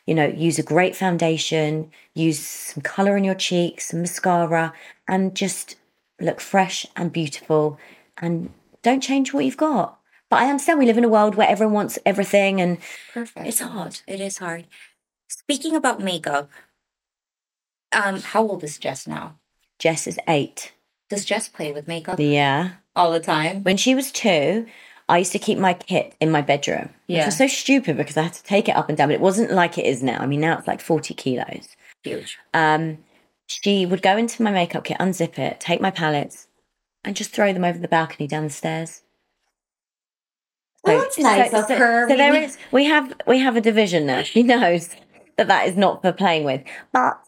You 0.07 0.15
know, 0.15 0.27
use 0.27 0.59
a 0.59 0.63
great 0.63 0.97
foundation, 0.97 1.91
use 2.15 2.39
some 2.41 2.83
color 2.83 3.17
in 3.17 3.25
your 3.25 3.35
cheeks, 3.35 3.89
some 3.91 4.01
mascara, 4.01 4.73
and 5.09 5.35
just 5.35 5.77
look 6.21 6.41
fresh 6.41 6.87
and 6.97 7.13
beautiful 7.13 7.79
and 8.19 8.53
don't 8.83 9.01
change 9.03 9.33
what 9.33 9.45
you've 9.45 9.57
got. 9.57 9.99
But 10.29 10.43
I 10.43 10.49
understand 10.49 10.79
we 10.79 10.87
live 10.87 10.99
in 10.99 11.05
a 11.05 11.09
world 11.09 11.35
where 11.35 11.49
everyone 11.49 11.75
wants 11.75 11.99
everything 12.07 12.61
and 12.61 12.79
Perfect. 13.13 13.47
It's 13.47 13.61
hard. 13.61 14.01
It 14.07 14.21
is 14.21 14.39
hard. 14.39 14.67
Speaking 15.29 15.75
about 15.75 16.01
makeup, 16.01 16.49
um, 17.93 18.21
how 18.21 18.43
old 18.47 18.63
is 18.63 18.79
Jess 18.79 19.07
now? 19.09 19.37
Jess 19.81 20.07
is 20.07 20.19
eight. 20.29 20.73
Does 21.09 21.25
Jess 21.25 21.49
play 21.49 21.73
with 21.73 21.89
makeup? 21.89 22.21
Yeah. 22.21 22.73
all 22.97 23.11
the 23.13 23.21
time. 23.21 23.63
When 23.63 23.77
she 23.77 23.95
was 23.95 24.13
two, 24.13 24.67
I 25.09 25.19
used 25.19 25.33
to 25.33 25.39
keep 25.39 25.59
my 25.59 25.75
kit 25.75 26.15
in 26.21 26.31
my 26.31 26.43
bedroom. 26.43 26.91
Which 27.07 27.17
Yeah. 27.17 27.25
was 27.27 27.37
so 27.37 27.47
stupid 27.47 27.97
because 27.97 28.17
I 28.17 28.23
had 28.25 28.33
to 28.35 28.43
take 28.45 28.69
it 28.69 28.77
up 28.77 28.89
and 28.89 28.99
down, 28.99 29.09
but 29.09 29.15
it 29.15 29.21
wasn't 29.21 29.51
like 29.53 29.79
it 29.79 29.87
is 29.87 30.03
now. 30.03 30.19
I 30.21 30.27
mean, 30.27 30.41
now 30.41 30.59
it's 30.59 30.67
like 30.69 30.81
40 30.81 31.15
kilos. 31.15 31.69
Huge. 32.05 32.37
Um, 32.53 32.99
she 33.47 33.87
would 33.87 34.03
go 34.03 34.17
into 34.17 34.43
my 34.43 34.51
makeup 34.51 34.85
kit, 34.85 34.99
unzip 34.99 35.39
it, 35.39 35.61
take 35.61 35.81
my 35.81 35.91
palettes, 35.91 36.49
and 37.05 37.17
just 37.17 37.31
throw 37.31 37.53
them 37.53 37.65
over 37.65 37.79
the 37.79 37.89
balcony 37.89 38.27
down 38.27 38.45
the 38.45 38.51
stairs. 38.51 39.03
Well, 40.85 40.99
that's 41.01 41.19
nice 41.19 41.53
of 41.53 41.69
her. 41.69 42.09
So 42.09 42.17
there 42.17 42.35
is 42.35 42.57
we 42.73 42.85
have 42.87 43.13
we 43.27 43.39
have 43.39 43.57
a 43.57 43.61
division 43.61 44.07
now. 44.07 44.23
She 44.25 44.43
knows 44.43 44.91
that 45.37 45.49
that 45.49 45.67
is 45.69 45.77
not 45.77 46.03
for 46.03 46.13
playing 46.13 46.45
with. 46.45 46.63
But 46.93 47.21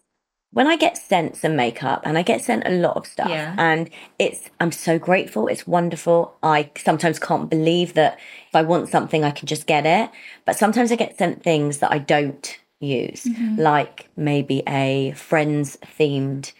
when 0.53 0.67
I 0.67 0.75
get 0.75 0.97
sent 0.97 1.35
some 1.35 1.55
makeup, 1.55 2.01
and 2.05 2.17
I 2.17 2.21
get 2.21 2.41
sent 2.43 2.65
a 2.65 2.71
lot 2.71 2.95
of 2.95 3.05
stuff, 3.07 3.29
Yeah. 3.29 3.55
and 3.57 3.89
it's 4.19 4.49
I'm 4.59 4.71
so 4.71 4.97
grateful. 4.99 5.47
It's 5.47 5.65
wonderful. 5.67 6.35
I 6.43 6.69
sometimes 6.77 7.19
can't 7.19 7.49
believe 7.49 7.93
that 7.95 8.17
if 8.49 8.55
I 8.55 8.61
want 8.61 8.89
something, 8.89 9.23
I 9.23 9.31
can 9.31 9.47
just 9.47 9.65
get 9.67 9.85
it. 9.85 10.09
But 10.45 10.55
sometimes 10.57 10.91
I 10.91 10.95
get 10.95 11.17
sent 11.17 11.43
things 11.43 11.79
that 11.79 11.91
I 11.91 11.97
don't 11.97 12.57
use, 12.79 13.23
Mm-hmm. 13.23 13.59
like 13.61 14.09
maybe 14.15 14.61
a 14.67 15.11
friends 15.13 15.77
themed 15.97 16.51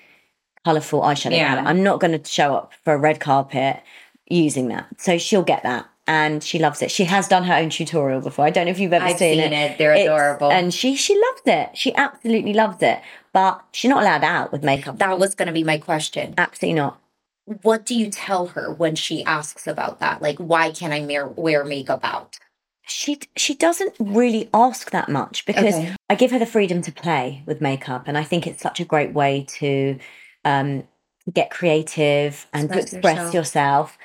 colourful 0.65 1.01
eyeshadow 1.01 1.35
Yeah. 1.35 1.49
palette. 1.55 1.65
I'm 1.67 1.83
not 1.83 1.99
going 1.99 2.17
to 2.19 2.29
show 2.29 2.55
up 2.55 2.71
for 2.83 2.93
a 2.93 2.97
red 2.97 3.19
carpet 3.19 3.81
using 4.29 4.69
that. 4.69 4.85
So 4.97 5.17
she'll 5.17 5.43
get 5.43 5.63
that. 5.63 5.85
And 6.07 6.43
she 6.43 6.59
loves 6.59 6.81
it. 6.81 6.91
She 6.91 7.05
has 7.05 7.27
done 7.29 7.43
her 7.43 7.53
own 7.55 7.69
tutorial 7.69 8.19
before. 8.21 8.45
I 8.45 8.49
don't 8.49 8.65
know 8.65 8.71
if 8.71 8.79
you've 8.79 8.91
ever 8.93 9.05
I've 9.05 9.17
seen, 9.17 9.41
seen 9.41 9.53
it. 9.53 9.77
They're 9.77 9.93
It's- 9.93 10.05
adorable. 10.07 10.51
And 10.51 10.73
she 10.73 10.95
she 10.95 11.13
loves 11.15 11.41
it. 11.45 11.77
She 11.77 11.95
absolutely 11.95 12.53
loves 12.53 12.81
it. 12.81 12.99
But 13.33 13.63
she's 13.71 13.89
not 13.89 14.03
allowed 14.03 14.23
out 14.23 14.51
with 14.51 14.63
makeup. 14.63 14.99
That 14.99 15.17
was 15.17 15.33
going 15.35 15.47
to 15.47 15.53
be 15.53 15.63
my 15.63 15.79
question. 15.79 16.35
Absolutely 16.37 16.79
not. 16.79 16.99
What 17.45 17.85
do 17.85 17.95
you 17.95 18.09
tell 18.09 18.47
her 18.47 18.71
when 18.71 18.95
she 18.95 19.23
asks 19.25 19.65
about 19.67 19.99
that? 19.99 20.21
Like, 20.21 20.37
why 20.37 20.71
can't 20.71 20.93
I 20.93 21.01
wear, 21.03 21.27
wear 21.27 21.65
makeup 21.65 22.01
out? 22.03 22.37
She 22.85 23.19
she 23.37 23.55
doesn't 23.55 23.95
really 23.97 24.49
ask 24.53 24.91
that 24.91 25.07
much 25.09 25.45
because 25.45 25.73
Okay. 25.75 25.95
I 26.09 26.15
give 26.15 26.31
her 26.31 26.39
the 26.39 26.45
freedom 26.45 26.81
to 26.81 26.91
play 26.91 27.41
with 27.45 27.61
makeup, 27.61 28.03
and 28.07 28.17
I 28.17 28.23
think 28.23 28.45
it's 28.45 28.61
such 28.61 28.79
a 28.81 28.85
great 28.85 29.13
way 29.13 29.45
to 29.59 29.97
um, 30.43 30.85
get 31.33 31.49
creative 31.49 32.45
and 32.53 32.65
Express 32.65 32.89
to 32.91 32.95
express 32.97 33.15
yourself. 33.17 33.33
yourself. 33.33 33.97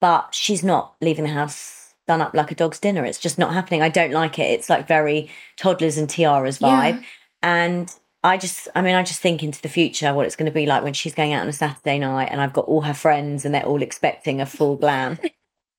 But 0.00 0.34
she's 0.34 0.62
not 0.64 0.94
leaving 1.00 1.24
the 1.24 1.30
house 1.32 1.94
done 2.06 2.22
up 2.22 2.32
like 2.34 2.50
a 2.50 2.54
dog's 2.54 2.80
dinner. 2.80 3.04
It's 3.04 3.18
just 3.18 3.38
not 3.38 3.52
happening. 3.52 3.82
I 3.82 3.88
don't 3.90 4.12
like 4.12 4.38
it. 4.38 4.50
It's 4.52 4.70
like 4.70 4.88
very 4.88 5.30
toddlers 5.56 5.98
and 5.98 6.08
tiaras 6.10 6.58
vibe, 6.58 7.00
Yeah. 7.00 7.02
and. 7.42 7.94
I 8.22 8.36
just, 8.36 8.68
I 8.74 8.82
mean, 8.82 8.94
I 8.94 9.02
just 9.02 9.20
think 9.20 9.42
into 9.42 9.62
the 9.62 9.68
future 9.68 10.12
what 10.12 10.26
it's 10.26 10.36
going 10.36 10.50
to 10.50 10.54
be 10.54 10.66
like 10.66 10.82
when 10.82 10.92
she's 10.92 11.14
going 11.14 11.32
out 11.32 11.42
on 11.42 11.48
a 11.48 11.52
Saturday 11.52 11.98
night 11.98 12.28
and 12.30 12.40
I've 12.40 12.52
got 12.52 12.64
all 12.66 12.80
her 12.80 12.94
friends 12.94 13.44
and 13.44 13.54
they're 13.54 13.64
all 13.64 13.82
expecting 13.82 14.40
a 14.40 14.46
full 14.46 14.76
glam. 14.76 15.18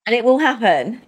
and 0.06 0.16
it 0.16 0.24
will 0.24 0.40
happen. 0.40 1.02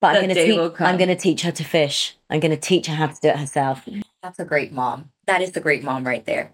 But 0.00 0.16
I'm 0.16 0.22
going 0.22 0.34
to 0.34 0.44
teach. 0.44 0.80
I'm 0.80 0.96
going 0.96 1.08
to 1.08 1.16
teach 1.16 1.42
her 1.42 1.52
to 1.52 1.64
fish. 1.64 2.16
I'm 2.28 2.40
going 2.40 2.50
to 2.50 2.56
teach 2.56 2.86
her 2.86 2.94
how 2.94 3.06
to 3.06 3.20
do 3.20 3.28
it 3.28 3.36
herself. 3.36 3.88
That's 4.22 4.38
a 4.38 4.44
great 4.44 4.72
mom. 4.72 5.10
That 5.26 5.42
is 5.42 5.56
a 5.56 5.60
great 5.60 5.84
mom 5.84 6.04
right 6.04 6.24
there. 6.24 6.52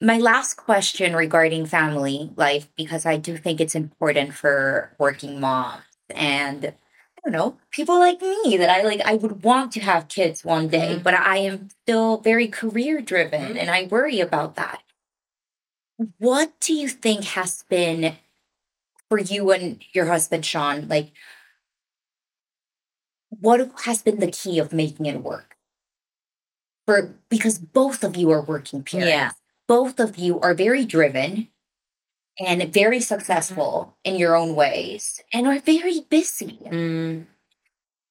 My 0.00 0.18
last 0.18 0.54
question 0.54 1.14
regarding 1.16 1.66
family 1.66 2.30
life, 2.36 2.68
because 2.76 3.06
I 3.06 3.16
do 3.16 3.36
think 3.36 3.60
it's 3.60 3.74
important 3.74 4.34
for 4.34 4.94
working 4.98 5.40
moms 5.40 5.82
and 6.10 6.74
don't 7.24 7.32
know, 7.32 7.58
people 7.70 7.98
like 7.98 8.20
me 8.20 8.56
that 8.58 8.70
I 8.70 8.82
like, 8.82 9.00
I 9.04 9.14
would 9.14 9.42
want 9.42 9.72
to 9.72 9.80
have 9.80 10.08
kids 10.08 10.44
one 10.44 10.68
day, 10.68 10.96
Mhm. 10.96 11.02
but 11.02 11.14
I 11.14 11.38
am 11.38 11.70
still 11.82 12.18
very 12.18 12.48
career 12.48 13.00
driven 13.00 13.56
and 13.56 13.70
I 13.70 13.84
worry 13.84 14.20
about 14.20 14.56
that. 14.56 14.82
What 16.18 16.58
do 16.60 16.74
you 16.74 16.88
think 16.88 17.24
has 17.24 17.62
been 17.68 18.16
for 19.08 19.18
you 19.18 19.50
and 19.52 19.82
your 19.94 20.06
husband, 20.06 20.46
Sean? 20.46 20.88
Like, 20.88 21.12
what 23.40 23.70
has 23.84 24.02
been 24.02 24.20
the 24.20 24.30
key 24.30 24.58
of 24.58 24.72
making 24.72 25.06
it 25.06 25.22
work? 25.22 25.56
For 26.86 27.14
because 27.30 27.58
both 27.58 28.04
of 28.04 28.16
you 28.16 28.30
are 28.30 28.42
working 28.42 28.82
parents. 28.82 29.08
Yeah. 29.10 29.30
Both 29.66 29.98
of 29.98 30.16
you 30.18 30.38
are 30.40 30.54
very 30.54 30.84
driven 30.84 31.48
and 32.38 32.72
very 32.72 33.00
successful 33.00 33.96
in 34.04 34.16
your 34.16 34.36
own 34.36 34.54
ways 34.54 35.22
and 35.32 35.46
are 35.46 35.60
very 35.60 36.00
busy. 36.08 36.58
Mm. 36.64 37.26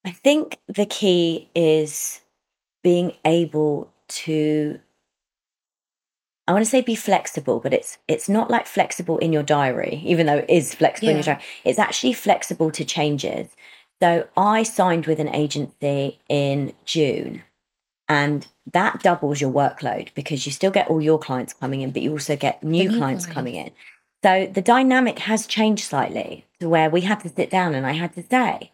I 0.05 0.11
think 0.11 0.59
the 0.67 0.85
key 0.85 1.49
is 1.55 2.21
being 2.83 3.13
able 3.25 3.91
to. 4.09 4.79
I 6.45 6.51
want 6.51 6.65
to 6.65 6.69
say 6.69 6.81
be 6.81 6.95
flexible, 6.95 7.61
but 7.61 7.73
it's 7.73 7.97
it's 8.07 8.27
not 8.27 8.51
like 8.51 8.67
flexible 8.67 9.17
in 9.19 9.31
your 9.31 9.43
diary, 9.43 10.01
even 10.05 10.25
though 10.25 10.39
it 10.39 10.49
is 10.49 10.75
flexible 10.75 11.09
in 11.09 11.15
your 11.17 11.23
diary. 11.23 11.41
It's 11.63 11.79
actually 11.79 12.13
flexible 12.13 12.69
to 12.71 12.83
changes. 12.83 13.47
So 14.01 14.27
I 14.35 14.63
signed 14.63 15.05
with 15.05 15.19
an 15.19 15.33
agency 15.33 16.19
in 16.27 16.73
June, 16.83 17.43
and 18.09 18.45
that 18.73 19.01
doubles 19.01 19.39
your 19.39 19.51
workload 19.51 20.13
because 20.15 20.45
you 20.45 20.51
still 20.51 20.71
get 20.71 20.89
all 20.89 21.01
your 21.01 21.17
clients 21.17 21.53
coming 21.53 21.81
in, 21.81 21.91
but 21.91 22.01
you 22.01 22.11
also 22.11 22.35
get 22.35 22.61
new, 22.61 22.89
new 22.89 22.97
clients 22.97 23.25
clients. 23.25 23.27
coming 23.27 23.55
in. 23.55 23.71
So 24.23 24.47
the 24.47 24.61
dynamic 24.61 25.19
has 25.19 25.45
changed 25.45 25.83
slightly 25.83 26.45
to 26.59 26.69
where 26.69 26.89
we 26.89 27.01
had 27.01 27.19
to 27.21 27.29
sit 27.29 27.49
down 27.49 27.75
and 27.75 27.85
I 27.85 27.91
had 27.91 28.13
to 28.13 28.23
say, 28.23 28.71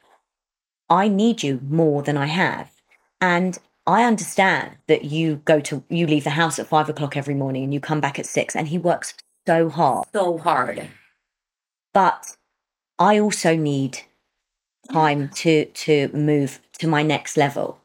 I 0.90 1.08
need 1.08 1.44
you 1.44 1.60
more 1.68 2.04
than 2.04 2.18
I 2.18 2.28
have. 2.28 2.72
And 3.20 3.58
I 3.88 4.04
understand 4.04 4.78
that 4.88 5.06
you 5.06 5.38
go 5.46 5.60
to, 5.62 5.84
you 5.90 6.06
leave 6.06 6.24
the 6.24 6.32
house 6.32 6.60
at 6.60 6.68
five 6.68 6.90
o'clock 6.90 7.18
every 7.18 7.34
morning 7.34 7.64
and 7.64 7.74
you 7.74 7.80
come 7.80 8.00
back 8.00 8.20
at 8.20 8.28
six, 8.28 8.56
and 8.56 8.68
he 8.68 8.78
works 8.78 9.16
so 9.48 9.70
hard. 9.70 10.08
So 10.14 10.38
hard. 10.38 10.88
But 11.94 12.38
I 13.00 13.20
also 13.20 13.56
need 13.56 14.02
time 14.92 15.30
to 15.30 15.66
to 15.66 16.10
move 16.14 16.60
to 16.80 16.88
my 16.88 17.02
next 17.02 17.36
level. 17.36 17.80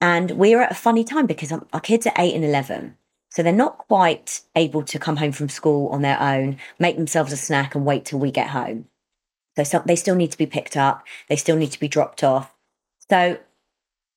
And 0.00 0.32
we're 0.32 0.60
at 0.60 0.72
a 0.72 0.74
funny 0.74 1.04
time 1.04 1.26
because 1.26 1.50
our 1.52 1.80
kids 1.80 2.06
are 2.06 2.12
eight 2.18 2.34
and 2.34 2.44
11. 2.44 2.96
So 3.34 3.42
they're 3.42 3.52
not 3.52 3.78
quite 3.78 4.42
able 4.54 4.84
to 4.84 4.98
come 4.98 5.16
home 5.16 5.32
from 5.32 5.48
school 5.48 5.88
on 5.88 6.02
their 6.02 6.20
own, 6.20 6.56
make 6.78 6.96
themselves 6.96 7.32
a 7.32 7.36
snack, 7.36 7.74
and 7.74 7.84
wait 7.84 8.04
till 8.04 8.20
we 8.20 8.30
get 8.30 8.50
home. 8.50 8.86
So, 9.62 9.82
they 9.84 9.96
still 9.96 10.14
need 10.14 10.30
to 10.32 10.38
be 10.38 10.46
picked 10.46 10.76
up, 10.76 11.04
they 11.28 11.36
still 11.36 11.56
need 11.56 11.72
to 11.72 11.80
be 11.80 11.88
dropped 11.88 12.22
off. 12.24 12.52
So 13.10 13.38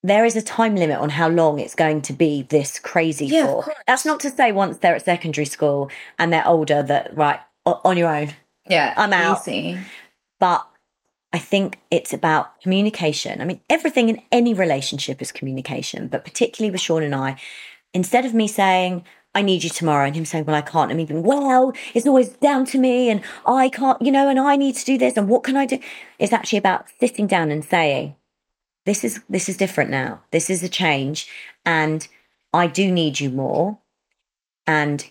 there 0.03 0.23
is 0.25 0.36
a 0.36 0.41
time 0.41 0.75
limit 0.75 0.97
on 0.99 1.10
how 1.10 1.30
long 1.30 1.60
it's 1.60 1.75
going 1.75 2.01
to 2.03 2.13
be 2.13 2.43
this 2.43 2.80
crazy 2.80 3.25
Yeah, 3.25 3.45
for. 3.45 3.73
That's 3.88 4.06
not 4.06 4.19
to 4.21 4.30
say 4.30 4.51
once 4.51 4.77
they're 4.77 4.95
at 4.95 5.03
secondary 5.06 5.45
school 5.45 5.89
and 6.17 6.32
they're 6.32 6.47
older 6.47 6.82
that, 6.84 7.15
right, 7.17 7.39
on 7.65 7.97
your 7.97 8.13
own, 8.15 8.30
Yeah. 8.69 8.93
I'm 8.97 9.13
out. 9.13 9.47
easy. 9.47 9.77
but 10.39 10.67
I 11.34 11.39
think 11.39 11.80
it's 11.91 12.13
about 12.13 12.62
communication. 12.62 13.41
I 13.41 13.45
mean, 13.45 13.62
everything 13.69 14.10
in 14.10 14.21
any 14.32 14.53
relationship 14.53 15.21
is 15.21 15.32
communication, 15.32 16.08
but 16.08 16.23
particularly 16.23 16.71
with 16.71 16.82
Sean 16.82 17.03
and 17.03 17.13
I, 17.13 17.38
instead 17.97 18.25
of 18.25 18.33
me 18.36 18.47
saying, 18.47 19.03
I 19.33 19.41
need 19.41 19.63
you 19.63 19.71
tomorrow, 19.71 20.05
and 20.05 20.15
him 20.15 20.23
saying, 20.23 20.45
Well, 20.45 20.55
I 20.55 20.62
can't, 20.62 20.91
and 20.91 20.97
me 20.97 21.05
being, 21.05 21.23
Well, 21.23 21.73
it's 21.95 22.07
always 22.07 22.29
down 22.29 22.65
to 22.67 22.77
me, 22.77 23.10
and 23.10 23.21
I 23.45 23.69
can't, 23.69 23.99
you 24.01 24.12
know, 24.12 24.29
and 24.29 24.39
I 24.39 24.55
need 24.55 24.75
to 24.75 24.86
do 24.86 24.97
this, 24.97 25.17
and 25.17 25.27
what 25.27 25.43
can 25.43 25.57
I 25.57 25.65
do? 25.65 25.79
It's 26.19 26.31
actually 26.31 26.60
about 26.60 26.86
sitting 26.99 27.27
down 27.27 27.51
and 27.51 27.65
saying, 27.65 28.15
This 28.86 29.03
is 29.03 29.21
this 29.29 29.49
is 29.49 29.57
different 29.57 29.89
now. 29.89 30.21
This 30.31 30.49
is 30.49 30.62
a 30.63 30.69
change, 30.69 31.27
and 31.65 32.07
I 32.53 32.67
do 32.67 32.91
need 32.91 33.19
you 33.19 33.29
more. 33.29 33.79
And 34.65 35.10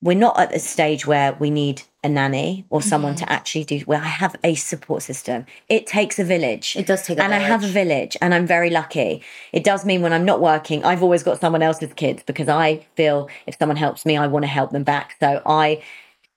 we're 0.00 0.16
not 0.16 0.38
at 0.38 0.50
the 0.52 0.58
stage 0.60 1.06
where 1.06 1.32
we 1.34 1.50
need 1.50 1.82
a 2.04 2.08
nanny 2.08 2.64
or 2.70 2.80
someone 2.80 3.14
Mm-hmm. 3.14 3.24
to 3.24 3.32
actually 3.32 3.64
do 3.64 3.80
where 3.80 4.00
I 4.00 4.06
have 4.06 4.36
a 4.44 4.54
support 4.54 5.02
system. 5.02 5.44
It 5.68 5.86
takes 5.88 6.18
a 6.20 6.24
village. 6.24 6.76
It 6.76 6.86
does 6.86 7.02
take 7.02 7.18
a 7.18 7.22
village, 7.22 7.32
and 7.32 7.34
I 7.34 7.38
have 7.44 7.64
a 7.64 7.66
village. 7.66 7.88
village 7.88 8.16
and 8.20 8.32
I'm 8.32 8.46
very 8.46 8.70
lucky. 8.70 9.22
It 9.52 9.64
does 9.64 9.84
mean 9.84 10.00
when 10.02 10.12
I'm 10.12 10.24
not 10.24 10.40
working, 10.40 10.84
I've 10.84 11.02
always 11.02 11.24
got 11.24 11.40
someone 11.40 11.62
else's 11.62 11.92
kids 11.94 12.22
because 12.24 12.48
I 12.48 12.86
feel 12.94 13.28
if 13.46 13.56
someone 13.58 13.76
helps 13.76 14.06
me, 14.06 14.16
I 14.16 14.28
want 14.28 14.44
to 14.44 14.48
help 14.48 14.70
them 14.70 14.84
back. 14.84 15.16
So 15.18 15.42
I 15.44 15.82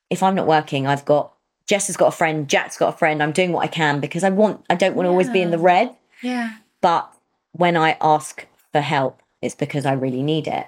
if 0.10 0.24
I'm 0.24 0.34
not 0.36 0.48
working, 0.48 0.88
I've 0.88 1.06
got 1.06 1.32
Jess 1.68 1.88
has 1.88 1.96
got 1.98 2.08
a 2.08 2.12
friend, 2.18 2.50
Jack's 2.50 2.78
got 2.78 2.96
a 2.96 2.98
friend. 2.98 3.22
I'm 3.22 3.32
doing 3.32 3.52
what 3.54 3.64
I 3.64 3.68
can 3.68 4.00
because 4.00 4.24
I 4.24 4.30
want 4.32 4.66
I 4.72 4.76
don't 4.76 4.96
want 4.96 5.06
to 5.06 5.12
always 5.12 5.30
be 5.30 5.42
in 5.42 5.52
the 5.52 5.60
red. 5.60 5.96
Yeah. 6.24 6.56
But 6.82 7.14
when 7.52 7.78
I 7.78 7.96
ask 8.02 8.48
for 8.72 8.82
help, 8.82 9.22
it's 9.42 9.56
because 9.56 9.86
I 9.86 9.94
really 9.94 10.24
need 10.24 10.48
it. 10.48 10.66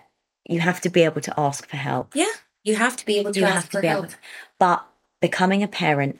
You 0.47 0.59
have 0.59 0.79
to 0.81 0.89
be 0.89 1.01
able 1.03 1.21
to 1.21 1.33
ask 1.39 1.67
for 1.67 1.77
help. 1.77 2.15
Yeah. 2.15 2.25
You 2.63 2.75
have 2.75 2.95
to 2.97 3.05
be 3.05 3.19
able 3.19 3.31
to 3.33 3.39
You 3.39 3.45
ask 3.45 3.55
have 3.55 3.63
to 3.65 3.71
for 3.71 3.81
be 3.81 3.87
help. 3.87 4.05
able 4.05 4.11
to. 4.11 4.17
But 4.59 4.87
becoming 5.21 5.63
a 5.63 5.67
parent 5.67 6.19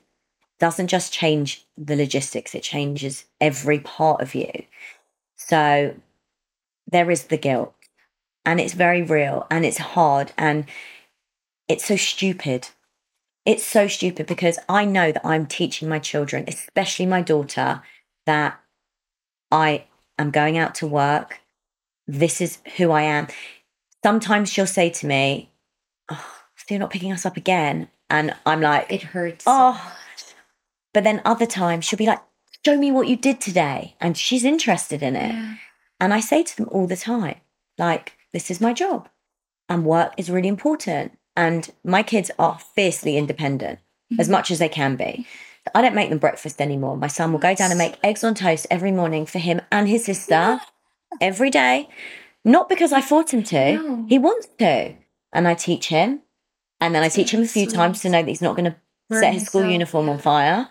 doesn't 0.60 0.88
just 0.88 1.12
change 1.14 1.66
the 1.78 1.96
logistics, 1.96 2.54
it 2.54 2.64
changes 2.64 3.26
every 3.41 3.80
part 3.80 4.22
of 4.22 4.36
you. 4.36 4.52
So 5.36 5.96
there 6.89 7.10
is 7.10 7.26
the 7.26 7.38
guilt, 7.38 7.74
and 8.46 8.60
it's 8.60 8.74
very 8.74 9.02
real, 9.02 9.48
and 9.50 9.66
it's 9.66 9.78
hard, 9.78 10.32
and 10.38 10.66
it's 11.68 11.86
so 11.86 11.96
stupid. 11.96 12.70
It's 13.46 13.66
so 13.66 13.88
stupid 13.88 14.26
because 14.26 14.60
I 14.70 14.86
know 14.86 15.12
that 15.12 15.26
I'm 15.26 15.46
teaching 15.48 15.89
my 15.89 16.00
children, 16.00 16.46
especially 16.48 17.06
my 17.06 17.22
daughter, 17.22 17.82
that 18.26 18.60
I 19.52 19.86
am 20.18 20.32
going 20.32 20.58
out 20.58 20.76
to 20.76 20.88
work. 20.88 21.41
This 22.08 22.39
is 22.41 22.60
who 22.78 22.91
I 22.91 23.02
am. 23.04 23.28
Sometimes 24.04 24.50
she'll 24.50 24.68
say 24.68 24.89
to 24.89 25.08
me, 25.08 25.50
so 26.68 26.74
you're 26.74 26.80
not 26.80 26.91
picking 26.91 27.11
us 27.11 27.26
up 27.26 27.38
again? 27.38 27.89
And 28.09 28.36
I'm 28.45 28.61
like, 28.61 28.91
It 28.91 29.01
hurts. 29.03 29.43
oh, 29.47 29.95
But 30.93 31.03
then 31.03 31.22
other 31.26 31.45
times 31.45 31.86
she'll 31.86 31.97
be 31.97 32.05
like, 32.05 32.22
show 32.66 32.78
me 32.78 32.91
what 32.91 33.07
you 33.07 33.16
did 33.16 33.41
today. 33.41 33.95
And 33.99 34.18
she's 34.18 34.43
interested 34.45 35.01
in 35.03 35.16
it. 35.16 35.36
And 35.99 36.14
I 36.14 36.20
say 36.20 36.43
to 36.43 36.57
them 36.57 36.70
all 36.72 36.88
the 36.88 36.95
time, 36.95 37.36
like, 37.78 38.14
this 38.32 38.49
is 38.51 38.61
my 38.61 38.74
job 38.74 39.09
and 39.70 39.86
work 39.86 40.14
is 40.18 40.30
really 40.30 40.47
important. 40.47 41.18
And 41.36 41.70
my 41.84 42.03
kids 42.03 42.30
are 42.38 42.59
fiercely 42.76 43.18
independent 43.18 43.80
mm-hmm. 43.80 44.20
as 44.22 44.30
much 44.30 44.51
as 44.51 44.59
they 44.59 44.70
can 44.70 44.95
be. 44.95 45.26
I 45.74 45.82
don't 45.82 45.95
make 45.95 46.09
them 46.09 46.20
breakfast 46.20 46.61
anymore. 46.61 46.97
My 46.97 47.07
son 47.07 47.32
will 47.32 47.39
go 47.39 47.55
down 47.55 47.72
and 47.72 47.78
make 47.78 47.97
eggs 48.03 48.24
on 48.24 48.36
toast 48.36 48.68
every 48.70 48.91
morning 48.91 49.26
for 49.26 49.39
him 49.39 49.61
and 49.72 49.88
his 49.88 50.05
sister 50.05 50.59
every 51.22 51.49
day. 51.49 51.89
Not 52.45 52.68
because 52.70 52.91
I 52.91 53.01
force 53.01 53.32
him 53.32 53.43
to, 53.43 53.74
No. 53.78 54.05
he 54.09 54.20
wants 54.20 54.47
to. 54.59 54.95
And 55.32 55.47
I 55.47 55.53
teach 55.55 55.88
him. 55.88 56.22
And 56.84 56.94
then 56.94 57.02
I 57.04 57.10
teach 57.10 57.34
him 57.34 57.42
a 57.42 57.48
few 57.48 57.66
sweet. 57.66 57.74
times 57.76 58.02
to 58.02 58.10
know 58.10 58.22
that 58.22 58.28
he's 58.28 58.42
not 58.42 58.56
going 58.58 58.72
to 58.72 58.76
set 59.20 59.34
his 59.34 59.46
school 59.46 59.62
himself. 59.62 59.72
uniform 59.74 60.10
on 60.10 60.18
fire. 60.20 60.70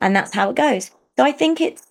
And 0.00 0.14
that's 0.14 0.34
how 0.34 0.50
it 0.50 0.56
goes. 0.56 0.90
So 1.16 1.24
I 1.24 1.32
think 1.32 1.60
it's, 1.60 1.86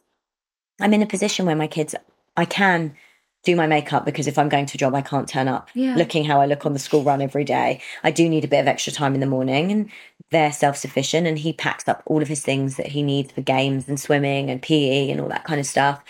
I'm 0.79 0.93
in 0.93 1.01
a 1.01 1.07
position 1.07 1.45
where 1.45 1.55
my 1.55 1.67
kids, 1.67 1.95
I 2.37 2.45
can 2.45 2.95
do 3.43 3.55
my 3.55 3.67
makeup 3.67 4.05
because 4.05 4.27
if 4.27 4.37
I'm 4.37 4.47
going 4.49 4.65
to 4.67 4.75
a 4.75 4.77
job, 4.77 4.93
I 4.95 5.01
can't 5.01 5.27
turn 5.27 5.47
up 5.47 5.69
Yeah. 5.73 5.95
looking 5.95 6.23
how 6.23 6.39
I 6.39 6.45
look 6.45 6.65
on 6.65 6.73
the 6.73 6.79
school 6.79 7.03
run 7.03 7.21
every 7.21 7.43
day. 7.43 7.81
I 8.03 8.11
do 8.11 8.29
need 8.29 8.45
a 8.45 8.47
bit 8.47 8.59
of 8.59 8.67
extra 8.67 8.93
time 8.93 9.15
in 9.15 9.19
the 9.21 9.25
morning 9.25 9.71
and 9.71 9.89
they're 10.31 10.51
self 10.53 10.77
sufficient 10.77 11.25
and 11.27 11.39
he 11.39 11.51
packs 11.51 11.87
up 11.87 12.03
all 12.05 12.21
of 12.21 12.27
his 12.27 12.41
things 12.41 12.77
that 12.77 12.87
he 12.87 13.01
needs 13.03 13.31
for 13.31 13.41
games 13.41 13.87
and 13.89 13.99
swimming 13.99 14.49
and 14.49 14.61
PE 14.61 15.09
and 15.09 15.19
all 15.19 15.29
that 15.29 15.43
kind 15.45 15.59
of 15.59 15.65
stuff. 15.65 16.03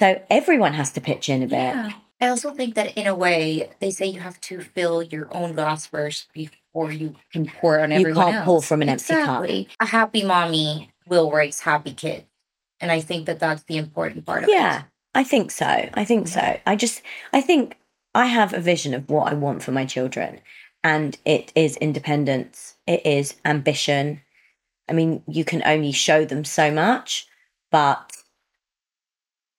So 0.00 0.20
everyone 0.30 0.72
has 0.74 0.90
to 0.92 1.00
pitch 1.00 1.28
in 1.28 1.42
a 1.42 1.46
bit. 1.46 1.52
Yeah. 1.74 1.90
I 2.20 2.28
also 2.28 2.52
think 2.54 2.74
that 2.76 2.96
in 2.96 3.06
a 3.08 3.14
way, 3.14 3.68
they 3.80 3.90
say 3.90 4.06
you 4.06 4.20
have 4.20 4.40
to 4.42 4.60
fill 4.60 5.02
your 5.02 5.28
own 5.34 5.54
glass 5.54 5.86
first 5.86 6.28
before 6.72 6.90
you 6.90 7.14
can 7.32 7.46
pour 7.46 7.78
on 7.78 7.90
You 7.90 7.98
everyone 7.98 8.24
can't 8.24 8.36
else. 8.36 8.44
pour 8.44 8.62
from 8.62 8.82
an 8.82 8.88
empty 8.88 9.14
cup. 9.14 9.44
A 9.80 9.86
happy 9.86 10.24
mommy 10.24 10.90
will 11.06 11.30
raise 11.30 11.60
happy 11.60 11.92
kids. 11.92 12.24
And 12.80 12.90
I 12.90 13.00
think 13.00 13.26
that 13.26 13.38
that's 13.38 13.62
the 13.64 13.76
important 13.76 14.24
part 14.24 14.42
of 14.42 14.48
it. 14.48 14.52
Yeah. 14.52 14.84
I 15.14 15.24
think 15.24 15.50
so. 15.50 15.66
I 15.66 16.04
think 16.04 16.26
so. 16.28 16.58
I 16.66 16.74
just, 16.74 17.02
I 17.32 17.42
think 17.42 17.76
I 18.14 18.26
have 18.26 18.54
a 18.54 18.60
vision 18.60 18.94
of 18.94 19.08
what 19.10 19.30
I 19.30 19.34
want 19.34 19.62
for 19.62 19.70
my 19.72 19.84
children, 19.84 20.40
and 20.82 21.18
it 21.24 21.52
is 21.54 21.76
independence, 21.76 22.76
it 22.86 23.04
is 23.06 23.34
ambition. 23.44 24.22
I 24.88 24.94
mean, 24.94 25.22
you 25.28 25.44
can 25.44 25.62
only 25.64 25.92
show 25.92 26.24
them 26.24 26.44
so 26.44 26.70
much, 26.70 27.26
but 27.70 28.12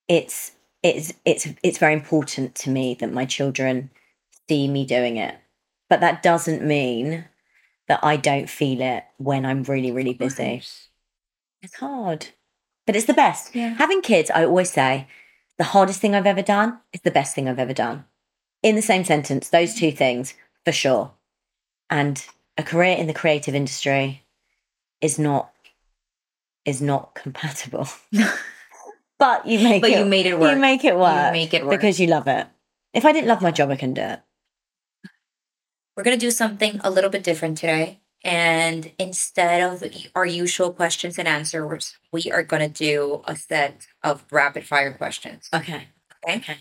it's 0.08 0.52
it's 0.82 1.14
it's 1.24 1.48
it's 1.64 1.78
very 1.78 1.94
important 1.94 2.56
to 2.56 2.70
me 2.70 2.96
that 3.00 3.14
my 3.14 3.26
children 3.26 3.90
see 4.50 4.68
me 4.68 4.86
doing 4.86 5.18
it. 5.18 5.36
But 5.94 6.00
that 6.00 6.24
doesn't 6.24 6.64
mean 6.66 7.26
that 7.88 8.00
I 8.02 8.18
don't 8.18 8.50
feel 8.50 8.82
it 8.82 9.04
when 9.18 9.46
I'm 9.46 9.62
really 9.62 9.92
really 9.92 10.16
busy. 10.16 10.64
It's 11.62 11.76
hard, 11.76 12.30
but 12.88 12.96
it's 12.96 13.06
the 13.06 13.14
best. 13.14 13.54
Yeah. 13.54 13.76
Having 13.76 14.02
kids, 14.02 14.32
I 14.34 14.44
always 14.44 14.72
say, 14.72 15.06
the 15.60 15.66
hardest 15.66 16.02
thing 16.02 16.16
I've 16.16 16.26
ever 16.26 16.42
done 16.42 16.80
is 16.94 17.02
the 17.02 17.12
best 17.12 17.36
thing 17.36 17.48
I've 17.48 17.60
ever 17.60 17.76
done. 17.76 18.06
In 18.64 18.76
the 18.76 18.82
same 18.82 19.04
sentence, 19.04 19.50
those 19.50 19.76
two 19.76 19.92
things 19.92 20.34
for 20.66 20.72
sure. 20.72 21.12
And 21.92 22.26
a 22.58 22.64
career 22.64 22.98
in 22.98 23.06
the 23.06 23.14
creative 23.14 23.54
industry 23.54 24.24
is 25.00 25.20
not 25.20 25.52
is 26.66 26.82
not 26.82 27.14
compatible. 27.14 27.88
but 29.20 29.46
you 29.46 29.60
make 29.60 29.84
But 29.84 29.92
it 29.92 30.00
you 30.00 30.06
made 30.06 30.26
it 30.26 30.40
work. 30.40 30.56
You 30.56 30.60
make 30.60 30.84
it 30.84 30.98
work. 30.98 31.28
You 31.28 31.32
make 31.34 31.54
it 31.54 31.68
work. 31.68 31.80
because 31.80 32.00
you 32.00 32.08
love 32.08 32.28
it. 32.28 32.48
If 32.96 33.06
I 33.06 33.12
didn't 33.12 33.28
love 33.28 33.44
my 33.44 33.52
job, 33.52 33.70
I 33.70 33.76
couldn't 33.76 33.94
do 33.94 34.02
it. 34.02 34.20
We're 35.96 36.04
going 36.04 36.18
to 36.18 36.26
do 36.26 36.32
something 36.32 36.80
a 36.84 36.90
little 36.90 37.10
bit 37.10 37.24
different 37.24 37.58
today. 37.58 38.00
And 38.24 38.92
instead 38.98 39.62
of 39.62 39.84
our 40.16 40.26
usual 40.26 40.72
questions 40.72 41.20
and 41.20 41.28
answers, 41.28 41.98
we 42.12 42.32
are 42.32 42.42
going 42.42 42.62
to 42.62 42.70
do 42.70 43.22
a 43.26 43.36
set 43.36 43.86
of 44.02 44.24
rapid 44.32 44.66
fire 44.66 44.94
questions. 44.94 45.50
Okay. 45.54 45.90
Okay. 46.26 46.38
Okay. 46.38 46.58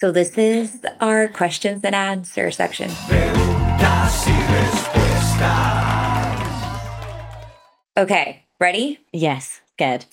So 0.00 0.10
this 0.10 0.36
is 0.36 0.84
our 1.00 1.28
questions 1.28 1.82
and 1.84 1.94
answer 1.94 2.50
section. 2.50 2.90
Okay, 7.96 8.44
ready? 8.58 8.98
Yes. 9.12 9.60
Good. 9.78 10.06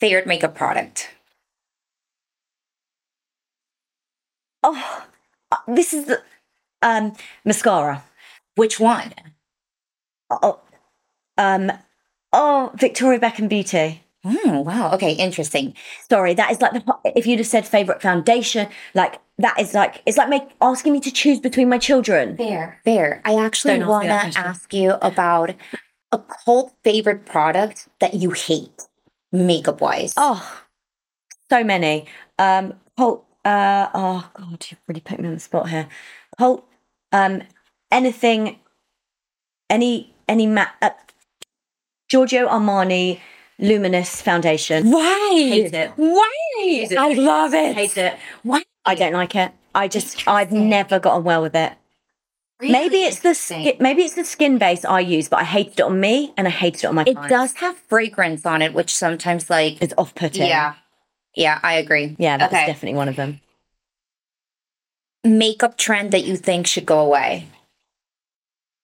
Favorite 0.00 0.26
makeup 0.26 0.56
product. 0.56 1.10
Oh, 4.64 5.06
this 5.66 5.92
is 5.92 6.06
the 6.06 6.22
um 6.82 7.14
mascara. 7.44 8.04
Which 8.56 8.80
one? 8.80 9.12
Oh, 10.30 10.60
um, 11.38 11.72
oh, 12.32 12.72
Victoria 12.74 13.20
Beckham 13.20 13.48
Beauty. 13.48 14.02
Oh, 14.24 14.60
wow. 14.60 14.92
Okay, 14.92 15.12
interesting. 15.12 15.74
Sorry, 16.10 16.34
that 16.34 16.50
is 16.50 16.60
like 16.60 16.72
the 16.72 16.84
if 17.16 17.26
you'd 17.26 17.38
have 17.38 17.46
said 17.46 17.66
favorite 17.66 18.02
foundation, 18.02 18.68
like 18.94 19.20
that 19.38 19.58
is 19.60 19.74
like 19.74 20.02
it's 20.04 20.18
like 20.18 20.28
make, 20.28 20.42
asking 20.60 20.92
me 20.92 21.00
to 21.00 21.10
choose 21.10 21.38
between 21.38 21.68
my 21.68 21.78
children. 21.78 22.36
Fair. 22.36 22.80
Fair. 22.84 23.22
I 23.24 23.36
actually 23.36 23.78
Don't 23.78 23.88
ask 23.88 24.02
me 24.04 24.08
want 24.10 24.32
to 24.32 24.38
ask 24.40 24.74
you 24.74 24.94
about 25.00 25.54
a 26.10 26.18
cult 26.18 26.74
favorite 26.82 27.24
product 27.24 27.88
that 28.00 28.14
you 28.14 28.32
hate, 28.32 28.82
makeup 29.30 29.80
wise. 29.80 30.14
Oh, 30.16 30.62
so 31.48 31.62
many. 31.62 32.06
Um, 32.38 32.74
Holt. 32.98 33.24
Uh, 33.48 33.88
oh 33.94 34.30
God, 34.34 34.66
you've 34.68 34.80
really 34.86 35.00
put 35.00 35.18
me 35.18 35.28
on 35.28 35.34
the 35.34 35.40
spot 35.40 35.68
here. 35.70 35.88
Holt. 36.38 36.64
Um, 37.12 37.42
anything, 37.90 38.58
any 39.70 40.14
any 40.28 40.46
matte. 40.46 40.74
Uh, 40.82 40.90
Giorgio 42.10 42.46
Armani 42.48 43.20
Luminous 43.58 44.20
Foundation. 44.22 44.90
why? 44.90 45.30
Hate 45.32 45.74
it. 45.74 45.92
Why? 45.96 46.88
I 46.98 47.12
love 47.14 47.54
it. 47.54 47.74
Hate 47.74 47.96
it. 47.96 48.16
Why? 48.42 48.62
I 48.84 48.94
don't 48.94 49.12
like 49.12 49.34
it. 49.34 49.52
I 49.74 49.88
just 49.88 50.26
I've 50.26 50.52
never 50.52 50.98
gotten 50.98 51.24
well 51.24 51.42
with 51.42 51.54
it. 51.54 51.72
Maybe 52.60 52.96
it's 53.04 53.20
the 53.20 53.34
skin, 53.34 53.76
maybe 53.78 54.02
it's 54.02 54.14
the 54.14 54.24
skin 54.24 54.58
base 54.58 54.84
I 54.84 54.98
use, 55.00 55.28
but 55.28 55.38
I 55.38 55.44
hated 55.44 55.78
it 55.78 55.82
on 55.82 56.00
me 56.00 56.32
and 56.36 56.48
I 56.48 56.50
hated 56.50 56.84
it 56.84 56.86
on 56.88 56.96
my 56.96 57.04
It 57.06 57.14
clients. 57.14 57.30
does 57.30 57.52
have 57.60 57.76
fragrance 57.78 58.44
on 58.44 58.62
it, 58.62 58.74
which 58.74 58.92
sometimes 58.92 59.48
like 59.48 59.80
It's 59.80 59.94
off 59.96 60.12
putting. 60.16 60.48
yeah, 60.48 60.74
yeah, 61.38 61.60
I 61.62 61.74
agree. 61.74 62.16
Yeah, 62.18 62.36
that's 62.36 62.52
Okay. 62.52 62.66
definitely 62.66 62.96
one 62.96 63.08
of 63.08 63.16
them. 63.16 63.40
Makeup 65.24 65.76
trend 65.78 66.12
that 66.12 66.24
you 66.24 66.36
think 66.36 66.66
should 66.66 66.86
go 66.86 67.00
away. 67.00 67.46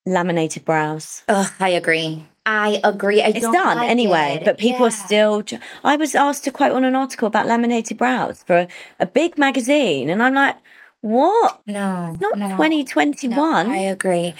Laminated 0.06 0.64
brows. 0.64 1.22
Ugh, 1.28 1.50
I 1.58 1.70
agree. 1.70 2.26
I 2.46 2.80
agree. 2.84 3.22
I 3.22 3.28
It's 3.28 3.40
done 3.40 3.78
like 3.78 3.90
anyway, 3.90 4.38
it. 4.40 4.44
but 4.44 4.58
people 4.58 4.86
are 4.86 4.90
still. 4.90 5.42
ju- 5.42 5.58
I 5.82 5.96
was 5.96 6.14
asked 6.14 6.44
to 6.44 6.50
quote 6.50 6.72
on 6.72 6.84
an 6.84 6.94
article 6.94 7.26
about 7.26 7.46
laminated 7.46 7.96
brows 7.96 8.42
for 8.42 8.56
a, 8.56 8.68
a 9.00 9.06
big 9.06 9.38
magazine, 9.38 10.10
and 10.10 10.22
I'm 10.22 10.34
like, 10.34 10.56
what? 11.00 11.62
no, 11.66 12.16
Not 12.20 12.36
no, 12.38 12.48
2021. 12.50 13.66
no, 13.66 13.72
I 13.72 13.78
agree. 13.78 14.34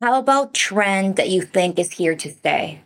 How 0.00 0.18
about 0.20 0.54
trend 0.54 1.16
that 1.16 1.28
you 1.30 1.42
think 1.42 1.78
is 1.78 1.92
here 1.92 2.14
to 2.16 2.30
stay? 2.30 2.82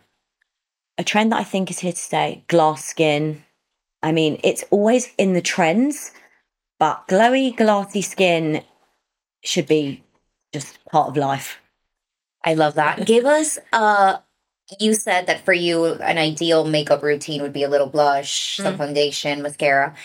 a 0.97 1.03
trend 1.03 1.31
that 1.31 1.39
I 1.39 1.43
think 1.43 1.71
is 1.71 1.79
here 1.79 1.91
to 1.91 1.97
stay 1.97 2.43
glass 2.47 2.85
skin. 2.85 3.43
I 4.03 4.11
mean, 4.11 4.39
it's 4.43 4.63
always 4.69 5.09
in 5.17 5.33
the 5.33 5.41
trends, 5.41 6.11
but 6.77 7.07
glowy, 7.07 7.55
glassy 7.55 8.01
skin 8.01 8.63
should 9.43 9.65
be 9.67 10.03
just 10.53 10.83
part 10.85 11.09
of 11.09 11.17
life. 11.17 11.59
I 12.43 12.53
love 12.53 12.75
that. 12.75 13.05
Give 13.07 13.25
us 13.25 13.57
uh 13.71 14.17
you 14.79 14.93
said 14.93 15.27
that 15.27 15.43
for 15.45 15.53
you 15.53 15.85
an 15.85 16.17
ideal 16.17 16.65
makeup 16.65 17.01
routine 17.03 17.41
would 17.41 17.53
be 17.53 17.63
a 17.63 17.69
little 17.69 17.87
blush, 17.87 18.57
some 18.57 18.77
foundation, 18.77 19.41
mascara. 19.41 19.95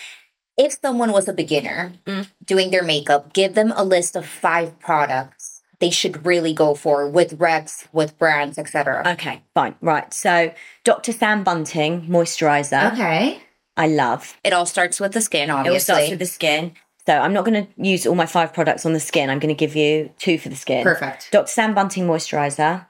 If 0.56 0.78
someone 0.80 1.12
was 1.12 1.28
a 1.28 1.32
beginner 1.32 1.92
Mm. 2.06 2.26
doing 2.44 2.70
their 2.70 2.82
makeup, 2.82 3.32
give 3.32 3.54
them 3.54 3.72
a 3.76 3.84
list 3.84 4.16
of 4.16 4.24
five 4.26 4.78
products 4.80 5.58
they 5.80 5.90
should 5.90 6.26
really 6.26 6.52
go 6.52 6.74
for 6.74 7.08
with 7.08 7.38
recs, 7.38 7.86
with 7.92 8.18
brands, 8.18 8.58
etc. 8.58 9.12
Okay, 9.12 9.42
fine. 9.54 9.76
Right. 9.80 10.12
So, 10.12 10.52
Dr. 10.84 11.12
Sam 11.12 11.44
Bunting 11.44 12.08
moisturizer, 12.08 12.92
Okay. 12.92 13.40
I 13.78 13.86
love. 13.86 14.36
It 14.44 14.52
all 14.52 14.66
starts 14.66 15.00
with 15.00 15.12
the 15.12 15.20
skin, 15.22 15.48
obviously. 15.50 15.70
It 15.70 15.76
all 15.76 15.80
starts 15.80 16.10
with 16.10 16.18
the 16.18 16.26
skin. 16.26 16.72
So, 17.06 17.14
I'm 17.18 17.32
not 17.32 17.46
going 17.46 17.64
to 17.66 17.70
use 17.82 18.06
all 18.06 18.14
my 18.14 18.26
five 18.26 18.52
products 18.52 18.84
on 18.84 18.92
the 18.92 19.00
skin. 19.00 19.30
I'm 19.30 19.38
going 19.38 19.54
to 19.54 19.58
give 19.58 19.74
you 19.74 20.10
two 20.18 20.36
for 20.38 20.50
the 20.50 20.56
skin. 20.56 20.82
Perfect. 20.84 21.30
Dr. 21.32 21.46
Sam 21.46 21.74
Bunting 21.74 22.06
moisturizer, 22.06 22.84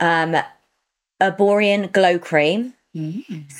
um, 0.00 0.36
Erborian 1.20 1.90
glow 1.92 2.18
cream, 2.18 2.74
Mm. 2.94 3.50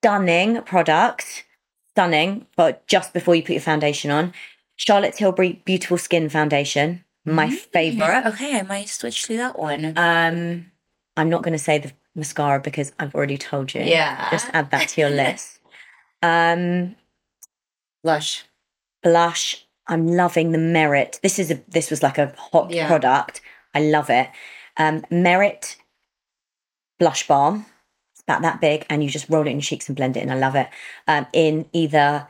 stunning 0.00 0.62
product, 0.62 1.44
stunning, 1.90 2.46
but 2.56 2.86
just 2.86 3.12
before 3.12 3.34
you 3.34 3.42
put 3.42 3.52
your 3.52 3.60
foundation 3.60 4.10
on. 4.12 4.32
Charlotte 4.76 5.14
Tilbury 5.16 5.60
Beautiful 5.64 5.98
Skin 5.98 6.28
Foundation, 6.28 7.04
my 7.24 7.50
favorite. 7.50 8.24
Okay, 8.26 8.56
I 8.56 8.62
might 8.62 8.88
switch 8.88 9.24
to 9.24 9.36
that 9.38 9.58
one. 9.58 9.94
Um, 9.96 10.70
I'm 11.16 11.28
not 11.28 11.42
going 11.42 11.54
to 11.54 11.58
say 11.58 11.78
the 11.78 11.90
mascara 12.14 12.60
because 12.60 12.92
I've 13.00 13.14
already 13.16 13.36
told 13.36 13.74
you. 13.74 13.80
Yeah. 13.82 14.30
Just 14.30 14.48
add 14.52 14.70
that 14.70 14.90
to 14.90 15.00
your 15.00 15.10
list. 15.24 15.57
Um, 16.22 16.96
Blush. 18.02 18.44
blush. 19.02 19.64
I'm 19.86 20.06
loving 20.06 20.52
the 20.52 20.58
Merit. 20.58 21.18
This 21.22 21.38
is 21.38 21.50
a 21.50 21.60
this 21.68 21.90
was 21.90 22.02
like 22.02 22.18
a 22.18 22.34
hot 22.36 22.70
Yeah. 22.70 22.86
product. 22.86 23.40
I 23.74 23.80
love 23.80 24.10
it. 24.10 24.28
Um, 24.76 25.04
Merit 25.10 25.76
blush 26.98 27.26
balm. 27.26 27.64
It's 28.12 28.22
about 28.22 28.42
that 28.42 28.60
big, 28.60 28.84
and 28.90 29.02
you 29.02 29.08
just 29.10 29.28
roll 29.30 29.42
it 29.46 29.50
in 29.50 29.56
your 29.56 29.62
cheeks 29.62 29.88
and 29.88 29.96
blend 29.96 30.16
it, 30.16 30.20
and 30.20 30.32
I 30.32 30.36
love 30.36 30.54
it. 30.56 30.68
Um, 31.06 31.26
in 31.32 31.66
either 31.72 32.28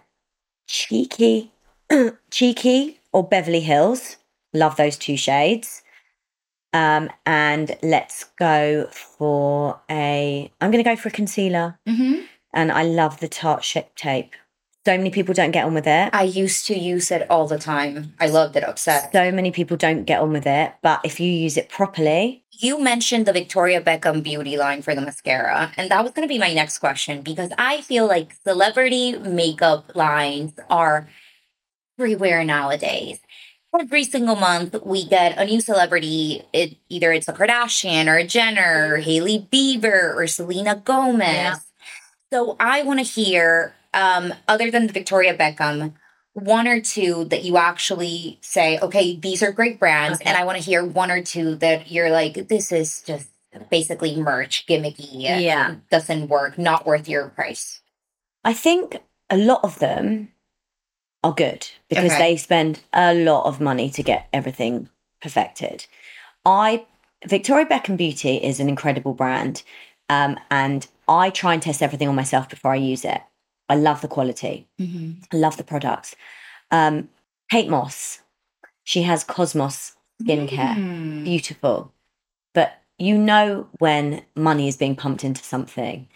cheeky, 0.66 1.52
cheeky 2.30 3.00
or 3.12 3.26
Beverly 3.26 3.60
Hills. 3.60 4.16
Love 4.54 4.76
those 4.76 4.96
two 4.96 5.16
shades. 5.16 5.82
Um, 6.72 7.10
and 7.26 7.76
let's 7.82 8.24
go 8.38 8.86
for 8.92 9.80
a. 9.90 10.50
I'm 10.60 10.70
going 10.70 10.84
to 10.84 10.88
go 10.88 10.96
for 10.96 11.08
a 11.08 11.12
concealer, 11.12 11.78
Mm-hmm. 11.88 12.20
And 12.58 12.72
I 12.72 12.82
love 12.82 13.20
the 13.20 13.28
Tarte 13.28 13.62
Shape 13.62 13.94
Tape. 13.94 14.34
So 14.84 14.96
many 14.96 15.10
people 15.10 15.32
don't 15.32 15.52
get 15.52 15.64
on 15.64 15.74
with 15.74 15.86
it. 15.86 16.10
I 16.12 16.24
used 16.24 16.66
to 16.66 16.76
use 16.76 17.12
it 17.12 17.30
all 17.30 17.46
the 17.46 17.56
time. 17.56 18.14
I 18.18 18.26
loved 18.26 18.56
it. 18.56 18.64
Obsessed. 18.66 19.12
So 19.12 19.30
many 19.30 19.52
people 19.52 19.76
don't 19.76 20.02
get 20.02 20.20
on 20.20 20.32
with 20.32 20.44
it, 20.44 20.72
but 20.82 20.98
if 21.04 21.20
you 21.20 21.30
use 21.30 21.56
it 21.56 21.68
properly, 21.68 22.42
You 22.60 22.82
mentioned 22.82 23.26
the 23.26 23.32
Victoria 23.32 23.80
Beckham 23.80 24.24
beauty 24.24 24.56
line 24.56 24.82
for 24.82 24.92
the 24.92 25.00
mascara, 25.00 25.70
and 25.76 25.88
that 25.92 26.02
was 26.02 26.10
going 26.10 26.26
to 26.26 26.34
be 26.34 26.40
my 26.40 26.52
next 26.52 26.78
question 26.78 27.22
because 27.22 27.52
I 27.56 27.82
feel 27.82 28.08
like 28.08 28.34
celebrity 28.42 29.16
makeup 29.16 29.94
lines 29.94 30.54
are 30.68 31.08
everywhere 31.96 32.42
nowadays. 32.42 33.20
Every 33.78 34.02
single 34.02 34.34
month, 34.34 34.74
we 34.84 35.06
get 35.06 35.38
a 35.38 35.44
new 35.44 35.60
celebrity. 35.60 36.42
It 36.52 36.76
either 36.88 37.12
it's 37.12 37.28
a 37.28 37.32
Kardashian 37.32 38.08
or 38.08 38.16
a 38.16 38.26
Jenner, 38.26 38.94
or 38.94 38.96
Hailey 38.96 39.46
Bieber, 39.52 40.16
or 40.16 40.26
Selena 40.26 40.74
Gomez. 40.74 41.20
Yeah. 41.20 41.56
So 42.32 42.56
I 42.60 42.82
want 42.82 42.98
to 42.98 43.04
hear, 43.04 43.74
um, 43.94 44.34
other 44.46 44.70
than 44.70 44.86
the 44.86 44.92
Victoria 44.92 45.36
Beckham, 45.36 45.94
one 46.34 46.68
or 46.68 46.80
two 46.80 47.24
that 47.26 47.42
you 47.44 47.56
actually 47.56 48.38
say, 48.42 48.78
okay, 48.80 49.16
these 49.16 49.42
are 49.42 49.50
great 49.50 49.78
brands, 49.78 50.20
Okay. 50.20 50.28
and 50.28 50.36
I 50.36 50.44
want 50.44 50.58
to 50.58 50.64
hear 50.64 50.84
one 50.84 51.10
or 51.10 51.22
two 51.22 51.56
that 51.56 51.90
you're 51.90 52.10
like, 52.10 52.48
this 52.48 52.70
is 52.70 53.02
just 53.02 53.28
basically 53.70 54.14
merch, 54.16 54.66
gimmicky, 54.66 55.08
Yeah. 55.10 55.76
doesn't 55.90 56.28
work, 56.28 56.58
not 56.58 56.86
worth 56.86 57.08
your 57.08 57.28
price. 57.30 57.80
I 58.44 58.52
think 58.52 58.98
a 59.30 59.36
lot 59.36 59.60
of 59.64 59.78
them 59.78 60.32
are 61.24 61.32
good 61.32 61.66
because 61.88 62.12
Okay. 62.12 62.18
they 62.18 62.36
spend 62.36 62.80
a 62.92 63.14
lot 63.14 63.46
of 63.46 63.60
money 63.60 63.90
to 63.90 64.02
get 64.02 64.28
everything 64.32 64.88
perfected. 65.20 65.86
I 66.44 66.84
Victoria 67.26 67.66
Beckham 67.66 67.96
Beauty 67.96 68.36
is 68.36 68.60
an 68.60 68.68
incredible 68.68 69.12
brand, 69.12 69.64
um, 70.08 70.38
and 70.52 70.86
I 71.08 71.30
try 71.30 71.54
and 71.54 71.62
test 71.62 71.82
everything 71.82 72.08
on 72.08 72.14
myself 72.14 72.48
before 72.48 72.72
I 72.72 72.76
use 72.76 73.04
it. 73.04 73.20
I 73.68 73.76
love 73.76 74.00
the 74.00 74.08
quality. 74.08 74.66
I 74.80 75.36
love 75.36 75.56
the 75.56 75.64
products. 75.64 76.14
Um, 76.70 77.08
Kate 77.50 77.68
Moss, 77.68 78.20
she 78.84 79.02
has 79.02 79.24
Cosmoss 79.24 79.92
skincare, 80.22 80.74
Mm. 80.76 81.24
beautiful, 81.24 81.92
but 82.54 82.72
you 82.98 83.16
know 83.16 83.68
when 83.78 84.22
money 84.34 84.68
is 84.68 84.76
being 84.76 84.96
pumped 84.96 85.24
into 85.24 85.42
something. 85.42 86.08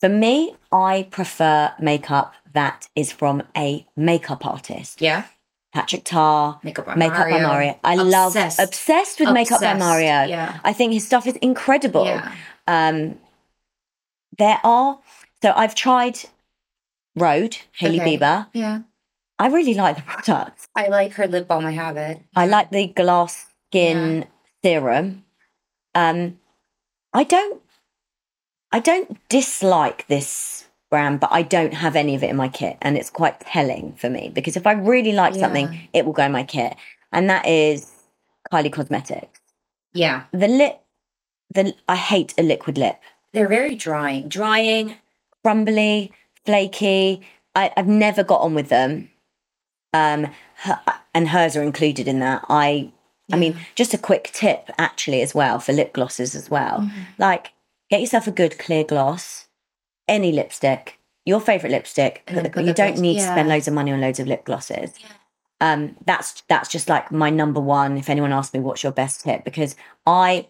For 0.00 0.08
me, 0.08 0.56
I 0.72 1.06
prefer 1.10 1.72
makeup 1.80 2.34
that 2.52 2.88
is 2.94 3.12
from 3.12 3.42
a 3.56 3.86
makeup 3.96 4.44
artist. 4.46 5.00
Yeah, 5.00 5.24
Patrick 5.72 6.04
Ta, 6.04 6.58
makeup 6.62 6.86
by 6.86 6.94
Makeup 6.94 7.18
Mario. 7.18 7.36
by 7.36 7.42
Mario. 7.42 7.80
I 7.84 7.94
love 7.96 8.28
Obsessed. 8.36 8.58
obsessed 8.60 9.20
with 9.20 9.30
Makeup 9.30 9.60
by 9.60 9.74
Mario. 9.74 10.24
Yeah, 10.24 10.58
I 10.64 10.72
think 10.72 10.92
his 10.92 11.04
stuff 11.06 11.26
is 11.26 11.36
incredible. 11.36 12.04
yeah. 12.06 12.32
Um, 12.68 13.18
there 14.38 14.60
are 14.64 14.98
so 15.42 15.52
I've 15.56 15.74
tried 15.74 16.18
Rhode, 17.14 17.58
Hailey 17.78 18.00
Okay. 18.00 18.18
Bieber. 18.18 18.46
Yeah. 18.52 18.80
I 19.38 19.48
really 19.48 19.74
like 19.74 19.96
the 19.96 20.02
products. 20.02 20.66
I 20.74 20.88
like 20.88 21.12
her 21.14 21.26
lip 21.26 21.46
balm. 21.48 21.66
I 21.66 21.72
have 21.72 21.96
it. 21.96 22.20
I 22.34 22.46
like 22.46 22.70
the 22.70 22.86
glass 22.88 23.46
skin 23.68 24.26
serum. 24.62 25.24
Um, 25.94 26.38
I 27.12 27.24
don't, 27.24 27.62
I 28.72 28.80
don't 28.80 29.16
dislike 29.28 30.06
this 30.08 30.66
brand, 30.90 31.20
but 31.20 31.30
I 31.32 31.42
don't 31.42 31.74
have 31.74 31.96
any 31.96 32.14
of 32.14 32.22
it 32.22 32.30
in 32.30 32.36
my 32.36 32.48
kit, 32.48 32.76
and 32.82 32.96
it's 32.96 33.10
quite 33.10 33.40
telling 33.40 33.94
for 33.94 34.08
me 34.10 34.30
because 34.34 34.56
if 34.56 34.66
I 34.66 34.72
really 34.72 35.12
like 35.12 35.34
Yeah. 35.34 35.40
something, 35.40 35.88
it 35.92 36.04
will 36.04 36.12
go 36.12 36.24
in 36.24 36.32
my 36.32 36.44
kit, 36.44 36.76
and 37.12 37.28
that 37.30 37.46
is 37.46 37.90
Kylie 38.52 38.72
Cosmetics. 38.72 39.40
Yeah, 39.94 40.24
The 40.32 40.48
lip, 40.48 40.80
the 41.54 41.74
I 41.88 41.96
hate 41.96 42.34
a 42.38 42.42
liquid 42.42 42.76
lip. 42.78 43.00
They're 43.36 43.48
very 43.48 43.74
drying. 43.74 44.28
drying, 44.28 44.94
crumbly, 45.44 46.10
flaky. 46.46 47.20
I, 47.54 47.70
I've 47.76 47.86
never 47.86 48.24
got 48.24 48.40
on 48.40 48.54
with 48.54 48.70
them. 48.70 49.10
Um, 49.92 50.28
her, 50.56 50.80
and 51.14 51.28
hers 51.28 51.54
are 51.54 51.62
included 51.62 52.08
in 52.08 52.20
that. 52.20 52.44
I, 52.48 52.92
I 53.30 53.36
mean, 53.36 53.58
just 53.74 53.92
a 53.92 53.98
quick 53.98 54.30
tip 54.32 54.70
actually 54.78 55.20
as 55.20 55.34
well 55.34 55.58
for 55.58 55.74
lip 55.74 55.92
glosses 55.92 56.34
as 56.34 56.50
well. 56.50 56.80
Mm-hmm. 56.80 57.00
Like, 57.18 57.52
get 57.90 58.00
yourself 58.00 58.26
a 58.26 58.30
good 58.30 58.58
clear 58.58 58.84
gloss, 58.84 59.48
any 60.08 60.32
lipstick, 60.32 60.98
your 61.26 61.40
favorite 61.40 61.72
lipstick. 61.72 62.22
Put- 62.26 62.52
put 62.52 62.64
you 62.64 62.72
don't 62.72 62.92
gloss- 62.92 63.00
need 63.00 63.14
to 63.16 63.20
spend 63.20 63.50
loads 63.50 63.68
of 63.68 63.74
money 63.74 63.92
on 63.92 64.00
loads 64.00 64.18
of 64.18 64.26
lip 64.26 64.46
glosses. 64.46 64.92
Um, 65.60 65.96
that's 66.06 66.42
that's 66.48 66.70
just 66.70 66.88
like 66.88 67.12
my 67.12 67.28
number 67.28 67.60
one. 67.60 67.98
If 67.98 68.08
anyone 68.08 68.32
asks 68.32 68.54
me 68.54 68.60
what's 68.60 68.82
your 68.82 68.92
best 68.92 69.24
tip, 69.24 69.44
because 69.44 69.76
I 70.06 70.48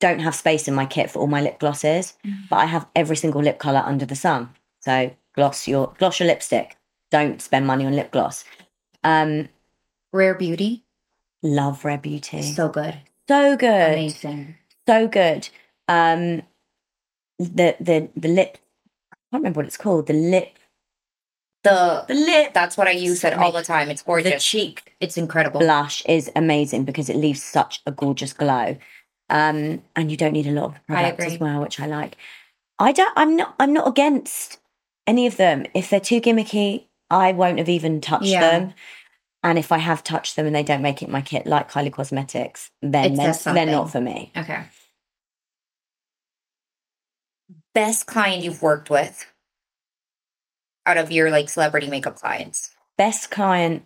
don't 0.00 0.18
have 0.20 0.34
space 0.34 0.68
in 0.68 0.74
my 0.74 0.86
kit 0.86 1.10
for 1.10 1.20
all 1.20 1.26
my 1.26 1.40
lip 1.40 1.58
glosses, 1.58 2.14
but 2.50 2.56
I 2.56 2.66
have 2.66 2.86
every 2.94 3.16
single 3.16 3.40
lip 3.42 3.58
color 3.58 3.82
under 3.84 4.04
the 4.06 4.16
sun. 4.16 4.50
So 4.80 5.14
gloss 5.34 5.66
your 5.66 5.94
gloss 5.98 6.20
your 6.20 6.26
lipstick. 6.28 6.76
Don't 7.10 7.40
spend 7.40 7.66
money 7.66 7.86
on 7.86 7.94
lip 7.94 8.10
gloss. 8.10 8.44
Um, 9.04 9.48
Rare 10.12 10.34
Beauty, 10.34 10.84
love 11.42 11.84
Rare 11.84 11.98
Beauty. 11.98 12.42
So, 12.42 12.68
good. 12.68 12.98
so 13.28 13.56
good, 13.56 13.58
good, 13.58 13.92
amazing. 13.92 14.56
so 14.86 15.08
good. 15.08 15.48
Um, 15.88 16.42
the 17.38 17.76
the 17.80 18.08
the 18.16 18.28
lip. 18.28 18.58
I 19.12 19.16
can't 19.36 19.42
remember 19.42 19.58
what 19.60 19.66
it's 19.66 19.76
called. 19.76 20.06
The 20.06 20.12
lip. 20.14 20.58
The 21.62 22.04
The 22.06 22.14
lip 22.14 22.54
that's 22.54 22.76
what 22.76 22.86
I 22.86 22.92
use 22.92 23.24
it 23.24 23.34
all 23.34 23.50
the 23.52 23.62
time. 23.62 23.90
It's 23.90 24.02
gorgeous. 24.02 24.32
the 24.32 24.38
cheek 24.38 24.94
It's 25.00 25.16
incredible. 25.16 25.58
blush 25.60 26.04
is 26.06 26.30
amazing 26.36 26.84
because 26.84 27.08
it 27.08 27.16
leaves 27.16 27.42
such 27.42 27.82
a 27.86 27.90
gorgeous 27.90 28.32
glow. 28.32 28.76
Um, 29.28 29.82
and 29.96 30.10
you 30.10 30.16
don't 30.16 30.32
need 30.32 30.46
a 30.46 30.52
lot 30.52 30.76
of 30.76 30.86
products 30.86 31.24
as 31.24 31.38
well, 31.40 31.60
which 31.60 31.80
I 31.80 31.86
like. 31.86 32.16
I 32.78 32.92
don't. 32.92 33.12
I'm 33.16 33.36
not. 33.36 33.54
I'm 33.58 33.72
not 33.72 33.88
against 33.88 34.58
any 35.06 35.26
of 35.26 35.36
them. 35.36 35.66
If 35.74 35.90
they're 35.90 36.00
too 36.00 36.20
gimmicky, 36.20 36.84
I 37.10 37.32
won't 37.32 37.58
have 37.58 37.68
even 37.68 38.00
touched 38.00 38.26
Yeah. 38.26 38.40
them. 38.40 38.74
And 39.42 39.58
if 39.58 39.70
I 39.70 39.78
have 39.78 40.02
touched 40.02 40.34
them 40.34 40.46
and 40.46 40.54
they 40.56 40.62
don't 40.64 40.82
make 40.82 41.02
it 41.02 41.08
my 41.08 41.22
kit, 41.22 41.46
like 41.46 41.70
Kylie 41.70 41.92
Cosmetics, 41.92 42.70
then 42.82 43.14
they're, 43.14 43.32
they're 43.32 43.66
not 43.66 43.92
for 43.92 44.00
me. 44.00 44.32
Okay. 44.36 44.64
Best 47.74 48.06
client 48.06 48.42
you've 48.42 48.62
worked 48.62 48.90
with 48.90 49.26
out 50.84 50.96
of 50.96 51.12
your 51.12 51.30
like 51.30 51.48
celebrity 51.48 51.88
makeup 51.88 52.16
clients. 52.16 52.74
Best 52.96 53.30
client. 53.30 53.84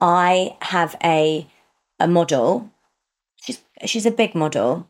I 0.00 0.56
have 0.62 0.96
a 1.02 1.46
a 1.98 2.06
model. 2.06 2.70
She's 3.42 3.60
she's 3.84 4.06
a 4.06 4.10
big 4.10 4.34
model. 4.34 4.88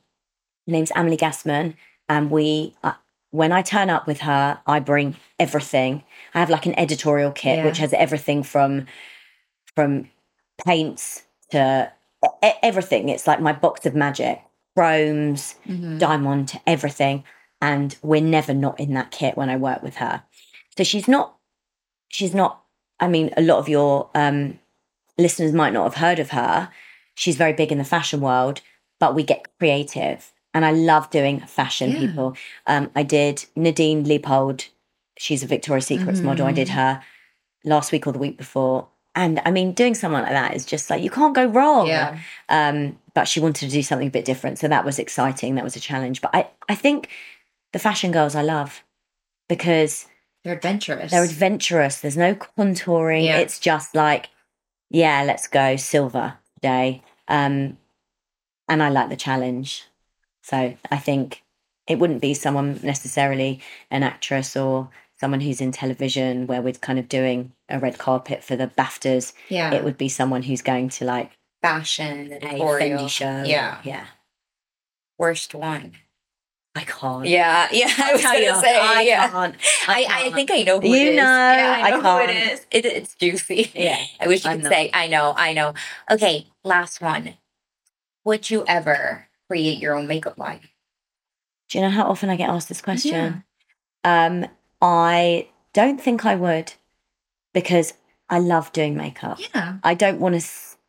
Her 0.67 0.73
name's 0.73 0.93
Emily 0.95 1.17
Gassman, 1.17 1.75
and 2.09 2.31
we. 2.31 2.75
Uh, 2.83 2.93
when 3.31 3.53
I 3.53 3.61
turn 3.61 3.91
up 3.91 4.07
with 4.07 4.21
her, 4.21 4.59
I 4.67 4.81
bring 4.81 5.17
everything. 5.39 6.03
I 6.35 6.41
have 6.41 6.49
like 6.49 6.65
an 6.65 6.79
editorial 6.79 7.31
kit 7.31 7.59
Yeah. 7.59 7.65
which 7.67 7.77
has 7.79 7.93
everything 7.93 8.43
from 8.43 8.87
from 9.77 10.09
paints 10.67 11.25
to 11.51 11.93
everything. 12.63 13.11
It's 13.11 13.27
like 13.27 13.41
my 13.41 13.53
box 13.53 13.85
of 13.87 13.95
magic, 13.95 14.41
chromes, 14.75 15.57
diamond, 15.99 16.49
to 16.49 16.61
everything. 16.67 17.25
And 17.61 17.97
we're 18.03 18.23
never 18.23 18.55
not 18.55 18.81
in 18.81 18.95
that 18.95 19.11
kit 19.11 19.37
when 19.37 19.51
I 19.51 19.57
work 19.57 19.83
with 19.83 19.97
her. 19.97 20.23
So 20.77 20.85
she's 20.85 21.07
not, 21.09 21.37
she's 22.09 22.35
not, 22.35 22.63
I 22.99 23.09
mean, 23.09 23.31
a 23.37 23.43
lot 23.43 23.59
of 23.59 23.69
your 23.69 24.09
um, 24.15 24.59
listeners 25.19 25.53
might 25.53 25.73
not 25.73 25.85
have 25.85 25.95
heard 25.95 26.19
of 26.19 26.31
her. 26.31 26.71
She's 27.19 27.37
very 27.37 27.53
big 27.53 27.73
in 27.73 27.79
the 27.79 27.85
fashion 27.85 28.21
world, 28.21 28.61
but 29.01 29.15
we 29.15 29.23
get 29.25 29.47
creative. 29.59 30.33
And 30.55 30.65
I 30.65 30.71
love 30.73 31.11
doing 31.11 31.41
fashion 31.41 31.91
Yeah. 31.91 31.99
people. 31.99 32.37
Um, 32.67 32.91
I 32.97 33.03
did 33.03 33.45
Nadine 33.57 34.05
Leopold. 34.05 34.67
She's 35.19 35.43
a 35.43 35.47
Victoria's 35.47 35.87
Secrets 35.87 36.21
model. 36.21 36.47
I 36.47 36.53
did 36.53 36.69
her 36.71 37.03
last 37.65 37.91
week 37.93 38.07
or 38.07 38.13
the 38.13 38.19
week 38.21 38.39
before. 38.39 38.89
And 39.17 39.41
I 39.45 39.51
mean, 39.51 39.73
doing 39.73 39.97
someone 39.97 40.23
like 40.23 40.31
that 40.33 40.55
is 40.55 40.65
just 40.65 40.91
like, 40.91 41.03
you 41.03 41.11
can't 41.11 41.35
go 41.35 41.45
wrong. 41.47 41.89
Yeah. 41.89 42.19
Um, 42.49 42.99
but 43.15 43.27
she 43.27 43.41
wanted 43.41 43.69
to 43.69 43.73
do 43.75 43.83
something 43.83 44.07
a 44.09 44.11
bit 44.13 44.25
different. 44.25 44.59
So 44.61 44.69
that 44.69 44.85
was 44.85 45.01
exciting. 45.01 45.57
That 45.57 45.65
was 45.65 45.75
a 45.77 45.81
challenge. 45.81 46.21
But 46.21 46.31
I, 46.35 46.49
I 46.69 46.77
think 46.77 47.09
the 47.73 47.81
fashion 47.81 48.13
girls 48.13 48.37
I 48.37 48.43
love 48.43 48.85
because 49.49 50.07
They're 50.45 50.55
adventurous. 50.55 51.11
they're 51.11 51.25
adventurous. 51.25 52.01
There's 52.01 52.17
no 52.17 52.37
contouring. 52.37 53.25
Yeah. 53.25 53.39
It's 53.39 53.59
just 53.59 53.95
like, 53.95 54.29
yeah, 54.89 55.25
let's 55.25 55.47
go 55.49 55.75
silver 55.77 56.39
today. 56.61 57.03
Um, 57.29 57.79
and 58.69 58.83
I 58.83 58.89
like 58.91 59.09
the 59.09 59.17
challenge. 59.17 59.85
So 60.43 60.75
I 60.91 60.97
think 60.97 61.43
it 61.87 61.99
wouldn't 61.99 62.21
be 62.21 62.35
someone 62.35 62.81
necessarily 62.83 63.61
an 63.91 64.03
actress 64.03 64.57
or 64.57 64.91
someone 65.19 65.41
who's 65.41 65.61
in 65.61 65.73
television 65.73 66.47
where 66.47 66.63
we're 66.63 66.73
kind 66.75 66.99
of 66.99 67.09
doing 67.09 67.53
a 67.69 67.79
red 67.79 67.99
carpet 67.99 68.45
for 68.45 68.57
the 68.57 68.69
BAFTAs. 68.69 69.33
yeah. 69.49 69.73
It 69.73 69.85
would 69.85 69.99
be 69.99 70.09
someone 70.09 70.43
who's 70.43 70.63
going 70.63 70.91
to 70.91 71.05
like 71.05 71.33
fashion, 71.61 72.33
a 72.33 72.37
editorial. 72.37 73.01
Fendi 73.01 73.09
show. 73.09 73.43
Yeah. 73.45 73.79
Yeah. 73.85 74.07
Worst 75.19 75.55
one. 75.55 75.95
I 76.79 76.85
can't. 76.85 77.27
Yeah, 77.27 77.69
yeah. 77.73 77.93
I 77.99 78.13
was 78.13 78.23
tell 78.23 78.33
gonna 78.35 78.45
you, 78.45 78.61
say, 78.61 78.79
I 78.79 79.03
yeah. 79.03 79.29
can't. 79.31 79.55
I, 79.89 80.07
I 80.09 80.23
can't. 80.23 80.35
think 80.35 80.51
I 80.53 80.63
know 80.63 80.81
who 80.81 80.89
You 80.89 80.95
it 80.97 81.09
is. 81.11 81.17
know, 81.17 81.23
yeah, 81.23 81.81
I 81.83 81.87
I 81.87 81.91
know 81.91 82.01
who 82.01 82.31
it 82.31 82.53
is. 82.53 82.67
It, 82.71 82.85
it's 82.87 83.15
juicy. 83.17 83.71
Yeah, 83.75 83.99
I 84.21 84.29
wish 84.29 84.45
you 84.45 84.51
I'm 84.51 84.61
could 84.61 84.71
say, 84.71 84.91
I 84.95 85.09
know, 85.09 85.35
I 85.37 85.53
know. 85.53 85.75
Okay, 86.11 86.47
last 86.65 87.01
one. 87.01 87.35
Would 88.25 88.51
you 88.51 88.65
ever 88.69 89.27
create 89.49 89.79
your 89.79 89.95
own 89.97 90.07
makeup 90.07 90.39
line? 90.39 90.61
Do 91.69 91.79
you 91.79 91.85
know 91.85 91.91
how 91.91 92.05
often 92.05 92.31
I 92.31 92.37
get 92.37 92.49
asked 92.49 92.69
this 92.69 92.81
question? 92.81 93.45
Um, 94.05 94.47
I 94.81 95.49
don't 95.73 96.01
think 96.01 96.25
I 96.25 96.35
would 96.35 96.75
because 97.53 97.95
I 98.31 98.39
love 98.39 98.73
doing 98.73 98.97
makeup. 98.97 99.39
Yeah. 99.55 99.79
I 99.83 99.95
don't 99.95 100.21
want 100.21 100.35
to 100.35 100.41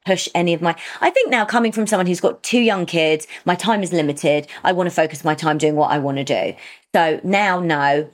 push 0.06 0.30
any 0.34 0.54
of 0.54 0.62
my. 0.62 0.76
I 1.02 1.10
think 1.10 1.30
now, 1.30 1.46
coming 1.46 1.72
from 1.72 1.88
someone 1.88 2.08
who's 2.08 2.22
got 2.22 2.42
two 2.44 2.60
young 2.60 2.86
kids, 2.86 3.28
my 3.46 3.56
time 3.56 3.84
is 3.84 3.92
limited. 3.94 4.48
I 4.64 4.72
want 4.72 4.90
to 4.90 4.96
focus 4.96 5.24
my 5.24 5.36
time 5.36 5.58
doing 5.58 5.76
what 5.76 5.92
I 5.92 5.98
want 6.00 6.18
to 6.18 6.24
do. 6.24 6.56
So 6.94 7.20
now, 7.24 7.60
no. 7.60 8.10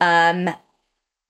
Um, 0.00 0.50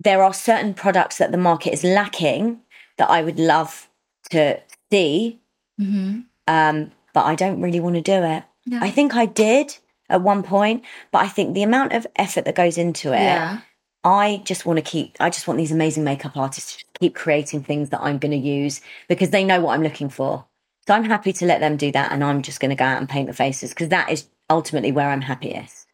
there 0.00 0.22
are 0.22 0.32
certain 0.32 0.74
products 0.74 1.18
that 1.18 1.32
the 1.32 1.38
market 1.38 1.72
is 1.72 1.82
lacking 1.82 2.60
that 2.98 3.10
I 3.10 3.22
would 3.22 3.38
love 3.38 3.88
to 4.30 4.60
see, 4.90 5.40
Mm-hmm. 5.80 6.20
um, 6.48 6.90
but 7.14 7.24
I 7.24 7.34
don't 7.34 7.60
really 7.62 7.80
want 7.80 7.94
to 7.94 8.00
do 8.02 8.22
it. 8.24 8.42
No. 8.66 8.80
I 8.80 8.90
think 8.90 9.14
I 9.14 9.26
did 9.26 9.76
at 10.08 10.22
one 10.22 10.42
point, 10.42 10.84
but 11.12 11.20
I 11.24 11.28
think 11.28 11.54
the 11.54 11.62
amount 11.62 11.92
of 11.92 12.06
effort 12.16 12.44
that 12.44 12.54
goes 12.56 12.76
into 12.78 13.12
it, 13.12 13.22
yeah. 13.22 13.60
I 14.04 14.42
just 14.44 14.64
want 14.64 14.78
to 14.78 14.82
keep, 14.82 15.16
I 15.20 15.30
just 15.30 15.48
want 15.48 15.58
these 15.58 15.72
amazing 15.72 16.04
makeup 16.04 16.36
artists 16.36 16.76
to 16.76 16.84
keep 17.00 17.14
creating 17.14 17.62
things 17.62 17.90
that 17.90 18.00
I'm 18.00 18.18
going 18.18 18.32
to 18.32 18.36
use 18.36 18.80
because 19.08 19.30
they 19.30 19.44
know 19.44 19.60
what 19.60 19.74
I'm 19.74 19.82
looking 19.82 20.08
for. 20.08 20.46
So 20.86 20.94
I'm 20.94 21.04
happy 21.04 21.32
to 21.34 21.46
let 21.46 21.60
them 21.60 21.76
do 21.76 21.92
that 21.92 22.12
and 22.12 22.24
I'm 22.24 22.42
just 22.42 22.60
going 22.60 22.70
to 22.70 22.76
go 22.76 22.84
out 22.84 22.98
and 22.98 23.08
paint 23.08 23.26
the 23.26 23.34
faces 23.34 23.70
because 23.70 23.88
that 23.90 24.10
is 24.10 24.28
ultimately 24.48 24.92
where 24.92 25.10
I'm 25.10 25.20
happiest. 25.20 25.86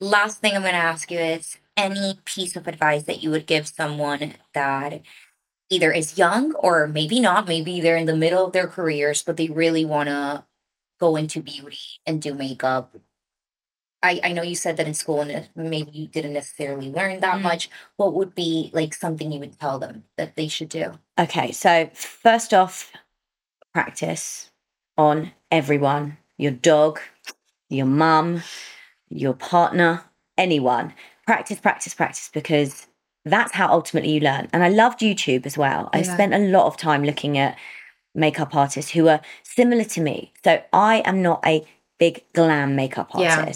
Last 0.00 0.40
thing 0.40 0.54
I'm 0.54 0.62
going 0.62 0.72
to 0.72 0.78
ask 0.78 1.10
you 1.10 1.18
is 1.18 1.58
any 1.76 2.20
piece 2.24 2.56
of 2.56 2.66
advice 2.66 3.04
that 3.04 3.22
you 3.22 3.30
would 3.30 3.46
give 3.46 3.68
someone 3.68 4.34
that 4.54 5.02
either 5.70 5.92
is 5.92 6.18
young 6.18 6.54
or 6.54 6.86
maybe 6.86 7.20
not, 7.20 7.46
maybe 7.46 7.80
they're 7.80 7.96
in 7.96 8.06
the 8.06 8.16
middle 8.16 8.46
of 8.46 8.52
their 8.52 8.66
careers, 8.66 9.22
but 9.22 9.36
they 9.36 9.48
really 9.48 9.84
want 9.84 10.08
to 10.08 10.44
go 10.98 11.16
into 11.16 11.42
beauty 11.42 11.78
and 12.06 12.22
do 12.22 12.34
makeup. 12.34 12.96
I, 14.02 14.20
I 14.22 14.32
know 14.32 14.42
you 14.42 14.54
said 14.54 14.76
that 14.76 14.86
in 14.86 14.94
school 14.94 15.20
and 15.20 15.48
maybe 15.56 15.90
you 15.90 16.06
didn't 16.06 16.34
necessarily 16.34 16.90
learn 16.90 17.20
that 17.20 17.38
Mm. 17.38 17.42
much. 17.42 17.70
What 17.96 18.14
would 18.14 18.34
be 18.34 18.70
like 18.72 18.94
something 18.94 19.32
you 19.32 19.40
would 19.40 19.58
tell 19.58 19.78
them 19.78 20.04
that 20.16 20.36
they 20.36 20.48
should 20.48 20.68
do? 20.68 20.98
Okay, 21.18 21.50
so 21.52 21.90
first 21.94 22.52
off, 22.52 22.92
practice 23.72 24.50
on 24.96 25.32
everyone 25.50 26.18
your 26.38 26.52
dog, 26.52 27.00
your 27.70 27.86
mum, 27.86 28.42
your 29.08 29.32
partner, 29.32 30.04
anyone. 30.36 30.92
Practice, 31.24 31.58
practice, 31.58 31.94
practice 31.94 32.30
because 32.32 32.86
that's 33.24 33.52
how 33.52 33.72
ultimately 33.72 34.10
you 34.12 34.20
learn. 34.20 34.48
And 34.52 34.62
I 34.62 34.68
loved 34.68 35.00
YouTube 35.00 35.46
as 35.46 35.56
well. 35.56 35.88
I 35.92 36.02
spent 36.02 36.34
a 36.34 36.38
lot 36.38 36.66
of 36.66 36.76
time 36.76 37.04
looking 37.04 37.38
at 37.38 37.56
makeup 38.14 38.54
artists 38.54 38.92
who 38.92 39.08
are 39.08 39.20
similar 39.42 39.84
to 39.84 40.00
me. 40.00 40.32
So 40.44 40.62
I 40.72 41.02
am 41.06 41.22
not 41.22 41.40
a 41.44 41.66
big 41.98 42.24
glam 42.34 42.76
makeup 42.76 43.10
Yeah. 43.16 43.52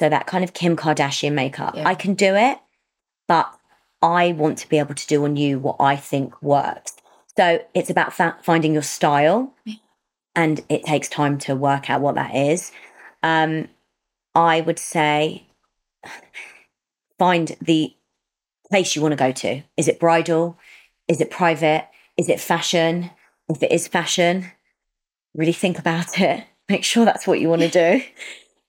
So 0.00 0.08
that 0.08 0.26
kind 0.26 0.42
of 0.44 0.52
Kim 0.52 0.76
Kardashian 0.76 1.32
makeup. 1.32 1.76
Yeah. 1.76 1.86
I 1.88 1.94
can 1.94 2.14
do 2.14 2.34
it, 2.34 2.58
but 3.28 3.52
I 4.02 4.32
want 4.32 4.58
to 4.58 4.68
be 4.68 4.78
able 4.78 4.94
to 4.94 5.06
do 5.06 5.24
on 5.24 5.36
you 5.36 5.58
what 5.58 5.76
I 5.80 5.96
think 5.96 6.40
works. 6.42 6.94
So 7.36 7.64
it's 7.74 7.90
about 7.90 8.12
fa- 8.12 8.36
finding 8.42 8.72
your 8.74 8.82
style, 8.82 9.52
Yeah. 9.64 9.74
and 10.34 10.60
it 10.68 10.84
takes 10.84 11.08
time 11.08 11.38
to 11.38 11.54
work 11.54 11.90
out 11.90 12.00
what 12.00 12.14
that 12.16 12.34
is. 12.34 12.72
Um, 13.22 13.68
I 14.34 14.60
would 14.60 14.78
say 14.78 15.46
find 17.18 17.56
the 17.60 17.94
place 18.70 18.94
you 18.96 19.02
want 19.02 19.12
to 19.12 19.16
go 19.16 19.32
to. 19.32 19.62
Is 19.76 19.88
it 19.88 20.00
bridal? 20.00 20.58
Is 21.08 21.20
it 21.20 21.30
private? 21.30 21.88
Is 22.16 22.28
it 22.28 22.40
fashion? 22.40 23.10
If 23.48 23.62
it 23.62 23.70
is 23.72 23.86
fashion, 23.88 24.46
really 25.34 25.52
think 25.52 25.78
about 25.78 26.18
it. 26.20 26.44
Make 26.68 26.82
sure 26.84 27.04
that's 27.04 27.26
what 27.26 27.40
you 27.40 27.48
want 27.48 27.62
to 27.62 27.68
do. 27.68 28.02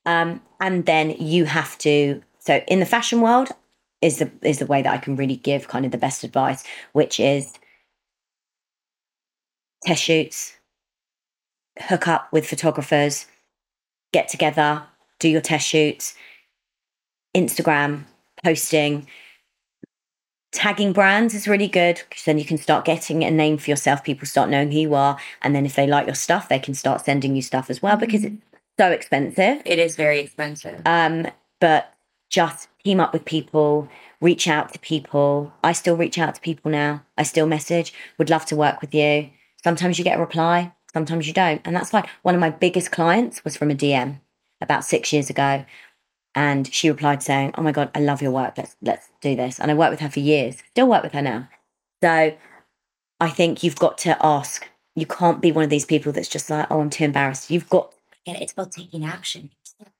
Um, 0.05 0.41
and 0.59 0.85
then 0.85 1.11
you 1.11 1.45
have 1.45 1.77
to. 1.79 2.21
So 2.39 2.61
in 2.67 2.79
the 2.79 2.85
fashion 2.85 3.21
world, 3.21 3.49
is 4.01 4.19
the 4.19 4.31
is 4.41 4.59
the 4.59 4.65
way 4.65 4.81
that 4.81 4.93
I 4.93 4.97
can 4.97 5.15
really 5.15 5.37
give 5.37 5.67
kind 5.67 5.85
of 5.85 5.91
the 5.91 5.97
best 5.97 6.23
advice, 6.23 6.63
which 6.93 7.19
is 7.19 7.53
test 9.83 10.03
shoots, 10.03 10.57
hook 11.79 12.07
up 12.07 12.31
with 12.31 12.47
photographers, 12.47 13.25
get 14.13 14.27
together, 14.27 14.83
do 15.19 15.27
your 15.27 15.41
test 15.41 15.67
shoots, 15.67 16.13
Instagram 17.35 18.03
posting, 18.43 19.07
tagging 20.51 20.93
brands 20.93 21.33
is 21.33 21.47
really 21.47 21.67
good 21.67 22.01
because 22.07 22.25
then 22.25 22.37
you 22.37 22.45
can 22.45 22.57
start 22.57 22.85
getting 22.85 23.23
a 23.23 23.31
name 23.31 23.57
for 23.57 23.71
yourself. 23.71 24.03
People 24.03 24.27
start 24.27 24.49
knowing 24.49 24.71
who 24.71 24.79
you 24.79 24.93
are, 24.93 25.17
and 25.41 25.55
then 25.55 25.65
if 25.65 25.75
they 25.75 25.87
like 25.87 26.05
your 26.05 26.15
stuff, 26.15 26.47
they 26.47 26.59
can 26.59 26.75
start 26.75 27.03
sending 27.03 27.35
you 27.35 27.41
stuff 27.41 27.69
as 27.69 27.81
well 27.81 27.97
because 27.97 28.23
it's 28.23 28.35
so 28.77 28.91
expensive. 28.91 29.61
It 29.65 29.79
is 29.79 29.95
very 29.95 30.19
expensive. 30.19 30.81
Um, 30.85 31.27
but 31.59 31.93
just 32.29 32.67
team 32.83 32.99
up 32.99 33.13
with 33.13 33.25
people, 33.25 33.87
reach 34.21 34.47
out 34.47 34.73
to 34.73 34.79
people. 34.79 35.53
I 35.63 35.71
still 35.71 35.95
reach 35.95 36.17
out 36.17 36.35
to 36.35 36.41
people 36.41 36.71
now. 36.71 37.03
I 37.17 37.23
still 37.23 37.47
message, 37.47 37.93
would 38.17 38.29
love 38.29 38.45
to 38.47 38.55
work 38.55 38.81
with 38.81 38.93
you. 38.93 39.29
Sometimes 39.63 39.97
you 39.97 40.03
get 40.03 40.17
a 40.17 40.21
reply, 40.21 40.73
sometimes 40.93 41.27
you 41.27 41.33
don't. 41.33 41.61
And 41.65 41.75
that's 41.75 41.91
fine. 41.91 42.07
one 42.21 42.35
of 42.35 42.41
my 42.41 42.49
biggest 42.49 42.91
clients 42.91 43.43
was 43.43 43.57
from 43.57 43.71
a 43.71 43.75
DM 43.75 44.19
about 44.61 44.85
six 44.85 45.11
years 45.11 45.29
ago. 45.29 45.65
And 46.35 46.71
she 46.73 46.89
replied 46.89 47.23
saying, 47.23 47.53
Oh 47.57 47.61
my 47.61 47.71
God, 47.71 47.89
I 47.95 47.99
love 47.99 48.21
your 48.21 48.31
work. 48.31 48.55
Let's 48.57 48.75
let's 48.81 49.07
do 49.21 49.37
this. 49.37 49.57
And 49.57 49.71
I 49.71 49.73
worked 49.73 49.91
with 49.91 50.01
her 50.01 50.09
for 50.09 50.19
years. 50.19 50.57
Still 50.71 50.89
work 50.89 51.01
with 51.01 51.13
her 51.13 51.21
now. 51.21 51.47
So 52.03 52.35
I 53.21 53.29
think 53.29 53.63
you've 53.63 53.77
got 53.77 53.97
to 53.99 54.17
ask. 54.23 54.67
You 54.95 55.05
can't 55.05 55.41
be 55.41 55.51
one 55.51 55.63
of 55.63 55.69
these 55.69 55.85
people 55.85 56.11
that's 56.11 56.27
just 56.27 56.49
like, 56.49 56.67
oh, 56.69 56.81
I'm 56.81 56.89
too 56.89 57.05
embarrassed. 57.05 57.49
You've 57.49 57.69
got 57.69 57.93
It's 58.25 58.53
about 58.53 58.71
taking 58.71 59.05
action. 59.05 59.51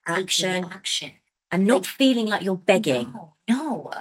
Action. 0.07 0.65
Action. 0.65 1.11
and 1.51 1.65
not 1.67 1.85
feeling 1.85 2.25
like 2.27 2.41
you're 2.41 2.55
begging. 2.57 3.13
No, 3.13 3.33
no. 3.47 3.91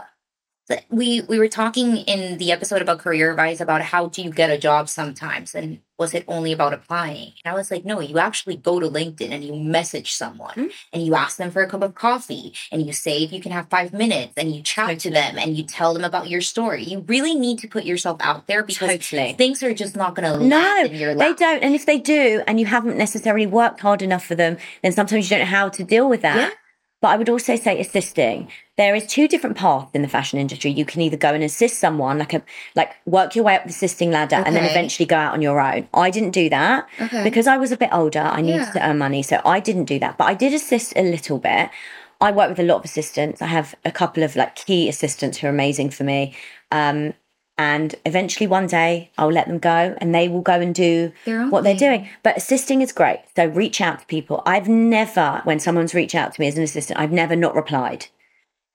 We 0.91 1.21
we 1.29 1.39
were 1.39 1.49
talking 1.49 1.99
in 1.99 2.39
the 2.39 2.51
episode 2.51 2.81
about 2.81 2.99
career 2.99 3.31
advice 3.31 3.61
about 3.61 3.83
how 3.83 4.07
do 4.07 4.23
you 4.23 4.31
get 4.31 4.49
a 4.51 4.57
job 4.57 4.89
sometimes, 4.89 5.55
and 5.55 5.81
was 5.99 6.15
it 6.15 6.25
only 6.27 6.53
about 6.53 6.73
applying? 6.73 7.33
And 7.45 7.53
I 7.53 7.55
was 7.55 7.71
like, 7.71 7.85
no, 7.85 8.01
you 8.01 8.19
actually 8.19 8.57
go 8.57 8.81
to 8.81 8.89
LinkedIn 8.89 9.31
and 9.31 9.45
you 9.45 9.55
message 9.55 10.13
someone 10.13 10.55
Mm. 10.55 10.71
and 10.93 11.07
you 11.07 11.15
ask 11.15 11.37
them 11.37 11.51
for 11.51 11.63
a 11.63 11.69
cup 11.69 11.83
of 11.83 11.95
coffee 11.95 12.55
and 12.73 12.85
you 12.87 12.93
say 12.93 13.23
if 13.23 13.31
you 13.33 13.41
can 13.41 13.53
have 13.53 13.69
five 13.69 13.93
minutes 13.93 14.33
and 14.39 14.55
you 14.57 14.63
chat 14.63 14.99
to 15.01 15.11
them 15.11 15.39
and 15.39 15.57
you 15.57 15.63
tell 15.65 15.93
them 15.95 16.03
about 16.03 16.29
your 16.31 16.41
story. 16.41 16.83
You 16.83 17.01
really 17.07 17.35
need 17.35 17.59
to 17.61 17.69
put 17.69 17.85
yourself 17.85 18.17
out 18.21 18.47
there 18.47 18.63
because 18.65 18.89
Totally. 18.89 19.35
things 19.35 19.63
are 19.63 19.75
just 19.75 19.95
not 19.97 20.15
going 20.17 20.33
to 20.41 20.45
No, 20.45 20.85
in 20.85 20.95
your 20.95 21.15
they 21.15 21.35
don't. 21.35 21.63
And 21.63 21.75
if 21.75 21.85
they 21.87 21.99
do, 21.99 22.43
and 22.47 22.59
you 22.59 22.67
haven't 22.67 22.97
necessarily 22.97 23.47
worked 23.47 23.81
hard 23.81 24.03
enough 24.03 24.25
for 24.25 24.35
them, 24.35 24.57
then 24.83 24.91
sometimes 24.93 25.31
you 25.31 25.37
don't 25.37 25.45
know 25.47 25.51
how 25.59 25.69
to 25.69 25.85
deal 25.85 26.09
with 26.09 26.23
that. 26.23 26.37
Yeah. 26.37 26.51
But 27.05 27.11
I 27.11 27.17
would 27.19 27.29
also 27.29 27.55
say 27.57 27.79
assisting. 27.79 28.49
There 28.79 28.95
is 28.95 29.07
two 29.07 29.29
different 29.29 29.59
paths 29.59 29.91
in 29.93 30.01
the 30.01 30.09
fashion 30.09 30.39
industry. 30.39 30.71
You 30.71 30.87
can 30.87 31.03
either 31.03 31.19
go 31.19 31.35
and 31.35 31.45
assist 31.45 31.79
someone, 31.79 32.19
like 32.19 32.33
a 32.33 32.41
like 32.75 32.93
work 33.05 33.37
your 33.37 33.45
way 33.45 33.57
up 33.57 33.65
the 33.65 33.69
assisting 33.69 34.11
ladder, 34.11 34.37
and 34.37 34.57
then 34.57 34.65
eventually 34.65 35.05
go 35.05 35.17
out 35.17 35.35
on 35.35 35.43
your 35.43 35.61
own. 35.61 35.87
I 35.93 36.09
didn't 36.09 36.31
do 36.31 36.49
that 36.49 36.89
Okay. 36.99 37.23
because 37.23 37.47
I 37.47 37.59
was 37.59 37.73
a 37.73 37.77
bit 37.77 37.91
older. 37.93 38.21
I 38.21 38.41
needed 38.41 38.63
Yeah. 38.63 38.71
to 38.73 38.89
earn 38.89 38.97
money, 38.97 39.23
so 39.23 39.39
I 39.45 39.61
didn't 39.61 39.85
do 39.85 39.99
that. 39.99 40.17
But 40.17 40.29
I 40.29 40.33
did 40.33 40.55
assist 40.55 40.95
a 40.97 41.03
little 41.03 41.37
bit. 41.37 41.69
I 42.23 42.31
work 42.31 42.49
with 42.49 42.59
a 42.59 42.63
lot 42.63 42.77
of 42.79 42.87
assistants. 42.87 43.43
I 43.43 43.49
have 43.49 43.75
a 43.85 43.93
couple 43.93 44.23
of 44.23 44.35
like 44.35 44.55
key 44.57 44.89
assistants 44.89 45.37
who 45.37 45.47
are 45.49 45.51
amazing 45.51 45.91
for 45.91 46.05
me. 46.05 46.35
Um, 46.73 47.13
and 47.57 47.95
eventually 48.05 48.47
one 48.47 48.67
day 48.67 49.11
I'll 49.17 49.31
let 49.31 49.47
them 49.47 49.59
go 49.59 49.97
and 49.99 50.15
they 50.15 50.29
will 50.29 50.41
go 50.41 50.61
and 50.61 50.75
do 50.75 51.13
Their 51.25 51.41
own 51.41 51.51
what 51.51 51.63
they're 51.65 51.77
doing. 51.77 52.09
But 52.23 52.37
assisting 52.37 52.81
is 52.81 52.93
great. 52.93 53.21
So 53.37 53.47
reach 53.47 53.81
out 53.81 54.01
to 54.01 54.07
people. 54.07 54.43
I've 54.45 54.69
never, 54.69 55.41
when 55.45 55.61
someone's 55.61 55.95
reached 55.95 56.15
out 56.15 56.35
to 56.35 56.41
me 56.41 56.49
as 56.49 56.57
an 56.57 56.65
assistant, 56.65 56.99
I've 56.99 57.13
never 57.13 57.37
not 57.37 57.55
replied. 57.55 58.07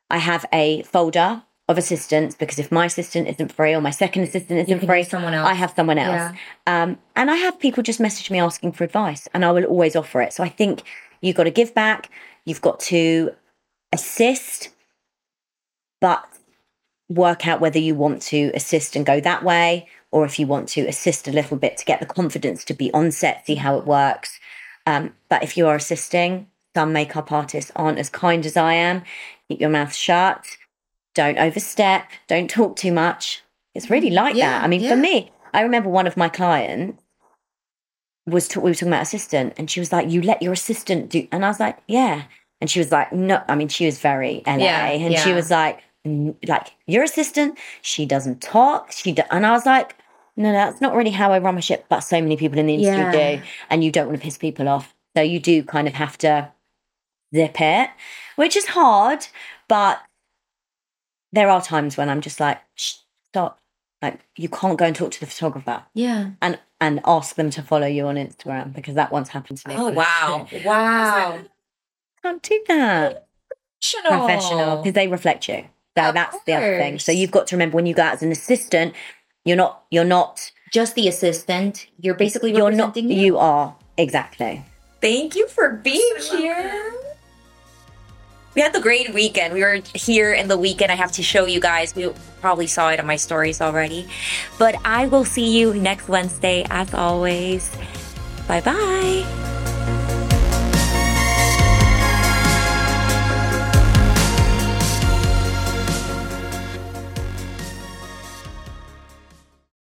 I 0.09 0.17
have 0.19 0.45
a 0.53 0.84
folder 0.84 1.43
of 1.67 1.77
assistants 1.77 2.36
because 2.36 2.57
if 2.57 2.71
my 2.71 2.86
assistant 2.86 3.27
isn't 3.27 3.51
free 3.51 3.75
or 3.75 3.82
my 3.82 3.91
second 3.91 4.23
assistant 4.23 4.67
isn't 4.67 4.86
free, 4.86 5.03
someone 5.03 5.34
else. 5.34 5.47
I 5.47 5.53
have 5.53 5.73
someone 5.75 5.99
else. 5.99 6.36
Um, 6.65 6.97
and 7.15 7.30
I 7.30 7.36
have 7.36 7.59
people 7.59 7.84
just 7.84 7.99
message 7.99 8.32
me 8.32 8.39
asking 8.39 8.71
for 8.71 8.86
advice 8.86 9.27
and 9.34 9.45
I 9.45 9.51
will 9.51 9.65
always 9.65 9.95
offer 9.95 10.21
it. 10.21 10.34
So 10.34 10.43
I 10.43 10.49
think 10.49 10.82
you've 11.21 11.36
got 11.36 11.43
to 11.43 11.51
give 11.51 11.75
back, 11.75 12.09
you've 12.45 12.61
got 12.61 12.80
to 12.82 13.36
assist, 13.93 14.69
but 16.01 16.25
work 17.10 17.47
out 17.47 17.60
whether 17.60 17.80
you 17.80 17.95
want 17.95 18.22
to 18.22 18.51
assist 18.53 18.95
and 18.95 19.05
go 19.05 19.20
that 19.20 19.43
way 19.43 19.88
or 20.12 20.26
if 20.26 20.39
you 20.39 20.47
want 20.47 20.68
to 20.70 20.82
assist 20.88 21.28
a 21.28 21.32
little 21.32 21.57
bit 21.57 21.78
to 21.78 21.86
get 21.86 21.99
the 21.99 22.05
confidence 22.05 22.64
to 22.66 22.74
be 22.74 22.91
on 22.93 23.12
set, 23.12 23.45
see 23.45 23.55
how 23.55 23.78
it 23.78 23.86
works. 23.86 24.39
Um, 24.86 25.14
but 25.30 25.43
if 25.43 25.57
you 25.57 25.68
are 25.68 25.76
assisting, 25.76 26.47
some 26.76 26.93
makeup 26.93 27.32
artists 27.32 27.72
aren't 27.76 27.99
as 27.99 28.10
kind 28.10 28.45
as 28.45 28.55
I 28.57 28.74
am. 28.74 29.03
Keep 29.47 29.60
your 29.62 29.70
mouth 29.70 29.93
shut. 29.93 30.45
Don't 31.16 31.38
overstep. 31.38 32.07
Don't 32.28 32.49
talk 32.49 32.76
too 32.76 32.91
much. 32.91 33.43
It's 33.76 33.89
really 33.89 34.10
like 34.12 34.36
Yeah, 34.36 34.49
that. 34.60 34.64
I 34.64 34.68
mean, 34.68 34.82
yeah. 34.82 34.89
for 34.91 34.95
me, 34.95 35.32
I 35.53 35.62
remember 35.62 35.89
one 35.89 36.07
of 36.07 36.18
my 36.18 36.30
clients 36.30 37.01
was 38.28 38.47
ta- 38.47 38.60
we 38.62 38.70
were 38.72 38.76
talking 38.76 38.89
about 38.89 39.01
assistant, 39.01 39.53
and 39.57 39.70
she 39.70 39.80
was 39.80 39.91
like, 39.91 40.10
"You 40.10 40.22
let 40.22 40.41
your 40.41 40.53
assistant 40.53 41.10
do," 41.10 41.28
and 41.32 41.43
I 41.43 41.47
was 41.47 41.60
like, 41.60 41.80
"Yeah," 41.88 42.24
and 42.62 42.70
she 42.70 42.80
was 42.80 42.91
like, 42.91 43.12
"No," 43.12 43.41
I 43.47 43.55
mean, 43.55 43.68
she 43.70 43.86
was 43.86 43.99
very 43.99 44.43
LA, 44.45 44.57
Yeah, 44.57 44.86
and 44.91 45.18
she 45.18 45.34
was 45.34 45.49
like, 45.49 45.78
"N- 45.78 45.82
"Like 46.47 46.74
your 46.88 47.03
assistant, 47.03 47.57
she 47.82 48.05
doesn't 48.05 48.41
talk, 48.41 48.91
she," 48.91 49.12
do-, 49.12 49.24
and 49.32 49.45
I 49.45 49.51
was 49.51 49.66
like. 49.66 49.95
No, 50.38 50.53
no, 50.53 50.57
that's 50.57 50.80
not 50.80 50.95
really 50.95 51.10
how 51.12 51.34
I 51.34 51.39
run 51.39 51.55
my 51.55 51.60
ship, 51.60 51.86
but 51.89 51.99
so 51.99 52.22
many 52.22 52.38
people 52.38 52.57
in 52.60 52.68
the 52.68 52.76
industry 52.76 52.95
Yeah. 53.20 53.36
do, 53.36 53.41
and 53.70 53.84
you 53.84 53.91
don't 53.91 54.07
want 54.07 54.20
to 54.20 54.24
piss 54.24 54.38
people 54.38 54.70
off. 54.70 54.95
So 55.14 55.22
you 55.22 55.38
do 55.38 55.64
kind 55.64 55.86
of 55.86 55.95
have 55.95 56.18
to 56.20 56.49
zip 57.36 57.60
it, 57.60 57.89
which 58.38 58.55
is 58.55 58.68
hard, 58.68 59.28
but 59.68 60.01
there 61.34 61.49
are 61.49 61.62
times 61.62 61.97
when 61.97 62.07
I'm 62.10 62.22
just 62.22 62.39
like, 62.39 62.62
stop. 62.78 63.60
Like 64.01 64.22
you 64.38 64.47
can't 64.47 64.78
go 64.78 64.86
and 64.86 64.95
talk 64.95 65.12
to 65.12 65.20
the 65.20 65.26
photographer 65.26 65.84
Yeah. 65.93 66.30
and 66.41 66.57
and 66.80 67.01
ask 67.03 67.36
them 67.36 67.49
to 67.49 67.62
follow 67.62 67.88
you 67.88 68.07
on 68.07 68.16
Instagram 68.16 68.72
because 68.74 68.95
that 68.95 69.12
once 69.12 69.28
happened 69.30 69.57
to 69.57 69.68
me. 69.68 69.76
Oh 69.78 69.89
wow. 70.01 70.47
Wow. 70.64 71.39
can't 72.24 72.41
do 72.41 72.64
that. 72.70 73.28
Professional 74.07 74.78
because 74.78 74.93
they 74.93 75.10
reflect 75.10 75.49
you. 75.49 75.66
So 75.98 76.04
Of 76.10 76.14
that's 76.14 76.38
the 76.46 76.54
other 76.54 76.78
thing. 76.78 77.00
So 77.00 77.12
you've 77.12 77.32
got 77.32 77.48
to 77.48 77.56
remember 77.56 77.76
when 77.76 77.86
you 77.86 77.94
go 77.94 78.04
out 78.04 78.14
as 78.14 78.24
an 78.24 78.32
assistant, 78.32 78.94
you're 79.46 79.58
not 79.58 79.84
you're 79.90 80.06
not 80.06 80.52
Just 80.72 80.96
the 80.96 81.08
assistant. 81.08 81.88
You're 82.00 82.16
basically 82.16 82.52
you're 82.52 82.72
not 82.72 82.88
representing 82.96 83.12
you. 83.12 83.26
you 83.26 83.38
are 83.38 83.76
exactly. 83.98 84.64
Thank 85.02 85.36
you 85.36 85.48
for 85.48 85.74
being 85.74 86.16
here. 86.32 86.94
We 88.56 88.62
had 88.62 88.74
the 88.74 88.82
great 88.82 89.14
weekend. 89.14 89.54
We 89.54 89.62
were 89.62 89.80
here 89.94 90.34
in 90.34 90.48
the 90.48 90.58
weekend. 90.58 90.92
I 90.92 90.96
have 90.96 91.12
to 91.14 91.24
show 91.24 91.46
you 91.46 91.60
guys. 91.60 91.96
We 91.96 92.12
probably 92.42 92.68
saw 92.68 92.90
it 92.90 93.00
on 93.00 93.06
my 93.06 93.16
stories 93.16 93.62
already. 93.62 94.08
But 94.58 94.76
I 94.84 95.08
will 95.08 95.24
see 95.24 95.58
you 95.58 95.74
next 95.76 96.08
Wednesday 96.08 96.66
as 96.70 96.94
always. 96.94 97.70
Bye 98.48 98.62
bye. 98.62 99.96